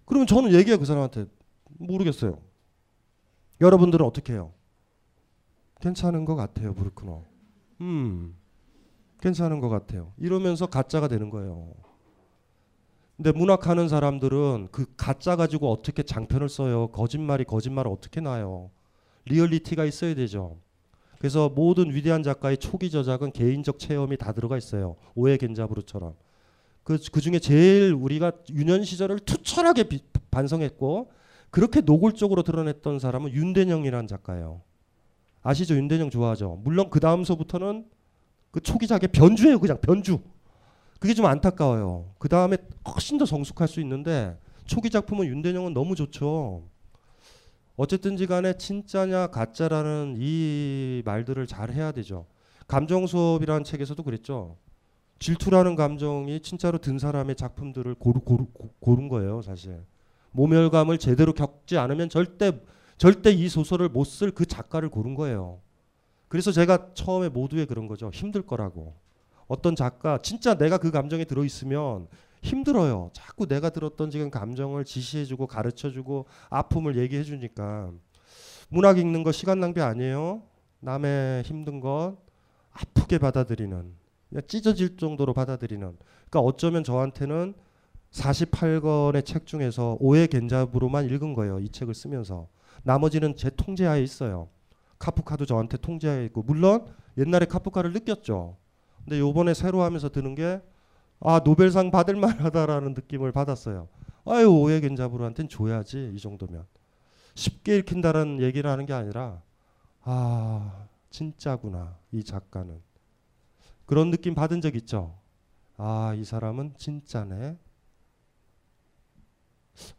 그러면 0.05 0.27
저는 0.27 0.53
얘기해요, 0.53 0.79
그 0.79 0.85
사람한테. 0.85 1.27
모르겠어요. 1.79 2.39
여러분들은 3.61 4.05
어떻게 4.05 4.35
해요? 4.35 4.53
괜찮은 5.81 6.27
것 6.27 6.37
같아요, 6.37 6.75
브루크너. 6.75 7.25
음, 7.81 8.37
괜찮은 9.21 9.61
것 9.61 9.71
같아요. 9.71 10.13
이러면서 10.19 10.67
가짜가 10.67 11.09
되는 11.09 11.31
거예요. 11.31 11.73
근데 13.17 13.33
문학하는 13.33 13.89
사람들은 13.89 14.69
그 14.71 14.87
가짜 14.97 15.37
가지고 15.37 15.71
어떻게 15.71 16.03
장편을 16.03 16.49
써요? 16.49 16.89
거짓말이 16.89 17.45
거짓말을 17.45 17.91
어떻게 17.91 18.21
나요? 18.21 18.71
리얼리티가 19.27 19.85
있어야 19.85 20.15
되죠. 20.15 20.59
그래서 21.21 21.51
모든 21.51 21.95
위대한 21.95 22.23
작가의 22.23 22.57
초기 22.57 22.91
저작은 22.91 23.33
개인적 23.33 23.79
체험이 23.79 24.17
다 24.17 24.33
들어가 24.33 24.57
있어요. 24.57 24.97
오에 25.15 25.37
겐자부로처럼. 25.37 26.15
그, 26.83 26.99
그 27.13 27.21
중에 27.21 27.39
제일 27.39 27.93
우리가 27.93 28.33
유년 28.55 28.83
시절을 28.83 29.19
투철하게 29.19 29.83
비, 29.83 30.01
반성했고 30.31 31.11
그렇게 31.51 31.83
노골적으로 31.83 32.43
드러냈던 32.43 32.99
사람은 32.99 33.33
윤대녕이라는 33.33 34.07
작가예요. 34.07 34.63
아시죠? 35.43 35.75
윤대녕 35.75 36.09
좋아하죠. 36.09 36.59
물론 36.65 36.89
그 36.89 37.01
다음서부터는 37.01 37.85
그 38.51 38.61
초기작의 38.63 39.11
변주예요. 39.13 39.61
그냥 39.61 39.79
변주. 39.83 40.21
그게 40.99 41.13
좀 41.13 41.27
안타까워요. 41.27 42.15
그 42.19 42.31
다음에 42.31 42.57
훨씬 42.95 43.19
더 43.19 43.27
성숙할 43.27 43.69
수 43.69 43.81
있는데 43.83 44.39
초기 44.65 44.89
작품은 44.89 45.27
윤대영은 45.27 45.75
너무 45.75 45.95
좋죠. 45.95 46.63
어쨌든지 47.77 48.27
간에 48.27 48.57
진짜냐 48.57 49.29
가짜라는 49.29 50.17
이 50.19 51.03
말들을 51.05 51.47
잘 51.47 51.71
해야 51.73 51.93
되죠. 51.93 52.27
감정 52.67 53.07
수업이라는 53.07 53.65
책에서도 53.65 54.03
그랬죠. 54.03 54.57
질투라는 55.19 55.77
감정이 55.77 56.41
진짜로 56.41 56.79
든 56.79 56.99
사람의 56.99 57.37
작품들을 57.37 57.95
고르, 57.97 58.21
고르, 58.21 58.45
고른 58.81 59.09
거예요, 59.09 59.43
사실. 59.43 59.81
모멸감을 60.33 60.99
제대로 60.99 61.33
겪지 61.33 61.77
않으면 61.79 62.09
절대 62.09 62.53
절대 62.97 63.31
이 63.31 63.49
소설을 63.49 63.89
못 63.89 64.07
쓸 64.07 64.31
그 64.31 64.45
작가를 64.47 64.89
고른 64.91 65.15
거예요. 65.15 65.61
그래서 66.29 66.53
제가 66.53 66.93
처음에 66.95 67.29
모두에 67.29 67.65
그런 67.65 67.87
거죠. 67.89 68.11
힘들 68.13 68.43
거라고. 68.43 68.95
어떤 69.49 69.75
작가 69.75 70.19
진짜 70.19 70.55
내가 70.55 70.79
그 70.79 70.91
감정에 70.91 71.25
들어 71.25 71.45
있으면 71.45 72.07
힘들어요. 72.43 73.11
자꾸 73.13 73.47
내가 73.47 73.71
들었던 73.71 74.11
지금 74.11 74.31
감정을 74.31 74.85
지시해주고 74.85 75.47
가르쳐주고 75.47 76.27
아픔을 76.49 76.97
얘기해주니까 76.99 77.93
문학 78.69 78.99
읽는 78.99 79.23
거 79.23 79.33
시간 79.33 79.61
낭비 79.61 79.81
아니에요. 79.81 80.43
남의 80.81 81.43
힘든 81.43 81.81
것 81.81 82.17
아프게 82.73 83.19
받아들이는 83.19 83.95
찢어질 84.47 84.97
정도로 84.97 85.35
받아들이는. 85.35 85.97
그러니까 86.31 86.41
어쩌면 86.41 86.85
저한테는 86.85 87.55
48권의 88.13 89.25
책 89.25 89.47
중에서 89.47 89.97
오해 90.01 90.27
겐잡으로만 90.27 91.07
읽은 91.07 91.35
거예요. 91.35 91.61
이 91.61 91.69
책을 91.69 91.95
쓰면서 91.95 92.49
나머지는 92.83 93.37
제 93.37 93.51
통제하에 93.51 94.03
있어요. 94.03 94.49
카프카도 94.99 95.47
저한테 95.47 95.77
통제하에 95.79 96.25
있고 96.27 96.43
물론 96.43 96.87
옛날에 97.19 97.47
카프카를 97.47 97.93
느꼈죠. 97.93 98.57
근데 99.05 99.19
요번에 99.19 99.55
새로 99.55 99.83
하면서 99.83 100.09
드는 100.09 100.35
게 100.35 100.61
아 101.21 101.41
노벨상 101.41 101.91
받을 101.91 102.17
만하다라는 102.17 102.95
느낌을 102.95 103.33
받았어요. 103.33 103.89
아유 104.27 104.49
오해 104.51 104.81
겐자브르한테는 104.81 105.49
줘야지 105.49 106.13
이 106.15 106.19
정도면 106.21 106.67
쉽게 107.35 107.77
읽힌다는 107.79 108.41
얘기를 108.41 108.71
하는 108.71 108.87
게 108.87 108.93
아니라 108.93 109.43
아 110.03 110.87
진짜구나 111.11 111.97
이 112.13 112.23
작가는 112.25 112.81
그런 113.87 114.11
느낌 114.11 114.35
받은 114.35 114.61
적 114.61 114.75
있죠. 114.77 115.19
아 115.77 116.15
이 116.17 116.25
사람은 116.25 116.75
진짜네. 116.77 117.57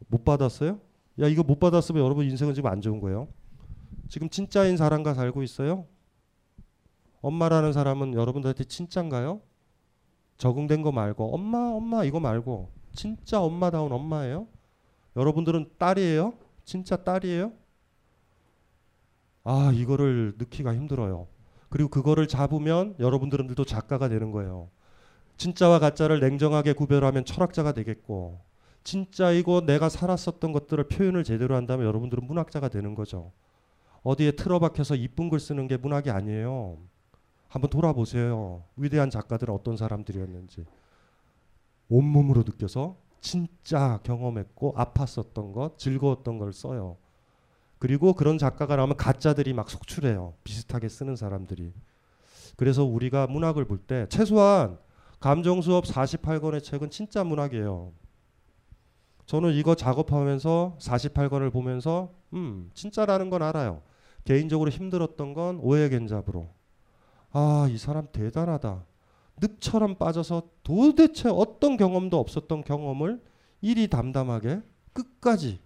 못 0.08 0.24
받았어요? 0.24 0.80
야 1.20 1.28
이거 1.28 1.44
못 1.44 1.60
받았으면 1.60 2.04
여러분 2.04 2.26
인생은 2.26 2.54
지금 2.54 2.70
안 2.70 2.82
좋은 2.82 3.00
거예요. 3.00 3.28
지금 4.10 4.30
진짜인 4.30 4.78
사람과 4.78 5.14
살고 5.14 5.42
있어요? 5.44 5.88
엄마라는 7.22 7.74
사람은 7.74 8.14
여러분들한테 8.14 8.64
진짠가요? 8.66 9.42
적응된 10.42 10.82
거 10.82 10.92
말고 10.92 11.36
엄마 11.36 11.60
엄마 11.60 12.04
이거 12.04 12.20
말고 12.20 12.72
진짜 12.96 13.40
엄마다운 13.40 13.92
엄마예요? 13.92 14.48
여러분들은 15.16 15.70
딸이에요? 15.78 16.34
진짜 16.66 16.96
딸이에요? 16.96 17.52
아 19.44 19.72
이거를 19.72 20.34
넣기가 20.40 20.74
힘들어요. 20.74 21.28
그리고 21.70 21.90
그거를 21.90 22.28
잡으면 22.28 22.96
여러분들도 22.98 23.64
작가가 23.66 24.10
되는 24.10 24.32
거예요. 24.32 24.70
진짜와 25.38 25.78
가짜를 25.78 26.20
냉정하게 26.20 26.74
구별하면 26.74 27.24
철학자가 27.24 27.74
되겠고 27.74 28.40
진짜이고 28.84 29.68
내가 29.68 29.90
살았었던 29.90 30.54
것들을 30.54 30.88
표현을 30.88 31.24
제대로 31.24 31.56
한다면 31.56 31.86
여러분들은 31.86 32.26
문학자가 32.26 32.68
되는 32.70 32.96
거죠. 32.96 33.32
어디에 34.02 34.32
틀어박혀서 34.32 34.96
이쁜 34.96 35.30
글 35.30 35.40
쓰는 35.40 35.68
게 35.68 35.78
문학이 35.78 36.10
아니에요. 36.10 36.80
한번 37.52 37.70
돌아보세요. 37.70 38.64
위대한 38.78 39.10
작가들은 39.10 39.54
어떤 39.54 39.76
사람들이었는지. 39.76 40.66
온몸으로 41.90 42.44
느껴서 42.44 42.96
진짜 43.20 44.00
경험했고 44.04 44.74
아팠었던 44.74 45.52
것, 45.52 45.78
즐거웠던 45.78 46.38
걸 46.38 46.54
써요. 46.54 46.96
그리고 47.78 48.14
그런 48.14 48.38
작가가 48.38 48.78
나오면 48.78 48.96
가짜들이 48.96 49.52
막 49.54 49.70
속출해요. 49.70 50.34
비슷하게 50.46 50.88
쓰는 50.88 51.18
사람들이. 51.18 51.74
그래서 52.56 52.86
우리가 52.86 53.28
문학을 53.28 53.66
볼 53.66 53.80
때 53.86 54.06
최소한 54.10 54.78
감정 55.20 55.62
수업 55.62 55.84
48권의 55.84 56.64
책은 56.64 56.90
진짜 56.90 57.26
문학이에요. 57.26 57.92
저는 59.26 59.54
이거 59.56 59.76
작업하면서 59.76 60.78
48권을 60.80 61.52
보면서 61.52 62.14
음, 62.34 62.72
진짜라는 62.74 63.30
건 63.30 63.42
알아요. 63.44 63.82
개인적으로 64.24 64.70
힘들었던 64.70 65.34
건 65.34 65.60
오해 65.62 65.90
견잡으로. 65.90 66.61
아, 67.32 67.68
이 67.70 67.78
사람 67.78 68.08
대단하다. 68.12 68.86
늪처럼 69.42 69.96
빠져서 69.96 70.44
도대체 70.64 71.30
어떤 71.30 71.78
경험도 71.78 72.20
없었던 72.20 72.64
경험을 72.64 73.22
일이 73.62 73.88
담담하게 73.88 74.62
끝까지 74.94 75.60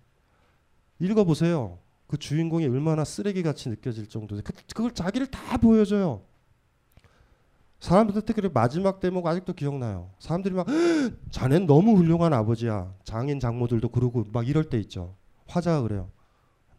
읽어보세요. 1.00 1.80
그 2.08 2.18
주인공이 2.18 2.66
얼마나 2.68 3.04
쓰레기같이 3.04 3.70
느껴질 3.70 4.08
정도로 4.08 4.42
그, 4.44 4.54
그걸 4.74 4.92
자기를 4.92 5.28
다 5.28 5.58
보여줘요. 5.58 6.22
사람들한테 7.80 8.34
그래 8.34 8.50
마지막 8.54 9.00
대목 9.00 9.28
아직도 9.28 9.54
기억나요. 9.54 10.12
사람들이 10.20 10.56
막 10.56 10.68
자넨 11.32 11.66
너무 11.66 11.96
훌륭한 11.98 12.34
아버지야. 12.34 12.94
장인 13.04 13.40
장모들도 13.40 13.90
그러고 13.90 14.24
막 14.32 14.48
이럴 14.48 14.64
때 14.70 14.80
있죠. 14.80 15.16
화자가 15.48 15.82
그래요. 15.82 16.10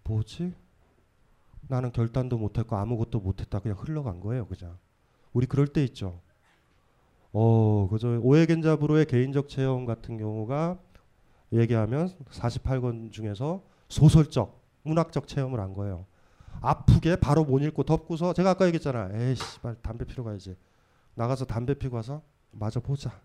뭐지? 0.05 0.55
나는 1.69 1.93
결단도 1.93 2.39
못했고 2.39 2.77
아무것도 2.77 3.21
못했다. 3.21 3.59
그냥 3.61 3.77
흘러간 3.79 4.21
거예요. 4.21 4.47
그냥. 4.47 4.77
우리 5.33 5.47
그럴 5.47 5.67
때 5.67 5.83
있죠. 5.85 6.21
어, 7.33 7.89
그저 7.91 8.19
오해겐자브로의 8.23 9.07
개인적 9.07 9.49
체험 9.49 9.85
같은 9.85 10.17
경우가 10.17 10.79
얘기하면 11.53 12.11
48권 12.31 13.13
중에서 13.13 13.63
소설적, 13.89 14.63
문학적 14.83 15.29
체험을 15.29 15.61
한 15.61 15.75
거예요. 15.75 16.07
아프게 16.61 17.17
바로 17.17 17.45
못 17.45 17.59
읽고 17.59 17.83
덮고서 17.83 18.33
제가 18.33 18.51
아까 18.51 18.67
얘기했잖아. 18.67 19.11
에이씨, 19.13 19.59
말 19.63 19.77
담배 19.83 20.05
피러 20.05 20.25
가야지. 20.25 20.57
나가서 21.15 21.45
담배 21.45 21.75
피고 21.75 21.97
와서 21.97 22.23
마저 22.51 22.81
보자. 22.81 23.21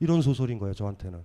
이런 0.00 0.22
소설인 0.22 0.58
거예요, 0.58 0.74
저한테는. 0.74 1.24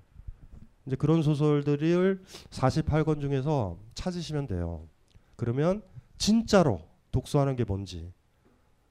이제 0.88 0.96
그런 0.96 1.22
소설들을 1.22 2.24
48권 2.50 3.22
중에서 3.22 3.78
찾으시면 3.94 4.48
돼요. 4.48 4.88
그러면 5.36 5.84
진짜로 6.22 6.82
독서하는 7.12 7.56
게 7.56 7.64
뭔지 7.64 8.14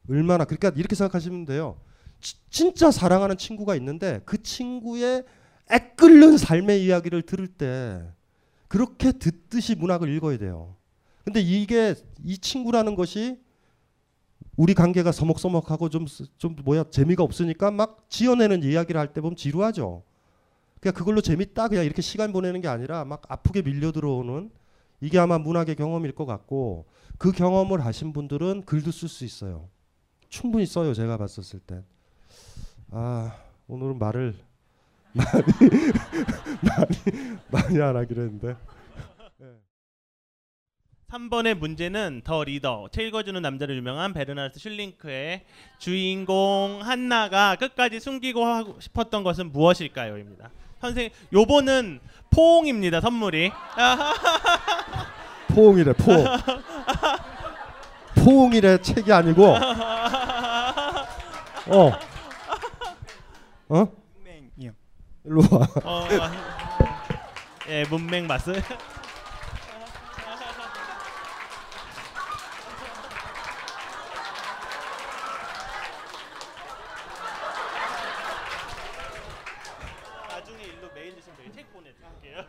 얼마나 0.09 0.45
그러니까 0.45 0.73
이렇게 0.75 0.97
생각하시면 0.97 1.45
돼요. 1.45 1.81
치, 2.21 2.35
진짜 2.51 2.91
사랑하는 2.91 3.39
친구가 3.39 3.77
있는데 3.77 4.21
그 4.25 4.43
친구의 4.43 5.25
애끓는 5.71 6.37
삶의 6.37 6.85
이야기를 6.85 7.23
들을 7.23 7.47
때 7.47 8.03
그렇게 8.67 9.13
듣듯이 9.13 9.77
문학을 9.77 10.09
읽어야 10.17 10.39
돼요. 10.39 10.75
근데 11.25 11.41
이게 11.41 11.95
이 12.25 12.37
친구라는 12.37 12.97
것이 12.97 13.39
우리 14.57 14.75
관계가 14.75 15.13
서먹서먹하고 15.13 15.89
좀, 15.89 16.07
좀 16.37 16.57
뭐야 16.65 16.85
재미가 16.91 17.23
없으니까 17.23 17.71
막 17.71 18.07
지어내는 18.09 18.65
이야기를 18.65 19.01
할 19.01 19.13
때 19.13 19.21
보면 19.21 19.37
지루하죠. 19.37 20.03
그냥 20.81 20.95
그걸로 20.95 21.21
재밌다 21.21 21.69
그냥 21.69 21.85
이렇게 21.85 22.03
시간 22.03 22.33
보내는 22.33 22.61
게 22.61 22.67
아니라 22.67 23.05
막 23.05 23.23
아프게 23.29 23.63
밀려 23.63 23.93
들어오는 23.93 24.51
이게 25.01 25.19
아마 25.19 25.39
문학의 25.39 25.77
경험일 25.77 26.15
것 26.15 26.27
같고 26.27 26.87
그 27.19 27.33
경험을 27.33 27.85
하신 27.85 28.13
분들은 28.13 28.63
글도 28.65 28.91
쓸 28.91 29.09
수 29.09 29.25
있어요. 29.25 29.69
충분히 30.29 30.67
써요. 30.67 30.95
제가 30.95 31.17
봤었을 31.17 31.61
때. 31.61 31.83
아 32.91 33.37
오늘은 33.67 33.99
말을 33.99 34.35
많이 35.13 35.93
많이 36.63 37.39
많이 37.51 37.83
안 37.83 37.97
하기로 37.97 38.23
했는데. 38.23 38.57
3번의 41.11 41.55
문제는 41.55 42.23
The 42.23 42.45
Reader, 42.45 42.89
책 42.93 43.07
읽어주는 43.07 43.43
남자로 43.43 43.75
유명한 43.75 44.13
베른하르트 44.13 44.61
슐링크의 44.61 45.45
주인공 45.79 46.79
한나가 46.83 47.57
끝까지 47.57 47.99
숨기고 47.99 48.45
하고 48.45 48.81
싶었던 48.81 49.25
것은 49.25 49.51
무엇일까요?입니다. 49.51 50.51
선생, 50.81 51.11
요번은 51.33 51.99
포옹입니다. 52.31 53.01
선물이. 53.01 53.51
포옹이래 55.55 55.93
포옹. 55.95 56.25
포옹이래 58.25 58.79
책이 58.83 59.13
아니고. 59.13 59.47
어. 61.67 61.93
어? 63.69 63.87
문맹이요. 64.15 64.73
일로 65.25 65.43
와. 65.51 65.67
어, 65.85 66.07
예, 67.69 67.85
문맹 67.89 68.27
맞어요. 68.27 68.61
나중에 80.29 80.63
일로 80.65 80.89
메일 80.95 81.15
주시면 81.17 81.37
되게 81.39 81.53
책 81.53 81.73
보내드릴게요. 81.73 82.45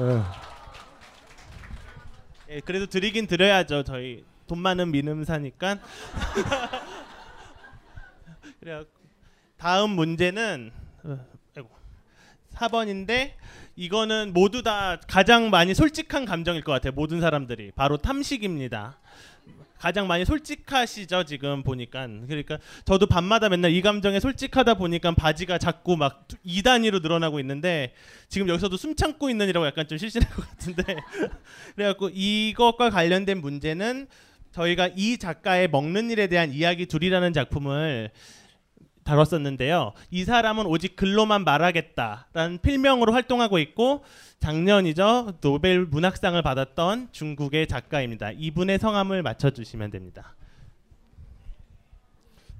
예. 0.00 0.47
예, 2.50 2.60
그래도 2.60 2.86
드리긴 2.86 3.26
드려야죠. 3.26 3.82
저희 3.82 4.24
돈 4.46 4.60
많은 4.60 4.90
미음사니까. 4.90 5.78
그래 8.58 8.84
다음 9.58 9.90
문제는 9.90 10.72
어, 11.04 11.18
아이고, 11.54 11.68
4번인데 12.54 13.32
이거는 13.76 14.32
모두 14.32 14.62
다 14.62 14.98
가장 15.06 15.50
많이 15.50 15.74
솔직한 15.74 16.24
감정일 16.24 16.64
것 16.64 16.72
같아요. 16.72 16.92
모든 16.92 17.20
사람들이 17.20 17.72
바로 17.72 17.98
탐식입니다. 17.98 18.98
가장 19.78 20.06
많이 20.06 20.24
솔직하시죠 20.24 21.24
지금 21.24 21.62
보니까. 21.62 22.06
그러니까 22.26 22.58
저도 22.84 23.06
밤마다 23.06 23.48
맨날 23.48 23.72
이 23.72 23.80
감정에 23.80 24.20
솔직하다 24.20 24.74
보니까 24.74 25.12
바지가 25.12 25.58
자꾸 25.58 25.96
막 25.96 26.26
2단위로 26.46 27.02
늘어나고 27.02 27.40
있는데 27.40 27.94
지금 28.28 28.48
여기서도 28.48 28.76
숨 28.76 28.94
참고 28.96 29.30
있는이라고 29.30 29.66
약간 29.66 29.86
좀 29.86 29.98
실신할 29.98 30.30
것 30.30 30.48
같은데. 30.48 30.96
그래갖고 31.76 32.10
이것과 32.12 32.90
관련된 32.90 33.40
문제는 33.40 34.08
저희가 34.52 34.90
이 34.96 35.18
작가의 35.18 35.68
먹는 35.68 36.10
일에 36.10 36.26
대한 36.26 36.52
이야기 36.52 36.86
둘이라는 36.86 37.32
작품을 37.32 38.10
다뤘었는데요. 39.08 39.92
이 40.10 40.24
사람은 40.24 40.66
오직 40.66 40.94
글로만 40.94 41.42
말하겠다라는 41.44 42.58
필명으로 42.60 43.12
활동하고 43.14 43.58
있고 43.58 44.04
작년이죠 44.38 45.38
노벨 45.40 45.86
문학상을 45.86 46.40
받았던 46.42 47.08
중국의 47.12 47.68
작가입니다. 47.68 48.32
이분의 48.32 48.78
성함을 48.78 49.22
맞춰주시면 49.22 49.90
됩니다. 49.90 50.34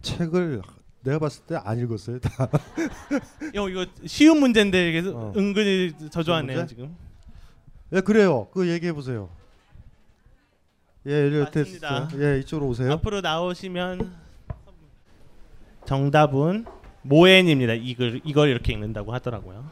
책을 0.01 0.63
내가 1.03 1.19
봤을 1.19 1.45
때 1.45 1.55
안 1.57 1.79
읽었어요 1.79 2.19
다. 2.19 2.49
이거, 3.53 3.69
이거 3.69 3.87
쉬운 4.07 4.41
문제인데 4.41 4.89
이게 4.89 5.01
은근히 5.09 5.93
저조하네요? 6.11 6.67
지금. 6.67 6.97
예 7.93 8.01
그래요. 8.01 8.49
그 8.53 8.69
얘기해 8.69 8.93
보세요. 8.95 9.29
예, 11.07 11.29
맞습니다. 11.31 12.09
예 12.17 12.39
이쪽으로 12.41 12.69
오세요. 12.69 12.93
앞으로 12.93 13.21
나오시면 13.21 14.28
정답은 15.89 16.67
모엔입니다. 17.01 17.73
이걸 17.73 18.21
이걸 18.23 18.51
이렇게 18.51 18.75
읽는다고 18.75 19.15
하더라고요. 19.15 19.65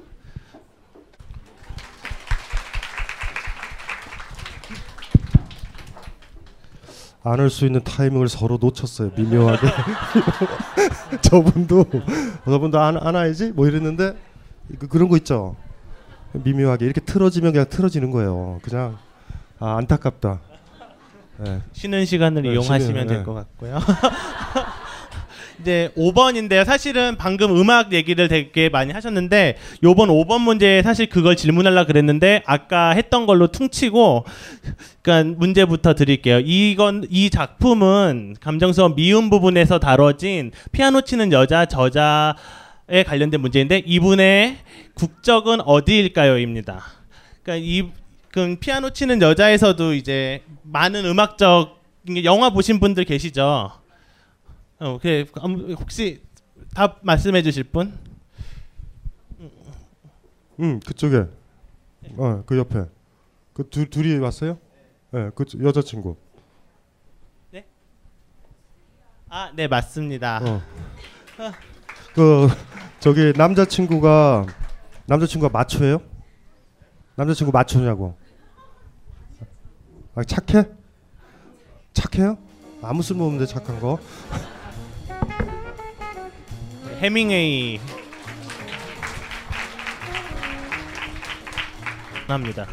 안을 7.22 7.50
수 7.50 7.66
있는 7.66 7.82
타이밍을 7.84 8.30
서로 8.30 8.56
놓쳤어요. 8.58 9.10
미묘하게. 9.14 9.66
저분도 11.20 11.84
저분도 12.46 12.80
안 12.80 12.96
안아야지 12.96 13.52
뭐 13.52 13.66
이랬는데 13.66 14.16
그, 14.78 14.88
그런 14.88 15.10
거 15.10 15.18
있죠. 15.18 15.54
미묘하게 16.32 16.86
이렇게 16.86 17.02
틀어지면 17.02 17.52
그냥 17.52 17.66
틀어지는 17.68 18.10
거예요. 18.10 18.60
그냥 18.62 18.96
아, 19.58 19.76
안타깝다. 19.76 20.40
네. 21.40 21.60
쉬는 21.72 22.06
시간을 22.06 22.40
네, 22.40 22.52
이용하시면 22.52 23.06
될 23.06 23.18
네. 23.18 23.22
것 23.22 23.34
같고요. 23.34 23.78
이제 25.60 25.90
5번인데요. 25.96 26.64
사실은 26.64 27.16
방금 27.16 27.56
음악 27.56 27.92
얘기를 27.92 28.28
되게 28.28 28.68
많이 28.68 28.92
하셨는데 28.92 29.56
요번 29.82 30.08
5번 30.08 30.40
문제에 30.40 30.82
사실 30.82 31.08
그걸 31.08 31.36
질문하려 31.36 31.86
그랬는데 31.86 32.42
아까 32.46 32.90
했던 32.90 33.26
걸로 33.26 33.46
퉁치고 33.48 34.24
그러니까 35.02 35.36
문제부터 35.38 35.94
드릴게요. 35.94 36.40
이건 36.40 37.06
이 37.10 37.30
작품은 37.30 38.36
감정수업 38.40 38.96
미음 38.96 39.30
부분에서 39.30 39.78
다뤄진 39.78 40.52
피아노 40.72 41.00
치는 41.00 41.32
여자 41.32 41.66
저자에 41.66 43.04
관련된 43.06 43.40
문제인데 43.40 43.82
이분의 43.86 44.58
국적은 44.94 45.60
어디일까요?입니다. 45.60 46.84
그러니까 47.42 47.66
이그 47.66 48.56
피아노 48.60 48.90
치는 48.90 49.22
여자에서도 49.22 49.94
이제 49.94 50.42
많은 50.62 51.04
음악적 51.04 51.76
영화 52.24 52.50
보신 52.50 52.78
분들 52.78 53.04
계시죠? 53.04 53.72
어, 54.78 54.98
그 54.98 55.24
아무- 55.36 55.72
혹시 55.74 56.22
답 56.74 56.98
말씀해 57.02 57.42
주실 57.42 57.64
분? 57.64 57.98
음 60.58 60.80
그쪽에 60.80 61.26
어 62.16 62.42
그 62.46 62.56
옆에 62.56 62.84
그 63.52 63.68
두, 63.68 63.88
둘이 63.88 64.18
왔어요? 64.18 64.58
네, 65.10 65.30
그 65.34 65.44
여자친구. 65.62 66.16
아, 69.28 69.50
네 69.56 69.66
맞습니다. 69.66 70.38
어. 70.40 70.62
그 72.14 72.46
저기 73.00 73.32
남자친구가 73.36 74.46
남자친구가 75.06 75.50
마초예요? 75.52 75.98
남자친구 77.16 77.50
마초냐고? 77.52 78.16
아, 80.14 80.22
착해? 80.22 80.68
착해요? 81.92 82.38
아무 82.82 83.02
쓸모 83.02 83.24
없는데 83.24 83.46
착한 83.46 83.80
거. 83.80 83.98
해밍웨이 87.00 87.78
합니다. 92.28 92.66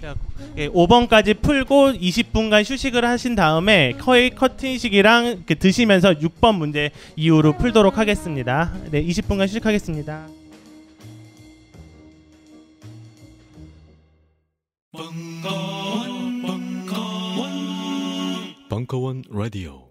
자, 0.00 0.14
예, 0.56 0.68
5번까지 0.68 1.42
풀고 1.42 1.92
20분간 1.92 2.68
휴식을 2.68 3.04
하신 3.04 3.34
다음에 3.34 3.92
커이 3.98 4.30
커팅식이랑 4.30 5.26
이렇게 5.26 5.54
드시면서 5.54 6.14
6번 6.14 6.56
문제 6.56 6.90
이후로 7.16 7.58
풀도록 7.58 7.98
하겠습니다. 7.98 8.72
네, 8.90 9.04
20분간 9.04 9.42
휴식하겠습니다. 9.42 10.26
벙커원 18.70 19.24
라디오 19.30 19.89